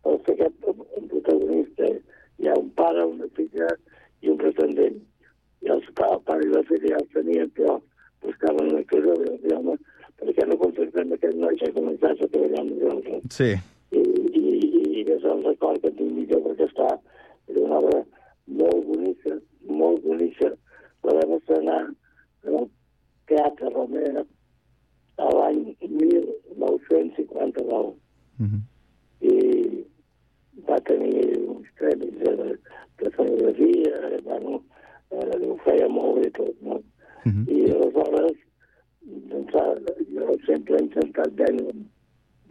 per 0.08 0.16
fer 0.24 0.34
aquest 0.38 0.56
un 0.72 1.04
protagonista. 1.12 1.84
Hi 2.38 2.46
ha 2.48 2.54
un 2.58 2.68
pare, 2.78 3.00
una 3.04 3.26
filla 3.36 3.68
i 4.22 4.24
un 4.32 4.38
pretendent. 4.40 4.98
I 5.62 5.66
els 5.74 5.84
el 5.90 6.20
pare 6.24 6.42
i 6.46 6.50
la 6.52 6.62
filla 6.68 6.88
ja 6.94 6.98
els 7.02 7.12
tenien, 7.14 7.48
però 7.56 7.72
buscaven 8.22 8.64
un 8.72 8.78
actor 8.80 9.00
jove. 9.04 9.26
I, 9.42 9.44
home, 9.56 9.74
per 10.18 10.28
què 10.34 10.42
no 10.46 10.56
contractem 10.60 11.08
aquest 11.16 11.36
noi 11.38 11.54
que 11.58 11.66
ha 11.68 11.72
començat 11.76 12.16
a 12.22 12.28
treballar 12.30 12.60
amb 12.62 12.72
nosaltres? 12.74 13.20
Sí. 13.36 13.50
i, 13.90 13.92
i, 14.38 14.40
i 15.00 15.02
és 15.14 15.22
el 15.24 15.40
record 15.44 15.78
que 15.82 15.90
tinc 15.98 16.12
millor 16.12 16.40
perquè 16.46 16.64
està 16.68 16.88
és 17.48 17.56
una 17.56 17.78
obra 17.80 18.00
molt 18.60 18.80
bonica, 18.88 19.32
molt 19.82 19.98
bonica. 20.04 20.48
La 21.06 21.12
vam 21.20 21.30
estrenar 21.38 21.80
en 21.88 22.52
el 22.62 22.66
Teatre 23.30 23.68
Romera 23.74 24.22
l'any 25.18 25.60
1959 25.82 27.92
Mhm. 28.38 28.58
i 29.20 29.32
va 30.68 30.78
tenir 30.88 31.24
uns 31.48 31.68
premis 31.80 32.14
de, 32.20 32.56
de 33.02 33.10
fotografia, 33.16 33.94
eh, 34.10 34.20
bueno, 34.24 34.62
eh, 35.10 35.40
ho 35.48 35.56
feia 35.64 35.88
molt 35.92 36.22
bé 36.22 36.30
tot, 36.36 36.54
no? 36.62 36.80
I 37.28 37.58
aleshores, 37.74 38.38
doncs, 39.32 39.54
eh, 39.60 40.06
jo 40.14 40.38
sempre 40.46 40.78
he 40.78 40.84
intentat 40.86 41.34
vendre, 41.36 41.74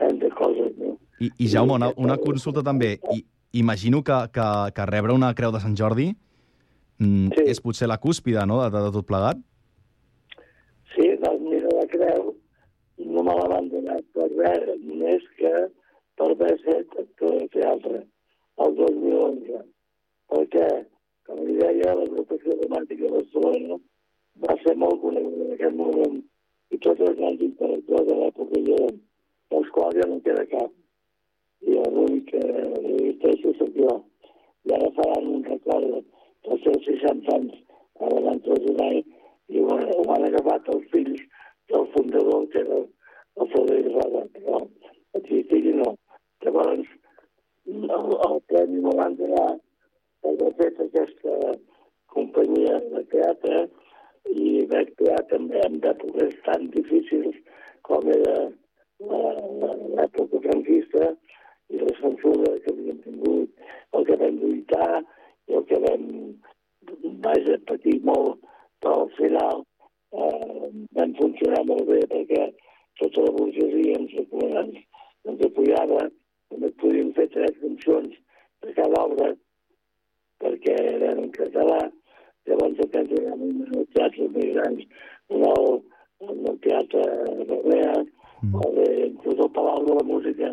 vendre 0.01 0.29
coses, 0.37 0.73
no? 0.77 0.95
I, 1.19 1.31
i 1.41 1.49
Jaume, 1.49 1.77
una, 1.79 1.91
una 1.97 2.17
consulta 2.21 2.61
també. 2.65 2.97
I, 3.13 3.23
imagino 3.57 4.03
que, 4.03 4.17
que, 4.33 4.47
que 4.75 4.85
rebre 4.85 5.13
una 5.13 5.33
creu 5.33 5.53
de 5.55 5.61
Sant 5.63 5.75
Jordi 5.79 6.11
mm, 6.99 7.31
sí. 7.33 7.45
és 7.53 7.61
potser 7.63 7.89
la 7.89 7.97
cúspide, 8.01 8.43
no?, 8.45 8.59
de, 8.65 8.69
de 8.75 8.91
tot 8.93 9.07
plegat. 9.07 9.39
Sí, 10.93 11.09
doncs 11.23 11.43
mira 11.45 11.73
la 11.73 11.87
creu, 11.89 12.33
no 13.05 13.25
me 13.25 13.35
la 13.39 13.49
van 13.55 13.69
donar 13.73 13.97
per 14.13 14.29
res, 14.35 14.69
més 14.83 15.25
que 15.39 15.53
per 16.17 16.29
haver 16.33 16.55
fet 16.65 16.95
actor 17.03 17.35
teatre 17.55 17.99
el 18.65 18.79
2011. 18.79 19.59
Perquè, 20.33 20.69
com 21.27 21.43
li 21.45 21.57
deia, 21.59 21.93
l'agrupació 21.99 22.57
dramàtica 22.61 23.05
de 23.05 23.13
Barcelona 23.17 23.77
va 24.45 24.55
ser 24.63 24.75
molt 24.83 25.01
coneguda 25.03 25.45
en 25.45 25.53
aquest 25.57 25.77
moment 25.81 26.17
i 26.73 26.79
tots 26.85 27.03
els 27.07 27.19
grans 27.19 27.43
intel·lectuals 27.49 28.09
de 28.09 28.17
l'època 28.21 28.59
hi 28.61 28.65
dels 29.53 29.69
quals 29.75 29.99
ja 29.99 30.09
no 30.09 30.19
queda 30.25 30.45
cap. 30.51 30.73
I 31.67 31.77
l'únic 31.93 32.27
que 32.31 32.41
existeixo 32.41 33.53
soc 33.59 33.77
jo. 33.77 33.93
I 34.67 34.73
ara 34.77 34.89
faran 34.97 35.31
un 35.37 35.45
record 35.47 36.03
dels 36.47 36.65
seus 36.65 36.89
60 36.89 37.35
anys 37.37 37.55
a 38.01 38.09
la 38.13 38.35
traslladar 38.45 38.91
i 38.97 39.63
ho, 39.63 39.77
ho 39.77 40.03
han 40.13 40.27
agafat 40.27 40.67
els 40.73 40.89
fills 40.93 41.23
del 41.71 41.87
fundador, 41.93 42.45
que 42.51 42.59
era 42.65 42.81
el 42.81 43.49
Frederic 43.53 43.87
Roda, 43.95 44.25
però 44.35 44.61
existir 45.19 45.75
no. 45.79 45.95
Llavors, 46.47 46.87
el, 47.67 48.11
el 48.25 48.37
premi 48.47 48.81
me 48.83 48.91
l'han 48.95 49.15
donat 49.19 49.57
per 50.23 50.31
haver 50.31 50.51
fet 50.59 50.77
aquesta 50.83 51.33
companyia 52.13 52.77
de 52.93 53.01
teatre 53.13 53.57
i 54.31 54.51
vaig 54.71 54.93
crear 55.01 55.17
també 55.31 55.59
en 55.65 55.75
èpoques 55.91 56.37
tan 56.45 56.69
difícils 56.75 57.35
com 57.89 58.07
era 58.13 58.37
l'època 59.99 60.39
franquista 60.45 61.09
i 61.75 61.81
la 61.81 61.95
censura 61.99 62.53
que 62.63 62.71
havíem 62.71 63.01
tingut, 63.03 63.49
el 63.99 64.07
que 64.07 64.17
vam 64.21 64.37
lluitar 64.43 65.01
i 65.51 65.57
el 65.59 65.65
que 65.71 65.79
vam, 65.83 66.05
vaja, 67.25 67.57
patir 67.73 67.97
molt, 68.07 68.39
però 68.79 69.01
al 69.01 69.11
final 69.17 69.65
eh, 70.15 70.71
vam 70.95 71.17
funcionar 71.19 71.65
molt 71.73 71.91
bé 71.91 71.99
perquè 72.13 72.47
tota 73.03 73.27
la 73.27 73.35
burgesia 73.35 73.99
ens, 73.99 74.15
ens, 74.61 74.79
ens 75.27 75.45
apoyava, 75.51 76.07
podíem 76.97 77.13
fer 77.13 77.27
tres 77.29 77.57
funcions 77.61 78.13
de 78.63 78.73
cada 78.73 79.03
obra 79.03 79.35
perquè 80.41 80.73
eren 80.95 81.19
en 81.23 81.31
català, 81.31 81.79
llavors 82.45 82.79
aquest 82.79 83.11
era 83.19 83.33
un 83.33 83.65
dels 83.69 83.89
teatres 83.93 84.31
més 84.33 84.53
grans, 84.55 84.83
en 85.29 85.43
el, 85.45 85.67
en 86.21 86.47
el 86.49 86.57
teatre 86.65 87.03
Romea, 87.49 87.93
o 88.53 88.71
de, 88.77 88.87
inclús 89.07 89.39
el 89.45 89.51
Palau 89.53 89.85
de 89.85 89.97
la 89.97 90.05
Música. 90.05 90.51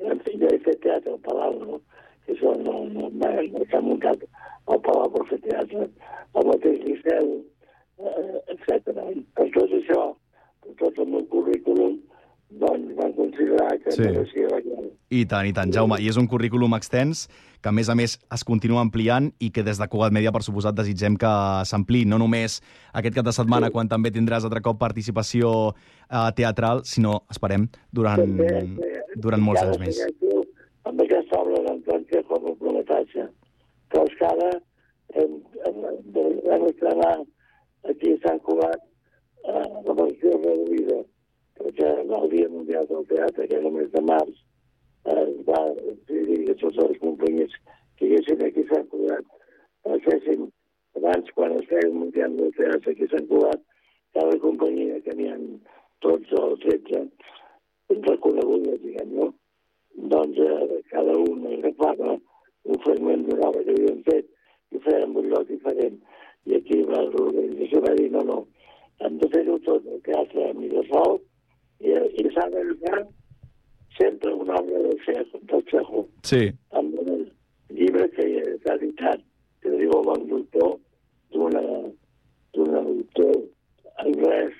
En 0.00 0.20
fi, 0.24 0.36
jo 0.40 0.48
he 0.48 0.60
fet 0.64 0.80
teatre 0.84 1.12
al 1.12 1.20
Palau, 1.24 1.58
no? 1.60 1.80
que 2.24 2.32
això 2.36 2.54
no, 2.64 2.84
no, 2.92 3.08
no, 3.08 3.32
no 3.52 3.64
s'ha 3.70 3.80
muntat 3.84 4.24
al 4.66 4.80
Palau 4.84 5.12
per 5.16 5.26
fer 5.32 5.40
teatre, 5.44 5.88
al 6.34 6.48
mateix 6.48 6.80
Liceu, 6.84 7.34
eh, 8.00 8.38
etc. 8.56 8.92
Per 9.36 9.48
tot 9.56 9.76
això, 9.80 10.02
per 10.64 10.76
tot 10.84 11.04
el 11.04 11.12
meu 11.16 11.28
currículum, 11.32 12.00
doncs 12.50 12.94
van 12.96 13.12
considerar 13.12 13.78
que 13.82 13.92
Sí. 13.92 14.04
sí. 14.32 14.44
I 15.10 15.24
tant, 15.24 15.46
i 15.48 15.52
tant, 15.56 15.72
Jaume. 15.72 15.96
I 16.00 16.08
és 16.08 16.18
un 16.20 16.26
currículum 16.28 16.74
extens 16.76 17.28
que, 17.62 17.68
a 17.68 17.72
més 17.72 17.88
a 17.88 17.94
més, 17.94 18.18
es 18.34 18.44
continua 18.44 18.82
ampliant 18.84 19.30
i 19.40 19.50
que 19.50 19.62
des 19.64 19.78
de 19.80 19.88
Cugat 19.88 20.12
Mèdia, 20.12 20.32
per 20.32 20.42
suposat, 20.44 20.74
desitgem 20.76 21.16
que 21.16 21.30
s'ampliï. 21.64 22.04
No 22.04 22.18
només 22.18 22.60
aquest 22.92 23.14
cap 23.16 23.24
de 23.24 23.32
setmana, 23.32 23.70
quan 23.70 23.88
també 23.88 24.10
tindràs 24.12 24.44
altre 24.44 24.60
cop 24.60 24.78
participació 24.78 25.72
eh, 26.10 26.30
teatral, 26.36 26.84
sinó, 26.84 27.22
esperem, 27.30 27.68
durant, 27.90 28.20
durant 29.16 29.40
molts 29.42 29.62
anys 29.62 29.78
més. 29.80 30.02
Amb 30.84 31.00
aquesta 31.04 31.40
obra 31.40 31.62
d'Anton 31.64 32.04
Chekhov, 32.12 32.44
el 32.52 32.56
prometatge. 32.60 33.28
Però 33.88 34.04
és 34.04 34.14
que 34.20 34.28
ara 34.28 34.50
hem, 35.16 35.38
hem, 35.64 35.76
vam 36.44 36.68
estrenar 36.68 37.14
aquí 37.88 38.12
a 38.12 38.20
Sant 38.26 38.40
Cugat 38.44 38.80
eh, 39.48 39.66
la 39.88 39.94
versió 40.02 40.36
reduïda, 40.36 41.00
perquè 41.58 41.90
el 42.02 42.30
Dia 42.34 42.48
Mundial 42.52 42.86
del 42.90 43.06
Teatre, 43.10 43.48
que 43.48 43.58
era 43.58 43.66
el 43.68 43.74
mes 43.74 43.90
de 43.92 44.02
març, 44.12 44.44
es 45.14 45.34
va 45.48 45.64
decidir 45.80 46.44
que 46.46 46.60
totes 46.62 46.92
les 46.92 47.02
companyies 47.02 47.58
que 47.98 48.06
hi 48.06 48.14
haguessin 48.14 48.46
aquí 48.46 48.64
a 48.66 48.74
Sant 48.74 48.88
Cugat 48.92 49.34
fessin, 50.04 50.48
abans, 50.96 51.30
quan 51.34 51.56
es 51.56 51.66
feia 51.68 51.86
el 51.88 51.94
Mundial 51.94 52.36
del 52.36 52.52
Teatre 52.56 52.92
a 52.92 53.10
Sant 53.12 53.28
Cugat, 53.28 53.60
cada 54.14 54.38
companyia, 54.42 55.00
que 55.04 55.14
n'hi 55.14 55.28
ha 55.30 55.36
12 56.04 56.40
o 56.40 56.56
13, 56.64 57.04
reconegudes, 58.06 58.80
diguem, 58.82 59.14
no? 59.18 59.28
Doncs 60.12 60.38
eh, 60.38 60.82
cada 60.92 61.14
un 61.18 61.46
agafava 61.52 62.14
un 62.68 62.82
fragment 62.84 63.24
d'una 63.26 63.48
obra 63.48 63.64
que 63.64 63.74
havien 63.74 64.02
fet 64.06 64.28
i 64.74 64.78
ho 64.78 64.96
en 64.98 65.16
un 65.16 65.30
lloc 65.32 65.48
diferent. 65.48 65.96
I 66.46 66.58
aquí 66.58 66.82
l'organització 66.84 67.80
va 67.84 67.94
dir, 67.98 68.10
no, 68.12 68.22
no, 68.28 68.38
hem 69.04 69.18
de 69.22 69.30
fer-ho 69.34 69.58
tot 69.66 69.86
el 69.86 70.00
teatre 70.06 70.50
a 70.50 70.54
Mirasol 70.58 71.18
i, 71.80 71.94
i 72.22 72.30
s'ha 72.34 72.48
d'agafar 72.54 73.04
sempre 73.98 74.32
una 74.34 74.54
obra 74.60 74.78
del 74.86 74.98
Chejo, 75.04 75.40
del 75.50 75.64
Chejo 75.70 76.06
Sí. 76.24 76.42
amb 76.70 76.94
un 77.02 77.26
llibre 77.70 78.08
que 78.16 78.26
s'ha 78.64 78.74
editat, 78.78 79.20
que 79.62 79.70
diu 79.70 79.92
el 79.98 80.04
bon 80.06 80.26
doctor, 80.28 80.76
d'un 81.32 82.74
autor 82.74 83.36
anglès 84.04 84.54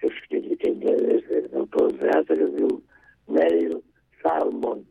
que 0.00 0.06
es 0.08 0.18
que, 0.28 0.40
que 0.60 0.70
és 1.16 1.54
autor 1.54 1.92
de 1.92 1.98
teatre 1.98 2.36
que 2.36 2.48
diu 2.56 2.72
Neil 3.28 3.76
Salmon. 4.22 4.82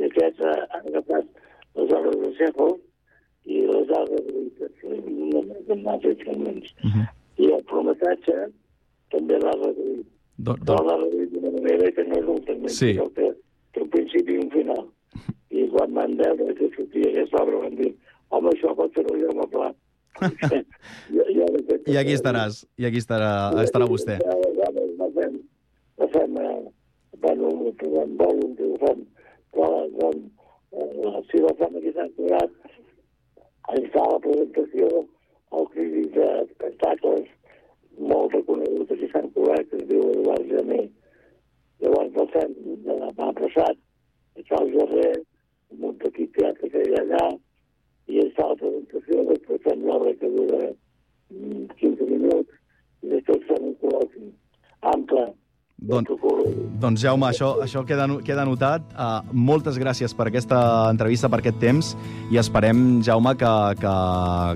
I 0.00 0.08
aquest 0.08 0.40
ha 0.42 0.54
ha 0.70 0.80
agafat 0.80 1.26
les 1.76 1.92
obres 1.98 2.16
de 2.24 2.30
Chekhov 2.38 2.78
i 3.46 3.60
les 3.68 3.92
ha 3.94 4.00
reduït 4.08 4.54
només 4.84 5.70
amb 5.76 5.90
altres 5.94 6.18
fragments. 6.24 6.72
I 7.38 7.52
el 7.56 7.62
prometatge 7.70 8.38
també 9.14 9.38
l'ha 9.38 9.54
reduït. 9.60 10.06
Do, 10.40 10.54
Però 10.64 10.80
l'ha 10.86 10.96
reduït 11.02 11.32
d'una 11.34 11.50
manera 11.58 11.90
que 11.96 12.04
no 12.08 12.16
és 12.20 12.28
un 12.34 12.40
fragment, 12.46 12.72
Sí. 12.72 12.94
que 12.96 13.28
té 13.74 13.82
un 13.84 13.90
principi 13.92 14.36
i 14.36 14.40
un 14.44 14.50
final. 14.54 14.86
I 15.60 15.66
quan 15.74 15.92
van 15.98 16.16
veure 16.16 16.54
que 16.58 16.70
sortia 16.76 17.10
aquesta 17.12 17.42
obra 17.42 17.60
van 17.66 17.76
dir 17.76 17.90
home, 18.30 18.52
això 18.54 18.74
pot 18.78 18.94
ser 18.96 19.04
jo 19.10 19.30
amb 19.34 19.50
pla. 19.52 19.70
jo, 20.20 21.24
jo, 21.32 21.46
I 21.92 21.96
aquí 22.00 22.12
estaràs, 22.16 22.64
i 22.80 22.84
aquí 22.88 23.00
estarà, 23.00 23.30
estarà 23.62 23.86
vostè. 23.88 24.18
Aleshores, 24.32 24.90
la 24.98 25.08
fem, 25.16 25.38
la 26.02 26.08
fem, 26.14 26.36
eh, 26.36 26.58
bueno, 27.22 27.52
fem 27.80 28.16
volunti, 28.20 28.68
ho 28.68 28.76
fem, 28.84 29.04
però 29.54 29.70
doncs, 29.96 31.28
si 31.30 31.40
la 31.44 31.54
fem 31.60 31.78
aquí 31.80 31.92
Sant 31.96 32.12
Cugat, 32.16 32.50
hi 33.76 33.84
fa 33.94 34.04
la 34.12 34.18
presentació 34.26 34.90
al 35.56 35.68
crític 35.74 36.12
d'espectacles 36.16 37.28
molt 38.00 38.34
reconegut 38.34 38.92
aquí 38.92 39.08
a 39.08 39.12
Sant 39.14 39.30
Cugat, 39.34 39.68
que 39.70 39.80
es 39.80 39.88
diu 39.90 40.06
Eduard 40.14 40.48
Gené. 40.50 40.80
Llavors 41.80 42.16
la 42.16 42.26
fem 42.34 42.54
de 42.86 42.96
demà 43.04 43.30
passat, 43.38 43.78
a 44.36 44.46
Cal 44.48 44.70
Gerrer, 44.74 45.14
amb 45.72 45.88
un 45.92 45.98
petit 46.02 46.32
teatre 46.36 46.70
que 46.72 46.84
hi 46.86 46.96
ha 46.96 47.04
allà, 47.04 47.26
i 48.10 48.22
es 48.24 48.32
fa 48.36 48.48
la 48.50 48.58
presentació, 48.60 49.24
després 49.30 49.66
fem 49.66 49.84
l'obra 49.86 50.14
que 50.20 50.32
dura 50.36 50.62
mm, 50.70 51.66
15 51.82 52.08
minuts, 52.10 52.56
i 53.04 53.14
després 53.14 53.46
fem 53.48 53.70
un 53.70 53.76
col·loqui 53.82 54.32
ample. 54.94 55.28
Don, 55.80 56.04
doncs, 56.04 57.00
Jaume, 57.00 57.30
això, 57.30 57.54
això 57.64 57.80
queda, 57.88 58.04
queda 58.24 58.42
anotat. 58.44 58.84
Uh, 58.92 59.22
moltes 59.32 59.78
gràcies 59.80 60.12
per 60.12 60.26
aquesta 60.28 60.58
entrevista, 60.92 61.30
per 61.32 61.40
aquest 61.40 61.56
temps, 61.62 61.94
i 62.28 62.36
esperem, 62.40 63.00
Jaume, 63.06 63.32
que, 63.40 63.52
que 63.80 63.94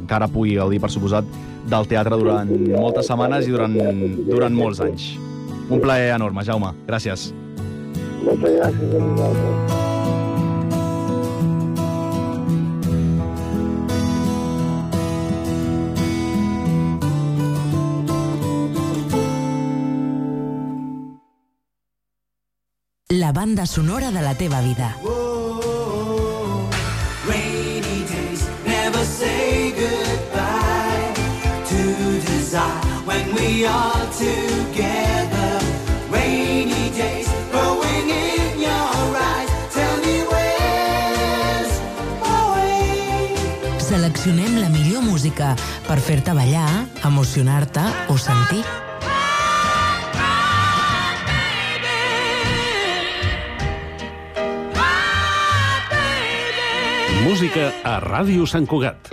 encara 0.03 0.29
pugui 0.29 0.59
gaudir, 0.59 0.83
per 0.85 0.93
suposat, 0.93 1.31
del 1.71 1.89
teatre 1.89 2.19
durant 2.21 2.51
moltes 2.75 3.09
setmanes 3.09 3.49
i 3.49 3.55
durant, 3.55 3.79
durant 4.29 4.55
molts 4.55 4.83
anys. 4.85 5.15
Un 5.71 5.81
plaer 5.81 6.13
enorme, 6.15 6.45
Jaume. 6.45 6.75
Gràcies. 6.89 7.31
Moltes 8.25 8.59
gràcies 8.59 8.95
a 8.95 9.03
vosaltres. 9.09 9.83
La 23.15 23.33
banda 23.33 23.65
sonora 23.65 24.11
de 24.11 24.23
la 24.23 24.35
teva 24.35 24.61
vida. 24.61 24.97
Rainy 27.27 28.05
days 28.11 28.49
never 28.67 29.05
say 29.05 29.71
goodbye 29.71 30.14
desire 32.55 33.03
when 33.05 33.27
we 33.35 33.67
are 33.67 34.07
together. 34.15 35.53
Rainy 36.11 36.87
days 36.95 37.29
growing 37.51 38.09
in 38.11 38.61
your 38.63 39.17
eyes. 39.31 39.51
Tell 39.75 39.97
me 40.05 40.17
where's 40.31 41.73
away. 42.23 43.35
Seleccionem 43.79 44.61
la 44.61 44.69
millor 44.69 45.03
música 45.03 45.57
per 45.89 45.99
fer-te 45.99 46.33
ballar, 46.33 46.87
emocionar-te 47.03 47.85
o 48.09 48.19
sentir. 48.19 48.65
Música 57.25 57.73
a 57.83 57.99
Ràdio 58.05 58.47
Sant 58.47 58.69
Cugat. 58.69 59.11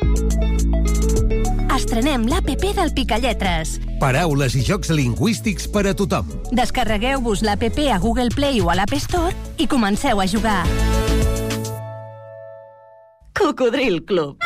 Estrenem 1.91 2.23
l'APP 2.31 2.69
del 2.71 2.93
Picalletres. 2.95 3.73
Paraules 3.99 4.53
i 4.55 4.61
jocs 4.63 4.93
lingüístics 4.95 5.65
per 5.67 5.81
a 5.89 5.91
tothom. 5.91 6.29
Descarregueu-vos 6.55 7.41
l'APP 7.43 7.81
a 7.91 7.97
Google 7.99 8.31
Play 8.31 8.61
o 8.63 8.69
a 8.71 8.77
l'App 8.79 8.95
Store 8.95 9.33
i 9.59 9.67
comenceu 9.67 10.21
a 10.23 10.25
jugar. 10.31 10.61
Cocodril 13.35 13.99
Club. 14.07 14.39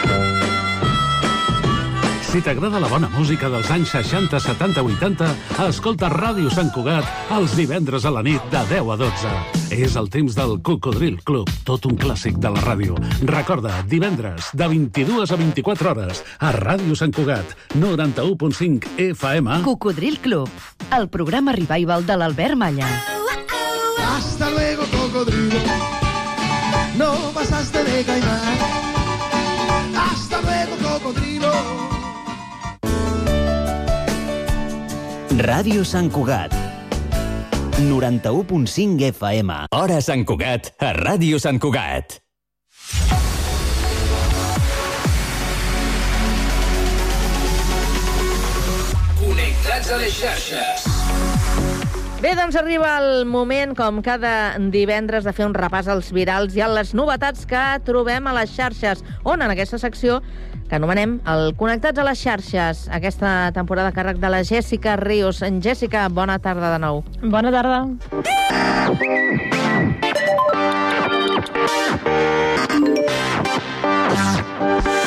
Si 2.32 2.42
t'agrada 2.42 2.82
la 2.82 2.90
bona 2.90 3.12
música 3.14 3.52
dels 3.54 3.70
anys 3.70 3.94
60, 3.94 4.42
70, 4.42 4.82
80, 4.82 5.30
escolta 5.68 6.10
Ràdio 6.10 6.50
Sant 6.50 6.74
Cugat 6.74 7.30
els 7.38 7.54
divendres 7.54 8.10
a 8.10 8.16
la 8.18 8.26
nit 8.26 8.42
de 8.50 8.66
10 8.74 8.90
a 8.90 8.98
12. 9.06 9.55
És 9.76 9.98
el 10.00 10.06
temps 10.08 10.32
del 10.38 10.54
Cocodril 10.64 11.18
Club, 11.28 11.50
tot 11.68 11.84
un 11.90 11.98
clàssic 12.00 12.38
de 12.40 12.48
la 12.54 12.62
ràdio. 12.64 12.96
Recorda, 13.28 13.82
divendres, 13.92 14.48
de 14.56 14.70
22 14.72 15.34
a 15.36 15.36
24 15.36 15.90
hores, 15.92 16.22
a 16.40 16.54
Ràdio 16.56 16.96
Sant 16.96 17.12
Cugat, 17.12 17.44
91.5 17.76 18.88
FM. 19.04 19.58
Cocodril 19.66 20.16
Club, 20.24 20.48
el 20.96 21.10
programa 21.12 21.52
revival 21.52 22.06
de 22.08 22.16
l'Albert 22.16 22.56
Malla. 22.56 22.88
Hasta 24.00 24.50
luego, 24.50 24.84
cocodrilo. 24.96 25.60
No 26.98 27.12
pasaste 27.34 27.84
de 27.84 28.04
caimán. 28.06 28.58
Hasta 30.06 30.40
luego, 30.40 30.80
cocodrilo. 30.88 31.52
Ràdio 35.36 35.84
Sant 35.84 36.08
Cugat. 36.16 36.75
91.5 37.78 39.04
FM. 39.12 39.52
Hora 39.76 40.00
Sant 40.00 40.24
Cugat, 40.24 40.70
a 40.80 40.94
Ràdio 40.96 41.36
Sant 41.44 41.60
Cugat. 41.60 42.22
Connectats 49.20 49.92
a 49.92 50.00
les 50.00 50.16
xarxes. 50.16 50.88
Bé, 52.24 52.32
doncs 52.40 52.56
arriba 52.56 52.94
el 53.04 53.26
moment, 53.28 53.76
com 53.76 54.00
cada 54.02 54.56
divendres, 54.72 55.28
de 55.28 55.36
fer 55.36 55.44
un 55.50 55.54
repàs 55.54 55.92
als 55.92 56.14
virals 56.16 56.56
i 56.56 56.64
a 56.64 56.72
les 56.72 56.96
novetats 56.96 57.44
que 57.44 57.66
trobem 57.84 58.32
a 58.32 58.38
les 58.40 58.56
xarxes, 58.56 59.04
on 59.28 59.44
en 59.44 59.52
aquesta 59.52 59.78
secció 59.84 60.22
que 60.70 60.76
anomenem 60.78 61.20
el 61.32 61.54
Connectats 61.60 62.00
a 62.02 62.06
les 62.08 62.20
xarxes, 62.22 62.86
aquesta 62.94 63.52
temporada 63.56 63.94
a 63.94 63.96
càrrec 63.96 64.18
de 64.22 64.30
la 64.34 64.44
Jèssica 64.44 64.96
Rius. 65.02 65.42
En 65.46 65.62
Jèssica, 65.62 66.08
bona 66.10 66.40
tarda 66.40 66.74
de 66.76 66.80
nou. 66.82 67.04
Bona 67.22 67.52
tarda. 67.54 67.86
Ah! 74.18 75.05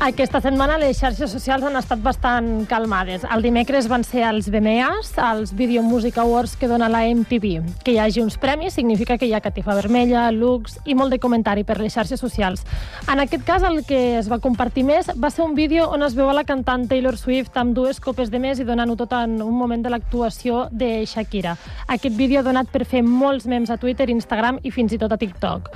Aquesta 0.00 0.38
setmana 0.40 0.78
les 0.80 0.96
xarxes 0.96 1.28
socials 1.28 1.60
han 1.68 1.74
estat 1.76 2.00
bastant 2.00 2.46
calmades. 2.64 3.20
El 3.34 3.42
dimecres 3.44 3.84
van 3.84 4.00
ser 4.00 4.22
els 4.24 4.46
BMAs, 4.48 5.10
els 5.20 5.50
Video 5.52 5.82
Music 5.84 6.16
Awards 6.16 6.54
que 6.56 6.70
dona 6.70 6.86
la 6.88 7.02
MTV. 7.04 7.58
Que 7.84 7.92
hi 7.92 7.98
hagi 8.00 8.22
uns 8.22 8.38
premis 8.40 8.78
significa 8.78 9.18
que 9.20 9.28
hi 9.28 9.34
ha 9.36 9.42
catifa 9.44 9.76
vermella, 9.76 10.22
looks 10.32 10.78
i 10.88 10.96
molt 10.96 11.12
de 11.12 11.18
comentari 11.20 11.66
per 11.68 11.76
les 11.82 11.92
xarxes 11.92 12.22
socials. 12.24 12.64
En 13.12 13.20
aquest 13.20 13.44
cas, 13.44 13.66
el 13.68 13.82
que 13.84 14.16
es 14.22 14.30
va 14.32 14.38
compartir 14.40 14.86
més 14.88 15.10
va 15.20 15.28
ser 15.28 15.44
un 15.44 15.52
vídeo 15.54 15.90
on 15.92 16.00
es 16.08 16.16
veu 16.16 16.32
a 16.32 16.38
la 16.38 16.46
cantant 16.48 16.88
Taylor 16.88 17.20
Swift 17.20 17.60
amb 17.60 17.76
dues 17.76 18.00
copes 18.00 18.32
de 18.32 18.40
més 18.40 18.56
i 18.56 18.64
donant-ho 18.64 18.96
tot 18.96 19.12
en 19.20 19.36
un 19.44 19.52
moment 19.52 19.84
de 19.84 19.92
l'actuació 19.92 20.62
de 20.72 21.04
Shakira. 21.04 21.58
Aquest 21.92 22.16
vídeo 22.16 22.40
ha 22.40 22.46
donat 22.48 22.72
per 22.72 22.86
fer 22.88 23.04
molts 23.04 23.44
memes 23.44 23.68
a 23.68 23.76
Twitter, 23.76 24.08
Instagram 24.08 24.62
i 24.64 24.72
fins 24.72 24.96
i 24.96 25.02
tot 25.04 25.12
a 25.12 25.20
TikTok. 25.20 25.68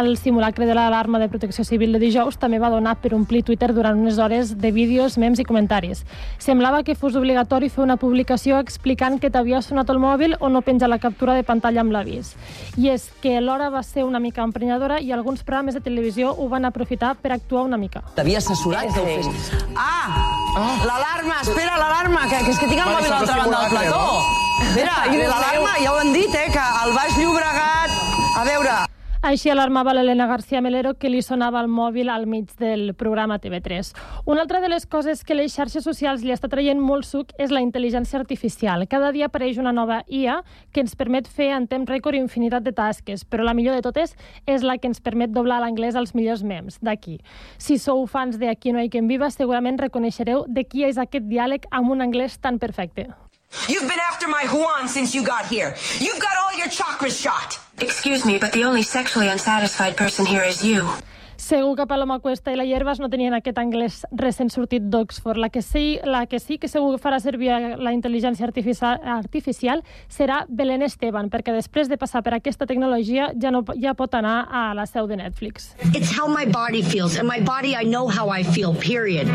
El 0.00 0.16
simulacre 0.18 0.66
de 0.66 0.74
l'alarma 0.74 1.22
de 1.22 1.30
protecció 1.30 1.62
civil 1.62 1.94
de 1.94 2.02
dijous 2.02 2.42
també 2.42 2.58
va 2.58 2.74
donar 2.74 2.98
per 2.98 3.14
omplir 3.14 3.46
Twitter 3.46 3.67
Twitter 3.68 3.74
durant 3.74 4.00
unes 4.00 4.18
hores 4.18 4.58
de 4.58 4.70
vídeos, 4.72 5.18
memes 5.18 5.38
i 5.38 5.44
comentaris. 5.44 6.04
Semblava 6.38 6.82
que 6.82 6.94
fos 6.94 7.16
obligatori 7.16 7.68
fer 7.68 7.82
una 7.84 7.96
publicació 7.96 8.58
explicant 8.58 9.18
que 9.20 9.30
t'havia 9.30 9.60
sonat 9.62 9.90
el 9.90 9.98
mòbil 9.98 10.36
o 10.40 10.48
no 10.48 10.62
penjar 10.62 10.88
la 10.88 10.98
captura 10.98 11.34
de 11.34 11.44
pantalla 11.44 11.80
amb 11.80 11.92
l'avís. 11.92 12.34
I 12.76 12.90
és 12.94 13.10
que 13.22 13.40
l'hora 13.40 13.70
va 13.70 13.82
ser 13.82 14.04
una 14.04 14.20
mica 14.20 14.42
emprenyadora 14.42 15.00
i 15.00 15.12
alguns 15.12 15.42
programes 15.42 15.74
de 15.74 15.80
televisió 15.80 16.32
ho 16.32 16.48
van 16.48 16.64
aprofitar 16.64 17.14
per 17.16 17.32
actuar 17.32 17.64
una 17.64 17.76
mica. 17.76 18.02
T'havia 18.16 18.38
assessorat 18.38 18.92
que 18.94 19.00
ho 19.00 19.06
fes. 19.06 19.52
Ah! 19.76 20.24
L'alarma! 20.84 21.40
Espera, 21.42 21.78
l'alarma! 21.78 22.26
Que, 22.28 22.44
que 22.44 22.52
és 22.52 22.58
que 22.58 22.68
tinc 22.68 22.82
el 22.82 22.92
mòbil 22.92 23.12
a 23.12 23.16
l'altra 23.18 23.40
banda 23.42 23.64
del 23.64 23.70
plató. 23.76 24.04
Espera, 24.68 25.00
l'alarma, 25.32 25.74
ja 25.82 25.92
ho 25.92 25.98
han 26.02 26.12
dit, 26.12 26.34
eh? 26.34 26.48
Que 26.52 26.68
al 26.84 26.94
Baix 26.96 27.18
Llobregat... 27.18 28.06
A 28.38 28.44
veure, 28.46 28.74
Així 29.20 29.50
alarmava 29.50 29.90
l'Helena 29.96 30.28
García 30.30 30.60
Melero 30.62 30.92
que 30.94 31.08
li 31.10 31.18
sonava 31.26 31.58
el 31.58 31.66
mòbil 31.66 32.06
al 32.08 32.28
mig 32.30 32.52
del 32.60 32.92
programa 32.94 33.40
TV3. 33.42 33.90
Una 34.30 34.44
altra 34.44 34.60
de 34.60 34.68
les 34.70 34.86
coses 34.86 35.24
que 35.24 35.34
les 35.34 35.56
xarxes 35.56 35.82
socials 35.82 36.22
li 36.22 36.30
està 36.30 36.46
traient 36.48 36.78
molt 36.78 37.02
suc 37.04 37.34
és 37.36 37.50
la 37.50 37.58
intel·ligència 37.58 38.20
artificial. 38.20 38.86
Cada 38.86 39.10
dia 39.10 39.26
apareix 39.26 39.58
una 39.58 39.72
nova 39.74 40.04
IA 40.06 40.38
que 40.70 40.84
ens 40.86 40.94
permet 40.94 41.26
fer 41.26 41.50
en 41.56 41.66
temps 41.66 41.90
rècord 41.90 42.14
infinitat 42.14 42.62
de 42.62 42.70
tasques, 42.70 43.26
però 43.26 43.42
la 43.42 43.56
millor 43.58 43.74
de 43.74 43.82
totes 43.82 44.14
és 44.46 44.62
la 44.62 44.78
que 44.78 44.86
ens 44.86 45.02
permet 45.02 45.34
doblar 45.34 45.58
l'anglès 45.64 45.98
els 45.98 46.14
millors 46.14 46.46
memes, 46.46 46.78
d'aquí. 46.78 47.18
Si 47.58 47.78
sou 47.82 48.06
fans 48.06 48.38
de 48.38 48.48
Aquí 48.48 48.70
no 48.72 48.78
hay 48.78 48.88
quien 48.88 49.08
viva, 49.08 49.32
segurament 49.34 49.82
reconeixereu 49.82 50.46
de 50.46 50.62
qui 50.62 50.86
és 50.86 50.96
aquest 50.96 51.26
diàleg 51.26 51.66
amb 51.74 51.90
un 51.90 52.06
anglès 52.06 52.38
tan 52.38 52.62
perfecte. 52.62 53.10
You've 53.66 53.88
been 53.88 54.00
after 54.08 54.28
my 54.28 54.46
Juan 54.46 54.86
since 54.86 55.12
you 55.12 55.26
got 55.26 55.50
here. 55.50 55.74
You've 55.98 56.20
got 56.20 56.38
all 56.38 56.56
your 56.56 56.68
chakras 56.68 57.18
shot. 57.18 57.67
Excuse 57.80 58.24
me, 58.24 58.38
but 58.38 58.52
the 58.52 58.64
only 58.64 58.82
sexually 58.82 59.28
unsatisfied 59.28 59.96
person 59.96 60.26
here 60.26 60.42
is 60.42 60.64
you. 60.64 60.88
Segur 61.38 61.76
que 61.76 61.86
Paloma 61.86 62.18
Cuesta 62.18 62.50
i 62.50 62.56
la 62.58 62.64
Hierbas 62.66 62.98
no 62.98 63.06
tenien 63.08 63.32
aquest 63.36 63.60
anglès 63.62 64.00
recent 64.10 64.50
sortit 64.50 64.88
d'Oxford. 64.90 65.38
La, 65.38 65.48
que 65.54 65.62
sí, 65.62 66.00
la 66.02 66.24
que 66.26 66.40
sí 66.42 66.58
que 66.58 66.66
segur 66.66 66.96
que 66.96 67.02
farà 67.04 67.20
servir 67.22 67.52
la 67.78 67.94
intel·ligència 67.94 68.44
artificial, 68.44 68.98
artificial 69.14 69.84
serà 70.10 70.42
Belén 70.48 70.82
Esteban, 70.82 71.30
perquè 71.30 71.54
després 71.54 71.88
de 71.88 71.96
passar 71.96 72.24
per 72.26 72.34
aquesta 72.34 72.66
tecnologia 72.66 73.30
ja, 73.38 73.54
no, 73.54 73.62
ja 73.78 73.94
pot 73.94 74.18
anar 74.18 74.48
a 74.50 74.66
la 74.74 74.84
seu 74.90 75.06
de 75.06 75.22
Netflix. 75.22 75.70
It's 75.94 76.10
how 76.10 76.26
my 76.26 76.44
body 76.44 76.82
feels, 76.82 77.16
and 77.16 77.30
my 77.30 77.38
body, 77.38 77.76
I 77.76 77.86
know 77.86 78.08
how 78.10 78.34
I 78.34 78.42
feel, 78.42 78.74
period. 78.74 79.30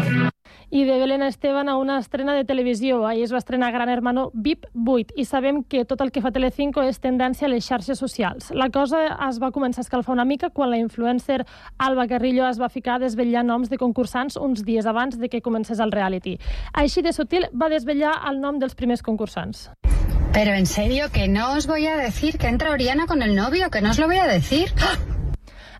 I 0.73 0.85
de 0.85 0.97
Belén 0.97 1.21
Esteban 1.21 1.69
a 1.69 1.77
una 1.77 1.99
estrena 1.99 2.33
de 2.33 2.45
televisió. 2.45 3.05
Ahir 3.05 3.25
es 3.25 3.31
va 3.33 3.37
estrenar 3.37 3.71
Gran 3.71 3.89
Hermano 3.89 4.31
VIP 4.33 4.65
8 4.73 5.13
i 5.15 5.23
sabem 5.23 5.59
que 5.63 5.83
tot 5.85 6.01
el 6.01 6.09
que 6.09 6.23
fa 6.25 6.31
Telecinco 6.33 6.81
és 6.81 6.97
tendència 6.97 7.45
a 7.45 7.51
les 7.51 7.67
xarxes 7.67 8.01
socials. 8.01 8.49
La 8.57 8.71
cosa 8.73 9.03
es 9.27 9.37
va 9.37 9.51
començar 9.53 9.83
a 9.83 9.85
escalfar 9.85 10.15
una 10.15 10.25
mica 10.25 10.49
quan 10.49 10.71
la 10.73 10.81
influencer 10.81 11.45
Alba 11.77 12.07
Carrillo 12.09 12.49
es 12.49 12.57
va 12.57 12.73
ficar 12.73 12.97
desvetllar 12.97 13.45
noms 13.45 13.69
de 13.69 13.77
concursants 13.77 14.41
uns 14.41 14.65
dies 14.65 14.89
abans 14.89 15.21
de 15.21 15.29
que 15.29 15.45
comencés 15.45 15.77
el 15.77 15.93
reality. 15.93 16.39
Així 16.73 17.05
de 17.05 17.13
sutil 17.13 17.45
va 17.53 17.69
desvetllar 17.69 18.17
el 18.31 18.41
nom 18.41 18.57
dels 18.57 18.73
primers 18.73 19.05
concursants. 19.05 19.69
Pero 20.33 20.57
en 20.57 20.65
serio, 20.65 21.11
que 21.13 21.27
no 21.27 21.53
os 21.53 21.67
voy 21.67 21.85
a 21.85 21.97
decir 21.97 22.39
que 22.39 22.47
entra 22.47 22.71
Oriana 22.71 23.05
con 23.05 23.21
el 23.21 23.35
novio, 23.35 23.69
que 23.69 23.81
no 23.81 23.91
os 23.91 23.99
lo 23.99 24.07
voy 24.07 24.17
a 24.17 24.25
decir. 24.25 24.73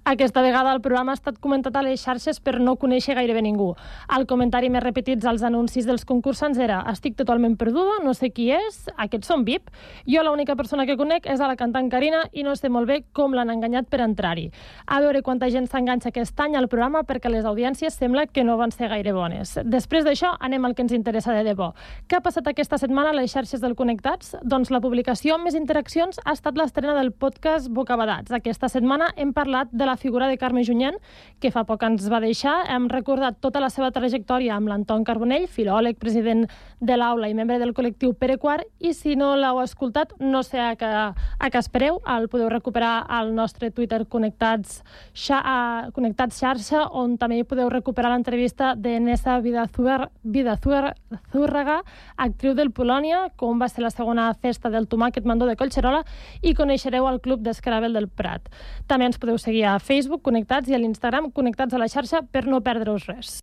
Aquesta 0.06 0.42
vegada 0.42 0.74
el 0.76 0.82
programa 0.84 1.14
ha 1.14 1.16
estat 1.16 1.38
comentat 1.40 1.78
a 1.80 1.82
les 1.86 2.02
xarxes 2.04 2.42
per 2.44 2.58
no 2.60 2.74
conèixer 2.76 3.14
gairebé 3.16 3.40
ningú. 3.40 3.70
El 4.12 4.26
comentari 4.28 4.68
més 4.68 4.84
repetits 4.84 5.24
als 5.24 5.46
anuncis 5.48 5.86
dels 5.88 6.04
concursants 6.04 6.58
era 6.60 6.82
estic 6.92 7.16
totalment 7.16 7.56
perduda, 7.56 8.02
no 8.04 8.12
sé 8.12 8.34
qui 8.36 8.50
és, 8.52 8.82
aquests 9.00 9.32
són 9.32 9.46
VIP. 9.48 9.72
Jo 10.04 10.26
l'única 10.28 10.58
persona 10.60 10.84
que 10.86 10.98
conec 11.00 11.30
és 11.32 11.40
a 11.40 11.48
la 11.48 11.56
cantant 11.56 11.88
Carina 11.88 12.26
i 12.34 12.44
no 12.44 12.58
sé 12.60 12.68
molt 12.68 12.92
bé 12.92 12.98
com 13.16 13.32
l'han 13.32 13.54
enganyat 13.54 13.88
per 13.88 14.02
entrar-hi. 14.04 14.50
A 14.88 15.00
veure 15.00 15.22
quanta 15.24 15.48
gent 15.48 15.70
s'enganxa 15.72 16.12
aquest 16.12 16.44
any 16.44 16.60
al 16.60 16.68
programa 16.68 17.06
perquè 17.08 17.32
les 17.32 17.48
audiències 17.48 17.96
sembla 17.96 18.26
que 18.28 18.44
no 18.44 18.58
van 18.60 18.76
ser 18.76 18.92
gaire 18.92 19.16
bones. 19.16 19.56
Després 19.64 20.04
d'això 20.04 20.34
anem 20.44 20.68
al 20.68 20.76
que 20.76 20.84
ens 20.84 20.92
interessa 20.92 21.32
de 21.32 21.48
debò. 21.48 21.72
Què 22.12 22.20
ha 22.20 22.26
passat 22.28 22.52
aquesta 22.52 22.82
setmana 22.82 23.16
a 23.16 23.18
les 23.22 23.32
xarxes 23.32 23.64
del 23.64 23.80
Connectats? 23.80 24.36
Doncs 24.44 24.68
la 24.68 24.84
publicació 24.84 25.40
amb 25.40 25.48
més 25.48 25.56
interaccions 25.56 26.20
ha 26.26 26.36
estat 26.36 26.60
l'estrena 26.60 27.00
del 27.00 27.14
podcast 27.16 27.72
Bocabadats. 27.72 28.36
Aquesta 28.36 28.68
setmana 28.68 29.14
hem 29.16 29.32
parlat 29.32 29.72
de 29.72 29.88
la 29.88 29.93
la 29.94 29.98
figura 29.98 30.28
de 30.28 30.38
Carme 30.42 30.64
Junyent, 30.66 30.98
que 31.40 31.52
fa 31.54 31.64
poc 31.70 31.84
ens 31.86 32.08
va 32.10 32.18
deixar. 32.24 32.66
Hem 32.74 32.88
recordat 32.90 33.38
tota 33.44 33.62
la 33.62 33.70
seva 33.70 33.92
trajectòria 33.94 34.56
amb 34.58 34.72
l'Anton 34.72 35.04
Carbonell, 35.06 35.46
filòleg, 35.52 36.00
president 36.02 36.48
de 36.82 36.98
l'aula 36.98 37.30
i 37.30 37.36
membre 37.38 37.60
del 37.62 37.76
col·lectiu 37.78 38.16
Pere 38.18 38.40
Quart, 38.42 38.66
i 38.82 38.94
si 38.98 39.14
no 39.20 39.36
l'heu 39.38 39.60
escoltat, 39.62 40.16
no 40.20 40.42
sé 40.44 40.60
a 40.60 40.74
què, 40.80 40.88
a 40.88 41.50
què 41.54 41.60
espereu, 41.62 42.00
el 42.10 42.28
podeu 42.32 42.50
recuperar 42.50 43.06
al 43.06 43.36
nostre 43.38 43.70
Twitter 43.72 44.06
Connectats, 44.10 44.82
xa, 45.14 45.40
a, 45.40 45.92
Connectats 45.94 46.42
xarxa, 46.42 46.88
on 46.90 47.18
també 47.22 47.44
podeu 47.46 47.70
recuperar 47.70 48.10
l'entrevista 48.16 48.74
de 48.74 48.98
Nessa 49.04 49.38
Vidazúrraga, 49.44 51.78
actriu 52.18 52.58
del 52.58 52.74
Polònia, 52.74 53.28
com 53.38 53.62
va 53.62 53.70
ser 53.70 53.86
la 53.86 53.94
segona 53.94 54.32
festa 54.34 54.74
del 54.74 54.90
tomàquet 54.90 55.30
mandó 55.30 55.46
de 55.46 55.60
Collserola, 55.60 56.02
i 56.42 56.58
coneixereu 56.58 57.06
el 57.12 57.22
Club 57.22 57.46
d'Escravel 57.46 57.94
del 57.94 58.10
Prat. 58.10 58.50
També 58.90 59.06
ens 59.12 59.22
podeu 59.22 59.38
seguir 59.38 59.68
a 59.68 59.78
Facebook 59.84 60.24
Connectats 60.24 60.72
i 60.72 60.78
a 60.78 60.80
l'Instagram 60.80 61.30
Connectats 61.32 61.76
a 61.76 61.82
la 61.82 61.92
xarxa 61.92 62.24
per 62.32 62.48
no 62.48 62.64
perdre-us 62.64 63.10
res. 63.12 63.40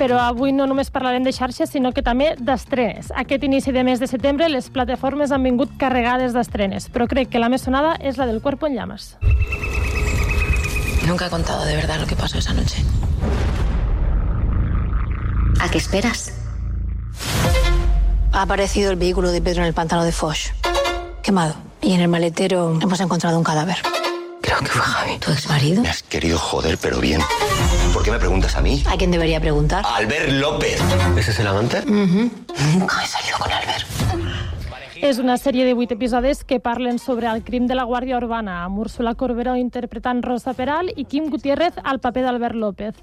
però 0.00 0.16
avui 0.24 0.48
no 0.56 0.64
només 0.64 0.88
parlarem 0.88 1.26
de 1.26 1.32
xarxes, 1.36 1.68
sinó 1.74 1.90
que 1.92 2.00
també 2.00 2.30
d'estrenes. 2.40 3.10
Aquest 3.20 3.44
inici 3.44 3.74
de 3.76 3.82
mes 3.84 4.00
de 4.00 4.08
setembre 4.08 4.48
les 4.48 4.70
plataformes 4.72 5.28
han 5.30 5.44
vingut 5.44 5.74
carregades 5.76 6.32
d'estrenes, 6.32 6.88
però 6.88 7.04
crec 7.04 7.28
que 7.28 7.42
la 7.42 7.50
més 7.52 7.68
sonada 7.68 7.98
és 8.00 8.16
la 8.16 8.24
del 8.24 8.40
Cuerpo 8.40 8.66
en 8.66 8.78
Llamas. 8.78 9.18
Nunca 11.06 11.26
he 11.26 11.30
contado 11.30 11.66
de 11.66 11.76
verdad 11.76 12.00
lo 12.00 12.06
que 12.06 12.16
pasó 12.16 12.38
esa 12.38 12.54
noche. 12.54 12.80
¿A 15.60 15.68
qué 15.70 15.78
esperas? 15.78 16.32
Ha 18.32 18.42
aparecido 18.42 18.90
el 18.90 18.96
vehículo 18.96 19.30
de 19.30 19.42
Pedro 19.42 19.60
en 19.62 19.68
el 19.68 19.74
pantano 19.74 20.04
de 20.04 20.12
Foch. 20.12 20.50
Quemado. 21.22 21.54
Y 21.82 21.94
en 21.94 22.00
el 22.00 22.08
maletero 22.08 22.78
hemos 22.80 23.00
encontrado 23.00 23.36
un 23.36 23.44
cadáver. 23.44 23.76
Creo 24.40 24.58
que 24.60 24.66
fue 24.66 24.80
Javi. 24.80 25.18
¿Tu 25.18 25.30
ex 25.32 25.48
marido? 25.48 25.82
Me 25.82 25.90
has 25.90 26.02
querido 26.02 26.38
joder, 26.38 26.78
pero 26.78 26.98
bien. 26.98 27.20
¿Por 27.92 28.02
qué 28.02 28.10
me 28.10 28.18
preguntas 28.18 28.56
a 28.56 28.62
mí? 28.62 28.82
¿A 28.88 28.96
quién 28.96 29.10
debería 29.10 29.40
preguntar? 29.40 29.84
Albert 29.86 30.30
López. 30.30 30.80
¿Ese 31.18 31.30
es 31.32 31.38
el 31.40 31.46
amante? 31.46 31.82
Nunca 31.84 33.04
he 33.04 33.06
salido 33.06 33.38
con 33.38 33.52
Albert. 33.52 33.86
És 35.00 35.16
una 35.16 35.38
sèrie 35.40 35.64
de 35.64 35.72
vuit 35.72 35.88
episodis 35.94 36.42
que 36.44 36.58
parlen 36.60 36.98
sobre 37.00 37.24
el 37.30 37.38
crim 37.40 37.64
de 37.64 37.72
la 37.72 37.86
Guàrdia 37.88 38.18
Urbana, 38.18 38.58
amb 38.66 38.82
Úrsula 38.82 39.14
Corberó 39.16 39.54
interpretant 39.56 40.18
Rosa 40.20 40.52
Peral 40.52 40.90
i 40.92 41.06
Quim 41.08 41.30
Gutiérrez 41.32 41.78
al 41.88 42.02
paper 42.04 42.26
d'Albert 42.26 42.58
López. 42.60 42.98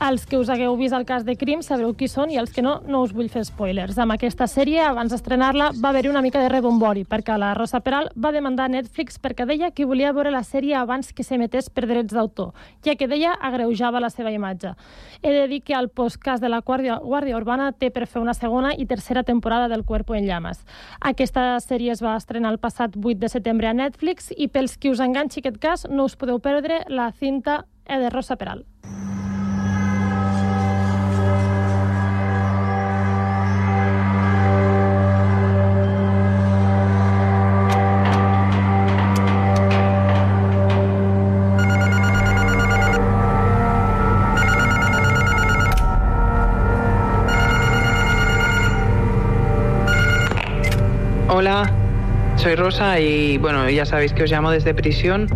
Els 0.00 0.24
que 0.24 0.38
us 0.40 0.48
hagueu 0.48 0.78
vist 0.80 0.96
el 0.96 1.04
cas 1.04 1.26
de 1.26 1.34
crim 1.36 1.60
sabreu 1.60 1.92
qui 1.92 2.08
són 2.08 2.32
i 2.32 2.38
els 2.40 2.54
que 2.56 2.64
no, 2.64 2.78
no 2.88 3.02
us 3.04 3.12
vull 3.12 3.28
fer 3.28 3.42
spoilers. 3.44 3.98
Amb 4.00 4.14
aquesta 4.14 4.46
sèrie, 4.48 4.78
abans 4.80 5.12
d'estrenar-la, 5.12 5.66
va 5.76 5.90
haver-hi 5.90 6.08
una 6.08 6.22
mica 6.24 6.40
de 6.40 6.48
rebombori, 6.48 7.04
perquè 7.04 7.36
la 7.36 7.52
Rosa 7.52 7.82
Peral 7.84 8.08
va 8.16 8.32
demandar 8.32 8.70
a 8.70 8.72
Netflix 8.72 9.20
perquè 9.20 9.44
deia 9.44 9.70
que 9.76 9.84
volia 9.84 10.14
veure 10.16 10.32
la 10.32 10.42
sèrie 10.48 10.72
abans 10.80 11.12
que 11.12 11.20
s'emetés 11.28 11.68
per 11.68 11.84
drets 11.84 12.16
d'autor, 12.16 12.56
ja 12.80 12.96
que 12.96 13.10
deia 13.12 13.36
agreujava 13.36 14.00
la 14.00 14.08
seva 14.08 14.32
imatge. 14.32 14.72
He 15.20 15.36
de 15.36 15.44
dir 15.52 15.60
que 15.60 15.76
el 15.76 15.92
postcast 15.92 16.40
de 16.40 16.48
la 16.48 16.62
Guàrdia, 16.64 16.96
Guàrdia 17.04 17.36
Urbana 17.36 17.74
té 17.76 17.92
per 17.92 18.08
fer 18.08 18.24
una 18.24 18.32
segona 18.32 18.72
i 18.72 18.88
tercera 18.88 19.22
temporada 19.22 19.68
del 19.68 19.84
Cuerpo 19.84 20.16
en 20.16 20.24
Llamas. 20.24 20.64
Aquesta 20.98 21.41
sèrie 21.62 21.92
es 21.94 22.02
va 22.04 22.16
estrenar 22.18 22.52
el 22.54 22.60
passat 22.62 22.96
8 22.96 23.20
de 23.22 23.30
setembre 23.32 23.70
a 23.70 23.76
Netflix 23.76 24.32
i 24.36 24.48
pels 24.48 24.76
qui 24.78 24.92
us 24.92 25.02
enganxi 25.04 25.42
aquest 25.42 25.60
cas 25.62 25.86
no 25.90 26.08
us 26.10 26.18
podeu 26.18 26.42
perdre 26.42 26.82
la 26.88 27.10
cinta 27.12 27.64
E 27.86 27.98
de 27.98 28.10
Rosa 28.10 28.36
Peral. 28.36 28.66
Soy 52.52 52.64
Rosa 52.64 53.00
y 53.00 53.38
bueno, 53.38 53.68
ya 53.70 53.86
sabéis 53.86 54.12
que 54.12 54.24
os 54.24 54.30
llamo 54.30 54.50
desde 54.50 54.74
prisión. 54.74 55.26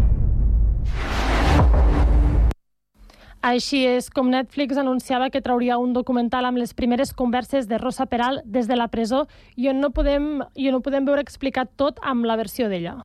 Així 3.40 3.84
és 3.86 4.10
com 4.10 4.26
Netflix 4.28 4.76
anunciava 4.76 5.30
que 5.30 5.40
trauria 5.40 5.78
un 5.78 5.92
documental 5.94 6.44
amb 6.44 6.58
les 6.58 6.74
primeres 6.74 7.14
converses 7.14 7.68
de 7.70 7.78
Rosa 7.78 8.06
Peral 8.10 8.42
des 8.44 8.66
de 8.66 8.76
la 8.76 8.88
presó 8.88 9.28
i 9.54 9.68
on 9.70 9.80
no 9.80 9.92
podem, 9.94 10.42
i 10.58 10.66
on 10.68 10.76
no 10.76 10.82
podem 10.82 11.06
veure 11.06 11.22
explicat 11.22 11.70
tot 11.76 12.02
amb 12.02 12.26
la 12.26 12.36
versió 12.36 12.68
d'ella. 12.68 12.98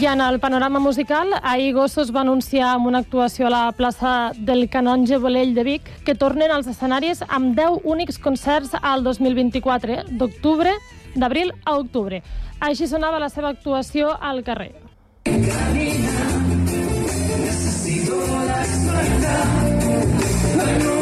I 0.00 0.06
en 0.06 0.20
el 0.20 0.40
panorama 0.40 0.78
musical, 0.80 1.28
ahir 1.42 1.74
Gossos 1.74 2.10
va 2.14 2.22
anunciar 2.22 2.70
amb 2.72 2.86
una 2.86 2.98
actuació 2.98 3.46
a 3.46 3.50
la 3.50 3.72
plaça 3.76 4.32
del 4.36 4.68
Canonge 4.68 5.18
Bolell 5.18 5.54
de 5.54 5.62
Vic 5.62 5.82
que 6.06 6.14
tornen 6.14 6.50
als 6.50 6.66
escenaris 6.66 7.22
amb 7.28 7.54
10 7.58 7.84
únics 7.84 8.18
concerts 8.18 8.74
al 8.80 9.04
2024, 9.04 10.04
d'octubre, 10.18 10.72
d'abril 11.14 11.52
a 11.64 11.76
octubre. 11.76 12.22
Així 12.58 12.88
sonava 12.88 13.20
la 13.22 13.28
seva 13.28 13.52
actuació 13.52 14.16
al 14.18 14.42
carrer. 14.42 14.72
Necesito 17.32 18.16
despertar 18.48 19.46
en 20.66 20.86
un 20.88 21.01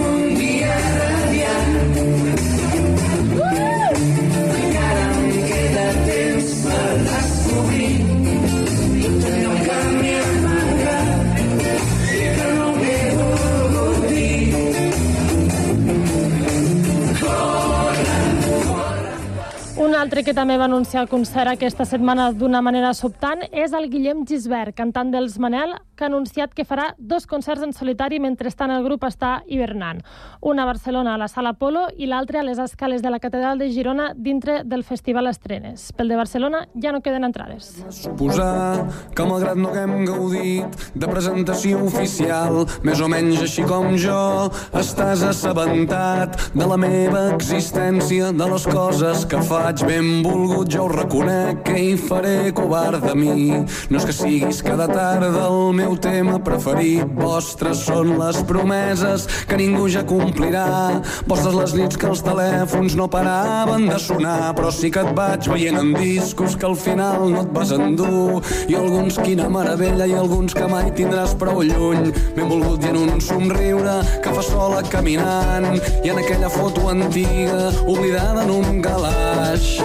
que 20.31 20.35
també 20.37 20.55
va 20.61 20.69
anunciar 20.69 21.09
concert 21.11 21.51
aquesta 21.51 21.83
setmana 21.83 22.29
d'una 22.31 22.61
manera 22.63 22.93
sobtant 22.95 23.41
és 23.51 23.73
el 23.75 23.89
Guillem 23.91 24.21
Gisbert, 24.29 24.77
cantant 24.79 25.09
dels 25.11 25.35
Manel, 25.43 25.73
que 26.01 26.07
ha 26.07 26.09
anunciat 26.09 26.55
que 26.57 26.65
farà 26.65 26.95
dos 26.97 27.27
concerts 27.29 27.61
en 27.61 27.75
solitari 27.77 28.17
mentrestant 28.25 28.73
el 28.73 28.85
grup 28.87 29.05
està 29.05 29.43
hivernant. 29.47 30.01
Un 30.41 30.59
a 30.59 30.65
Barcelona, 30.65 31.15
a 31.15 31.21
la 31.21 31.29
Sala 31.29 31.53
Polo, 31.61 31.83
i 32.01 32.09
l'altre 32.09 32.41
a 32.41 32.45
les 32.47 32.59
escales 32.59 33.03
de 33.05 33.11
la 33.13 33.19
Catedral 33.21 33.61
de 33.61 33.69
Girona 33.69 34.15
dintre 34.17 34.63
del 34.65 34.81
Festival 34.89 35.29
Estrenes. 35.29 35.91
Pel 35.93 36.09
de 36.09 36.17
Barcelona 36.17 36.63
ja 36.81 36.95
no 36.97 37.03
queden 37.05 37.29
entrades. 37.29 37.69
Suposar 37.93 38.87
que 39.13 39.27
malgrat 39.29 39.61
no 39.61 39.75
haguem 39.75 40.07
gaudit 40.09 40.89
de 40.95 41.11
presentació 41.11 41.83
oficial, 41.85 42.63
més 42.87 43.05
o 43.05 43.11
menys 43.13 43.45
així 43.45 43.67
com 43.69 43.93
jo, 44.01 44.49
estàs 44.81 45.27
assabentat 45.29 46.39
de 46.57 46.71
la 46.71 46.81
meva 46.81 47.27
existència, 47.35 48.33
de 48.33 48.49
les 48.55 48.67
coses 48.73 49.27
que 49.29 49.43
faig 49.51 49.85
ben 49.85 50.23
volgut, 50.25 50.71
jo 50.73 50.87
ho 50.87 50.91
reconec 50.95 51.61
que 51.69 51.77
hi 51.77 51.93
faré 52.01 52.55
covard 52.57 53.05
de 53.05 53.15
mi. 53.19 53.51
No 53.91 54.01
és 54.01 54.09
que 54.09 54.17
siguis 54.17 54.65
cada 54.65 54.89
tarda 54.89 55.45
el 55.51 55.75
meu 55.77 55.90
tema 55.99 56.37
preferit, 56.45 57.09
vostres 57.17 57.81
són 57.87 58.13
les 58.21 58.39
promeses 58.47 59.27
que 59.49 59.57
ningú 59.59 59.89
ja 59.91 60.03
complirà. 60.07 61.01
Vostres 61.29 61.57
les 61.57 61.75
nits 61.79 61.99
que 62.01 62.09
els 62.11 62.23
telèfons 62.27 62.97
no 62.99 63.09
paraven 63.11 63.89
de 63.89 63.99
sonar, 64.03 64.53
però 64.59 64.71
sí 64.75 64.91
que 64.93 65.03
et 65.03 65.13
vaig 65.17 65.49
veient 65.51 65.81
en 65.81 65.93
discos 65.97 66.57
que 66.57 66.69
al 66.69 66.77
final 66.79 67.27
no 67.33 67.45
et 67.45 67.55
vas 67.57 67.73
endur. 67.77 68.43
I 68.69 68.77
alguns 68.79 69.19
quina 69.21 69.49
meravella 69.53 70.07
i 70.07 70.17
alguns 70.19 70.55
que 70.57 70.69
mai 70.71 70.93
tindràs 70.97 71.35
prou 71.41 71.63
lluny. 71.67 72.13
Ben 72.37 72.51
volgut 72.51 72.85
i 72.85 72.93
en 72.93 73.01
un 73.05 73.25
somriure 73.25 74.01
que 74.23 74.35
fa 74.37 74.45
sola 74.47 74.83
caminant 74.91 75.71
i 76.05 76.13
en 76.13 76.23
aquella 76.23 76.51
foto 76.53 76.89
antiga 76.93 77.71
oblidada 77.87 78.45
en 78.45 78.55
un 78.59 78.85
calaix. 78.85 79.77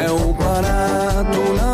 Heu 0.00 0.32
parat 0.40 1.36
una 1.48 1.69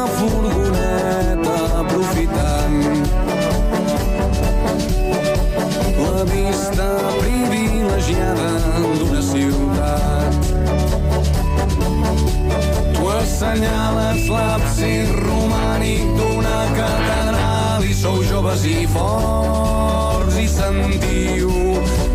Tu 13.47 13.53
assenyales 13.53 14.29
l'absis 14.29 15.11
romànic 15.23 16.03
d'una 16.19 16.63
catedral 16.75 17.85
i 17.87 17.95
sou 17.95 18.25
joves 18.27 18.65
i 18.67 18.87
forts 18.91 20.35
i 20.43 20.49
sentiu 20.51 21.53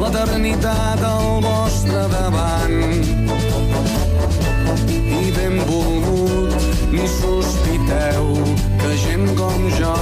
l'eternitat 0.01 0.99
al 0.99 1.39
vostre 1.45 2.03
davant. 2.11 3.07
I 5.21 5.32
ben 5.38 5.55
volgut 5.71 6.67
ni 6.91 7.07
sospiteu 7.07 8.36
que 8.84 8.91
gent 9.05 9.32
com 9.39 9.69
jo 9.79 9.95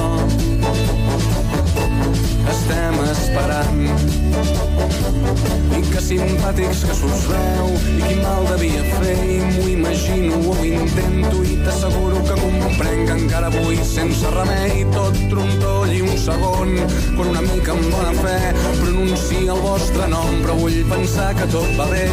simpàtics 6.50 6.84
que 6.84 6.94
s'us 6.98 7.26
veu 7.30 7.68
i 7.98 8.02
quin 8.02 8.22
mal 8.24 8.46
devia 8.50 8.84
fer. 8.84 9.18
I 9.34 9.40
m'ho 9.46 9.68
imagino 9.70 10.36
o 10.50 10.66
intento 10.66 11.44
i 11.44 11.58
t'asseguro 11.64 12.24
que 12.24 12.36
comprenc 12.42 12.89
encara 13.30 13.46
avui 13.46 13.78
sense 13.86 14.26
remei 14.34 14.80
tot 14.90 15.14
trontoll 15.30 15.92
i 15.94 16.00
un 16.02 16.16
segon 16.18 16.72
quan 17.14 17.28
una 17.30 17.44
mica 17.46 17.76
amb 17.76 17.92
bona 17.94 18.14
fe 18.18 18.38
pronuncia 18.80 19.54
el 19.54 19.62
vostre 19.62 20.08
nom 20.10 20.40
però 20.42 20.56
vull 20.58 20.80
pensar 20.90 21.28
que 21.38 21.46
tot 21.54 21.70
va 21.78 21.86
bé 21.92 22.08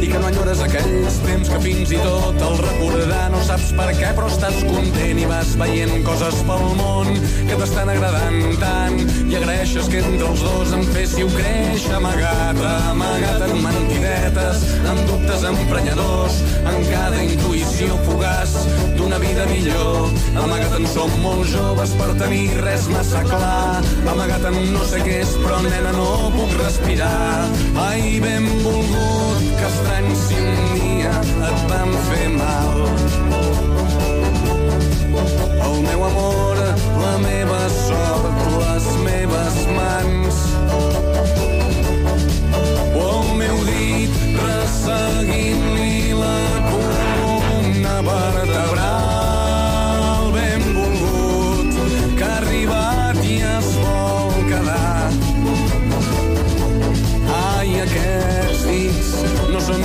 i 0.00 0.08
que 0.08 0.22
no 0.22 0.30
enyores 0.30 0.62
aquells 0.64 1.18
temps 1.26 1.52
que 1.52 1.60
fins 1.66 1.92
i 1.92 2.00
tot 2.00 2.40
el 2.48 2.56
recordar 2.62 3.26
no 3.34 3.42
saps 3.44 3.74
per 3.76 3.90
què 3.98 4.14
però 4.16 4.30
estàs 4.32 4.56
content 4.70 5.20
i 5.20 5.28
vas 5.28 5.52
veient 5.60 5.98
coses 6.08 6.40
pel 6.48 6.64
món 6.80 7.12
que 7.44 7.60
t'estan 7.60 7.92
agradant 7.92 8.56
tant 8.64 8.96
i 9.28 9.36
agraeixes 9.36 9.92
que 9.92 10.00
entre 10.00 10.30
els 10.30 10.46
dos 10.46 10.72
em 10.78 10.82
féssiu 10.94 11.28
créixer 11.36 11.92
amagat, 11.98 12.60
amagat 12.90 13.44
en 13.50 13.60
mentidetes, 13.64 14.64
en 14.90 15.00
dubtes 15.08 15.44
emprenyadors, 15.48 16.40
en 16.64 16.80
cada 16.88 17.22
intuïció 17.24 17.98
fugaç 18.08 18.56
d'una 18.96 19.18
vida 19.22 19.46
millor. 19.50 20.12
Amagat 20.54 20.74
en 20.78 20.84
som 20.86 21.10
molt 21.18 21.48
joves 21.50 21.92
per 21.98 22.12
tenir 22.14 22.44
res 22.62 22.84
massa 22.86 23.24
clar, 23.26 23.80
amagat 24.06 24.44
en 24.52 24.58
no 24.70 24.84
sé 24.86 25.00
què 25.02 25.16
és, 25.24 25.32
però 25.42 25.56
nena 25.64 25.90
no 25.96 26.30
puc 26.30 26.52
respirar. 26.60 27.48
Ai, 27.82 28.20
ben 28.22 28.46
volgut, 28.62 29.40
que 29.58 29.66
estrany 29.66 30.06
si 30.20 30.38
un 30.38 30.60
dia 30.76 31.10
et 31.48 31.64
vam 31.72 31.90
fer 32.06 32.28
mal. 32.36 32.78
El 35.66 35.76
meu 35.88 36.06
amor, 36.12 36.62
la 37.02 37.14
meva 37.24 37.62
sort, 37.80 38.44
les 38.60 38.90
meves 39.08 39.58
mans. 39.74 40.42
O 42.94 43.08
el 43.08 43.34
meu 43.42 43.58
dit 43.72 44.22
resseguint-li 44.38 45.83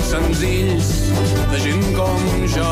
senzills 0.09 0.87
de 1.51 1.59
gent 1.61 1.83
com 1.93 2.21
jo 2.49 2.69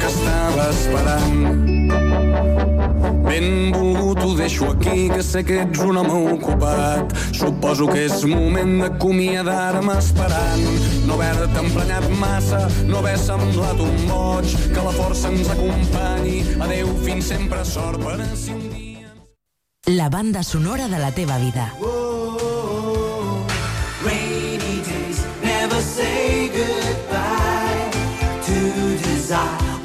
que 0.00 0.08
estava 0.08 0.64
esperant. 0.72 1.70
Ben 3.28 3.70
volgut 3.70 4.24
ho 4.24 4.32
deixo 4.34 4.70
aquí, 4.72 5.08
que 5.12 5.22
sé 5.22 5.44
que 5.46 5.60
ets 5.62 5.84
un 5.86 6.00
home 6.00 6.32
ocupat. 6.32 7.14
Suposo 7.36 7.86
que 7.92 8.08
és 8.08 8.24
moment 8.26 8.80
d'acomiadar-me 8.82 9.94
esperant. 10.00 10.66
No 11.06 11.20
haver-te 11.20 11.62
emprenyat 11.62 12.08
massa, 12.18 12.64
no 12.90 12.98
haver 12.98 13.16
semblat 13.22 13.78
un 13.86 13.96
boig, 14.10 14.56
que 14.74 14.88
la 14.88 14.96
força 14.98 15.30
ens 15.30 15.52
acompanyi. 15.54 16.42
Adeu, 16.58 16.90
fins 17.06 17.30
sempre, 17.30 17.62
sort 17.64 18.02
per 18.02 18.18
si 18.34 18.56
un 18.56 18.66
dia... 18.74 19.14
La 19.90 20.10
banda 20.10 20.42
sonora 20.42 20.88
de 20.88 20.98
la 20.98 21.14
teva 21.14 21.38
vida. 21.38 21.70
Rainy 21.70 21.89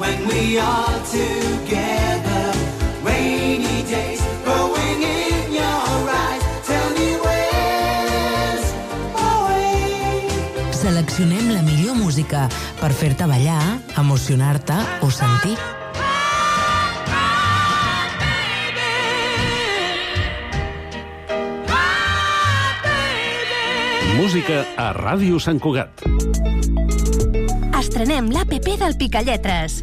when 0.06 0.28
we 0.28 0.58
are 0.58 0.98
together. 1.10 2.44
Rainy 3.02 3.82
days 3.90 4.22
growing 4.44 5.02
in 5.02 5.54
your 5.58 6.02
eyes. 6.22 6.42
Tell 6.68 6.88
me 6.98 7.08
where's 7.24 8.66
away. 9.30 10.30
Seleccionem 10.70 11.50
la 11.54 11.62
millor 11.62 11.96
música 11.96 12.48
per 12.80 12.92
fer-te 12.92 13.26
ballar, 13.26 13.80
emocionar-te 13.98 14.78
o 15.02 15.10
sentir. 15.10 15.58
Música 24.16 24.64
a 24.76 24.92
Ràdio 24.96 25.38
Sant 25.42 25.60
Cugat. 25.60 26.06
Estrenem 27.76 28.30
l'APP 28.32 28.78
del 28.80 28.96
Picalletres. 28.96 29.82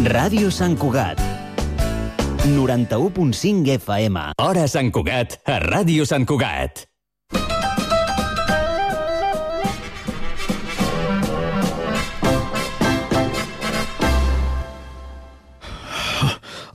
Ràdio 0.00 0.48
Sant 0.48 0.78
Cugat. 0.80 1.18
91.5 2.48 3.68
FM. 3.74 4.20
Hora 4.40 4.62
Sant 4.64 4.88
Cugat, 4.96 5.34
a 5.44 5.58
Ràdio 5.60 6.06
Sant 6.08 6.24
Cugat. 6.24 6.86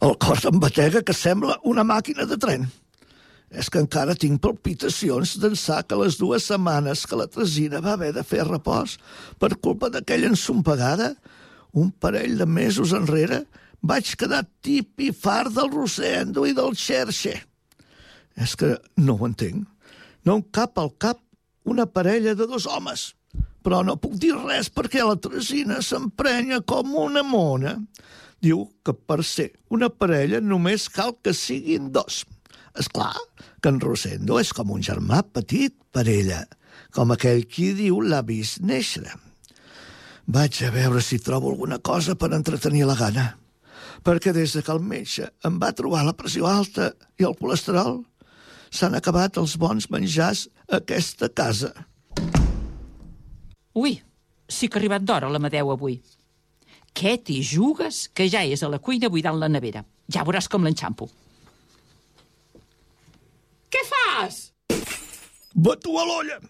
El 0.05 0.13
cor 0.21 0.37
em 0.45 0.61
batega 0.61 1.01
que 1.01 1.15
sembla 1.17 1.57
una 1.65 1.81
màquina 1.81 2.29
de 2.29 2.37
tren. 2.37 2.69
És 3.49 3.71
que 3.73 3.81
encara 3.81 4.13
tinc 4.13 4.37
palpitacions 4.43 5.39
d'ençà 5.41 5.79
que 5.81 5.97
les 5.97 6.19
dues 6.21 6.45
setmanes 6.45 7.07
que 7.09 7.17
la 7.17 7.25
Tresina 7.25 7.81
va 7.81 7.97
haver 7.97 8.11
de 8.13 8.21
fer 8.21 8.45
repòs 8.45 8.99
per 9.41 9.55
culpa 9.57 9.89
d'aquella 9.89 10.29
ensompegada, 10.29 11.15
un 11.75 11.91
parell 11.91 12.37
de 12.39 12.47
mesos 12.47 12.93
enrere, 12.95 13.43
vaig 13.83 14.15
quedar 14.17 14.45
tip 14.63 15.01
i 15.03 15.11
far 15.11 15.49
del 15.51 15.69
Rosendo 15.73 16.45
i 16.47 16.55
del 16.55 16.73
Xerxe. 16.79 17.35
És 18.35 18.55
que 18.59 18.75
no 18.97 19.17
ho 19.19 19.27
entenc. 19.27 19.67
No 20.25 20.39
em 20.39 20.43
cap 20.55 20.79
al 20.79 20.93
cap 20.97 21.19
una 21.65 21.85
parella 21.85 22.33
de 22.35 22.47
dos 22.47 22.65
homes. 22.65 23.11
Però 23.65 23.81
no 23.83 23.97
puc 23.99 24.15
dir 24.21 24.33
res 24.37 24.69
perquè 24.71 25.03
la 25.03 25.17
Tresina 25.19 25.81
s'emprenya 25.83 26.61
com 26.69 26.95
una 27.01 27.25
mona. 27.25 27.75
Diu 28.41 28.65
que 28.85 28.93
per 28.93 29.23
ser 29.25 29.51
una 29.73 29.89
parella 29.89 30.41
només 30.41 30.87
cal 30.93 31.15
que 31.21 31.33
siguin 31.33 31.91
dos. 31.91 32.23
És 32.77 32.87
clar 32.91 33.15
que 33.61 33.71
en 33.71 33.81
Rosendo 33.81 34.39
és 34.39 34.53
com 34.53 34.71
un 34.75 34.83
germà 34.85 35.23
petit 35.33 35.75
per 35.95 36.05
ella, 36.11 36.43
com 36.95 37.11
aquell 37.15 37.45
qui 37.49 37.71
diu 37.75 38.01
l'ha 38.03 38.21
vist 38.27 38.61
néixer. 38.61 39.24
Vaig 40.25 40.57
a 40.65 40.71
veure 40.73 41.01
si 41.05 41.19
trobo 41.21 41.51
alguna 41.51 41.77
cosa 41.77 42.15
per 42.17 42.31
entretenir 42.33 42.85
la 42.89 42.95
gana, 42.97 43.25
perquè 44.01 44.33
des 44.33 44.55
de 44.57 44.63
que 44.65 44.73
el 44.73 44.81
metge 44.81 45.27
em 45.45 45.59
va 45.61 45.69
trobar 45.77 46.01
la 46.05 46.15
pressió 46.17 46.47
alta 46.49 46.89
i 47.21 47.27
el 47.27 47.37
colesterol, 47.37 47.99
s'han 48.73 48.97
acabat 48.97 49.37
els 49.37 49.53
bons 49.61 49.85
menjars 49.93 50.47
a 50.65 50.79
aquesta 50.81 51.29
casa. 51.29 51.69
Ui, 53.77 53.99
sí 54.49 54.67
que 54.67 54.79
ha 54.79 54.81
arribat 54.81 55.05
d'hora 55.05 55.29
l'Amadeu 55.29 55.69
avui. 55.75 55.99
Què 56.95 57.19
t'hi 57.21 57.43
jugues, 57.43 58.07
que 58.09 58.25
ja 58.31 58.41
és 58.41 58.63
a 58.63 58.71
la 58.71 58.81
cuina 58.81 59.11
buidant 59.13 59.37
la 59.37 59.51
nevera. 59.51 59.85
Ja 60.09 60.25
veuràs 60.25 60.49
com 60.49 60.65
l'enxampo. 60.65 61.09
Què 63.69 63.81
fas? 63.93 64.41
Batu 65.53 65.99
a 65.99 66.05
l'olla! 66.07 66.41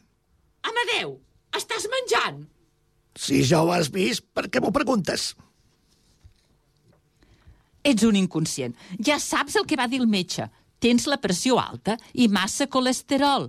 Amadeu, 0.66 1.18
estàs 1.58 1.90
menjant? 1.92 2.46
Si 3.16 3.42
ja 3.48 3.64
ho 3.64 3.72
has 3.72 3.90
vist, 3.92 4.26
per 4.36 4.50
què 4.52 4.62
m'ho 4.62 4.74
preguntes? 4.76 5.34
Ets 7.86 8.04
un 8.04 8.18
inconscient. 8.18 8.74
Ja 9.00 9.20
saps 9.22 9.56
el 9.60 9.68
que 9.70 9.78
va 9.80 9.88
dir 9.88 10.02
el 10.02 10.10
metge. 10.10 10.48
Tens 10.82 11.06
la 11.08 11.20
pressió 11.22 11.60
alta 11.62 11.96
i 12.14 12.28
massa 12.28 12.68
colesterol. 12.68 13.48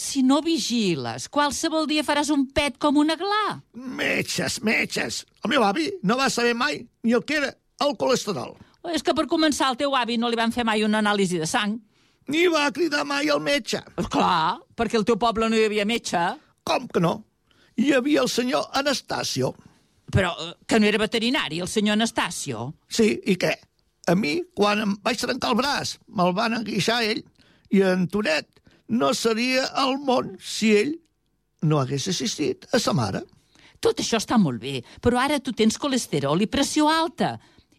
Si 0.00 0.22
no 0.24 0.38
vigiles, 0.44 1.26
qualsevol 1.28 1.88
dia 1.90 2.04
faràs 2.06 2.30
un 2.32 2.46
pet 2.54 2.78
com 2.80 2.96
una 3.00 3.16
gla. 3.20 3.58
Metges, 3.74 4.60
metges! 4.64 5.24
El 5.44 5.52
meu 5.52 5.64
avi 5.66 5.90
no 6.06 6.16
va 6.16 6.30
saber 6.32 6.54
mai 6.56 6.78
ni 7.04 7.16
el 7.16 7.24
que 7.26 7.40
era 7.40 7.50
el 7.84 7.96
colesterol. 8.00 8.54
És 8.94 9.04
que 9.04 9.12
per 9.16 9.26
començar 9.28 9.68
al 9.68 9.76
teu 9.80 9.96
avi 9.96 10.16
no 10.16 10.30
li 10.30 10.38
van 10.40 10.54
fer 10.54 10.64
mai 10.64 10.84
una 10.86 11.02
anàlisi 11.02 11.40
de 11.40 11.48
sang. 11.48 11.74
Ni 12.30 12.46
va 12.52 12.70
cridar 12.72 13.02
mai 13.04 13.28
el 13.32 13.42
metge. 13.42 13.82
Clar, 14.12 14.60
perquè 14.76 15.00
al 15.00 15.04
teu 15.08 15.18
poble 15.20 15.50
no 15.50 15.58
hi 15.58 15.66
havia 15.66 15.88
metge. 15.88 16.20
Com 16.64 16.86
que 16.88 17.02
no? 17.02 17.18
Hi 17.80 17.94
havia 17.96 18.20
el 18.20 18.28
senyor 18.28 18.68
Anastasio. 18.76 19.54
Però 20.12 20.34
eh, 20.36 20.52
que 20.68 20.80
no 20.80 20.88
era 20.88 21.00
veterinari, 21.00 21.60
el 21.64 21.68
senyor 21.70 21.96
Anastasio. 21.96 22.70
Sí, 22.92 23.14
i 23.24 23.36
què? 23.40 23.54
A 24.10 24.16
mi, 24.18 24.40
quan 24.56 24.82
em 24.84 24.96
vaig 25.04 25.20
trencar 25.20 25.52
el 25.54 25.60
braç, 25.60 25.94
me'l 26.08 26.34
van 26.36 26.58
enguixar 26.58 27.00
ell, 27.06 27.22
i 27.70 27.84
en 27.86 28.08
Tonet 28.10 28.60
no 28.90 29.12
seria 29.14 29.68
al 29.78 29.96
món 30.02 30.34
si 30.42 30.74
ell 30.76 30.96
no 31.62 31.78
hagués 31.78 32.08
assistit 32.10 32.66
a 32.74 32.80
sa 32.82 32.92
mare. 32.96 33.22
Tot 33.80 34.02
això 34.02 34.18
està 34.20 34.36
molt 34.40 34.60
bé, 34.60 34.80
però 35.00 35.20
ara 35.22 35.38
tu 35.40 35.54
tens 35.56 35.78
colesterol 35.80 36.42
i 36.42 36.50
pressió 36.50 36.90
alta. 36.90 37.36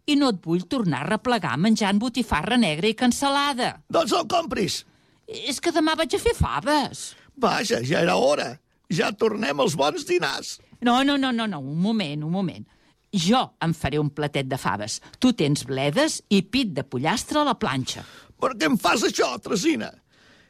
I 0.09 0.15
no 0.17 0.31
et 0.33 0.39
vull 0.41 0.63
tornar 0.69 1.03
a 1.03 1.09
replegar 1.11 1.53
menjant 1.61 1.99
botifarra 2.01 2.57
negra 2.57 2.89
i 2.89 2.97
cansalada. 2.97 3.75
Doncs 3.91 4.15
el 4.17 4.25
compris. 4.31 4.81
És 5.27 5.61
que 5.61 5.73
demà 5.75 5.93
vaig 5.99 6.15
a 6.17 6.21
fer 6.21 6.33
faves. 6.37 7.11
Vaja, 7.37 7.83
ja 7.85 8.01
era 8.01 8.17
hora. 8.17 8.55
Ja 8.91 9.11
tornem 9.15 9.63
als 9.63 9.77
bons 9.79 10.03
dinars. 10.07 10.57
No, 10.81 11.03
no, 11.07 11.15
no, 11.17 11.31
no, 11.31 11.47
no, 11.47 11.59
un 11.59 11.79
moment, 11.79 12.23
un 12.25 12.31
moment. 12.33 12.65
Jo 13.11 13.41
em 13.63 13.73
faré 13.75 13.99
un 13.99 14.09
platet 14.11 14.47
de 14.49 14.57
faves. 14.59 14.99
Tu 15.19 15.31
tens 15.37 15.63
bledes 15.67 16.21
i 16.31 16.41
pit 16.41 16.71
de 16.75 16.83
pollastre 16.83 17.41
a 17.41 17.47
la 17.47 17.57
planxa. 17.59 18.03
Per 18.41 18.55
què 18.57 18.67
em 18.71 18.77
fas 18.81 19.03
això, 19.07 19.35
Tresina? 19.43 19.91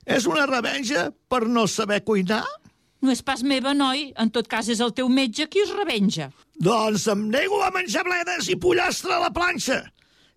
És 0.06 0.26
una 0.30 0.48
revenja 0.50 1.10
per 1.30 1.44
no 1.50 1.68
saber 1.68 2.02
cuinar? 2.06 2.46
No 3.02 3.12
és 3.14 3.22
pas 3.26 3.42
meva, 3.42 3.74
noi. 3.74 4.12
En 4.18 4.30
tot 4.34 4.48
cas, 4.50 4.70
és 4.70 4.82
el 4.82 4.94
teu 4.98 5.10
metge 5.10 5.48
qui 5.50 5.62
es 5.66 5.74
revenja. 5.74 6.30
Doncs 6.62 7.08
em 7.12 7.28
nego 7.34 7.62
a 7.66 7.72
menjar 7.74 8.06
bledes 8.06 8.50
i 8.54 8.58
pollastre 8.62 9.18
a 9.18 9.22
la 9.26 9.32
planxa. 9.34 9.82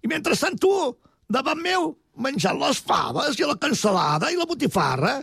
I 0.05 0.09
mentrestant 0.09 0.57
tu, 0.61 0.73
davant 1.29 1.61
meu, 1.61 1.93
menjant 2.17 2.59
les 2.61 2.81
faves 2.85 3.39
i 3.39 3.49
la 3.49 3.57
cansalada 3.61 4.33
i 4.33 4.41
la 4.41 4.49
botifarra, 4.49 5.19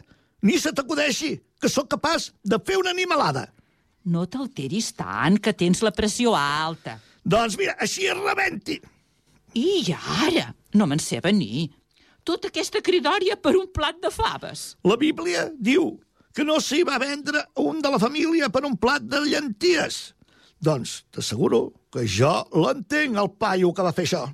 ni 0.46 0.58
se 0.62 0.74
t'acudeixi 0.74 1.36
que 1.62 1.70
sóc 1.70 1.90
capaç 1.94 2.32
de 2.44 2.60
fer 2.66 2.80
una 2.82 2.94
animalada. 2.96 3.48
No 4.06 4.26
t'alteris 4.26 4.92
tant, 4.98 5.38
que 5.38 5.54
tens 5.54 5.84
la 5.86 5.94
pressió 5.94 6.34
alta. 6.38 6.98
Doncs 7.24 7.58
mira, 7.60 7.76
així 7.80 8.08
es 8.10 8.18
rebenti. 8.18 8.80
I 9.54 9.94
ara? 10.26 10.48
No 10.74 10.88
me'n 10.90 11.02
sé 11.04 11.20
venir. 11.22 11.70
Tota 12.26 12.50
aquesta 12.50 12.82
cridòria 12.82 13.38
per 13.38 13.54
un 13.58 13.68
plat 13.74 14.00
de 14.02 14.10
faves. 14.14 14.76
La 14.88 14.98
Bíblia 14.98 15.50
diu 15.58 16.00
que 16.34 16.46
no 16.48 16.60
s'hi 16.64 16.82
va 16.88 17.00
vendre 17.02 17.44
un 17.62 17.82
de 17.84 17.92
la 17.92 18.00
família 18.02 18.50
per 18.50 18.64
un 18.66 18.78
plat 18.80 19.04
de 19.04 19.22
llenties. 19.26 20.14
Doncs 20.62 21.02
t'asseguro 21.12 21.72
que 21.92 22.06
jo 22.08 22.32
l'entenc, 22.54 23.18
el 23.18 23.32
paio 23.42 23.74
que 23.74 23.86
va 23.86 23.94
fer 23.98 24.06
això. 24.08 24.28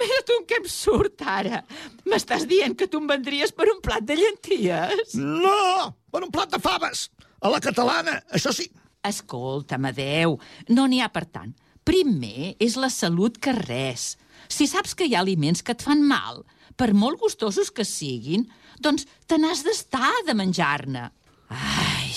Mira 0.00 0.20
tu 0.26 0.36
en 0.38 0.44
què 0.48 0.60
em 0.60 0.68
surt 0.70 1.24
ara. 1.28 1.62
M'estàs 2.08 2.46
dient 2.48 2.76
que 2.78 2.88
tu 2.90 3.00
em 3.02 3.08
vendries 3.10 3.52
per 3.56 3.68
un 3.72 3.80
plat 3.84 4.04
de 4.06 4.16
llenties? 4.16 5.16
No, 5.16 5.92
per 6.12 6.24
un 6.24 6.32
plat 6.32 6.52
de 6.52 6.60
faves. 6.62 7.08
A 7.40 7.52
la 7.52 7.60
catalana, 7.64 8.18
això 8.32 8.52
sí. 8.52 8.68
Escolta, 9.06 9.78
Amadeu, 9.78 10.36
no 10.72 10.86
n'hi 10.88 11.00
ha 11.00 11.08
per 11.12 11.24
tant. 11.28 11.52
Primer 11.84 12.54
és 12.60 12.76
la 12.76 12.90
salut 12.92 13.38
que 13.40 13.54
res. 13.56 14.14
Si 14.48 14.66
saps 14.68 14.96
que 14.96 15.08
hi 15.08 15.14
ha 15.16 15.22
aliments 15.24 15.62
que 15.64 15.72
et 15.76 15.84
fan 15.84 16.02
mal, 16.04 16.42
per 16.76 16.92
molt 16.96 17.20
gustosos 17.20 17.70
que 17.72 17.86
siguin, 17.88 18.46
doncs 18.80 19.06
te 19.28 19.38
n'has 19.40 19.64
d'estar 19.64 20.12
de 20.26 20.36
menjar-ne. 20.36 21.08
Ai, 21.50 22.12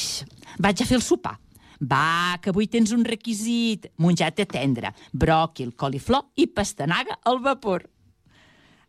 vaig 0.60 0.84
a 0.84 0.88
fer 0.88 1.00
el 1.00 1.06
sopar. 1.06 1.38
Va, 1.84 2.40
que 2.40 2.54
avui 2.54 2.70
tens 2.72 2.94
un 2.96 3.04
requisit. 3.04 3.90
Monjata 4.00 4.46
tendre, 4.48 4.94
bròquil, 5.12 5.74
coliflor 5.76 6.30
i 6.40 6.48
pastanaga 6.48 7.20
al 7.28 7.42
vapor. 7.44 7.84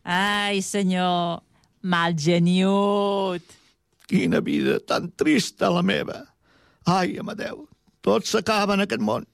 Ai, 0.05 0.61
senyor, 0.63 1.43
mal 1.83 2.15
geniut. 2.15 3.43
Quina 4.07 4.43
vida 4.45 4.79
tan 4.85 5.11
trista 5.17 5.73
la 5.73 5.83
meva. 5.83 6.21
Ai, 6.85 7.17
Amadeu, 7.19 7.65
tot 8.05 8.29
s'acaba 8.29 8.77
en 8.77 8.85
aquest 8.85 9.03
món. 9.03 9.25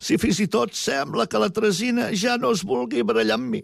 Si 0.00 0.16
fins 0.18 0.40
i 0.42 0.48
tot 0.50 0.74
sembla 0.74 1.28
que 1.30 1.38
la 1.38 1.50
Tresina 1.54 2.08
ja 2.16 2.36
no 2.40 2.50
es 2.56 2.64
vulgui 2.66 3.04
barallar 3.06 3.36
amb 3.38 3.54
mi. 3.54 3.60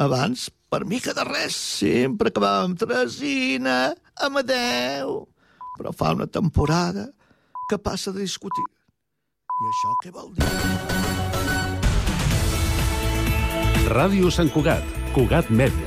Abans, 0.00 0.48
per 0.72 0.86
mica 0.88 1.12
de 1.14 1.24
res, 1.28 1.56
sempre 1.82 2.32
acabàvem 2.32 2.78
Tresina, 2.80 3.92
Amadeu... 4.24 5.26
però 5.72 5.92
fa 5.96 6.10
una 6.12 6.26
temporada 6.28 7.06
que 7.68 7.78
passa 7.78 8.12
de 8.12 8.20
discutir. 8.20 8.64
I 9.62 9.70
això 9.70 9.90
què 10.02 10.10
vol 10.14 10.32
dir? 10.36 10.46
Ràdio 13.92 14.30
Sant 14.30 14.50
Cugat, 14.54 14.84
Cugat 15.12 15.50
Mèdia, 15.50 15.80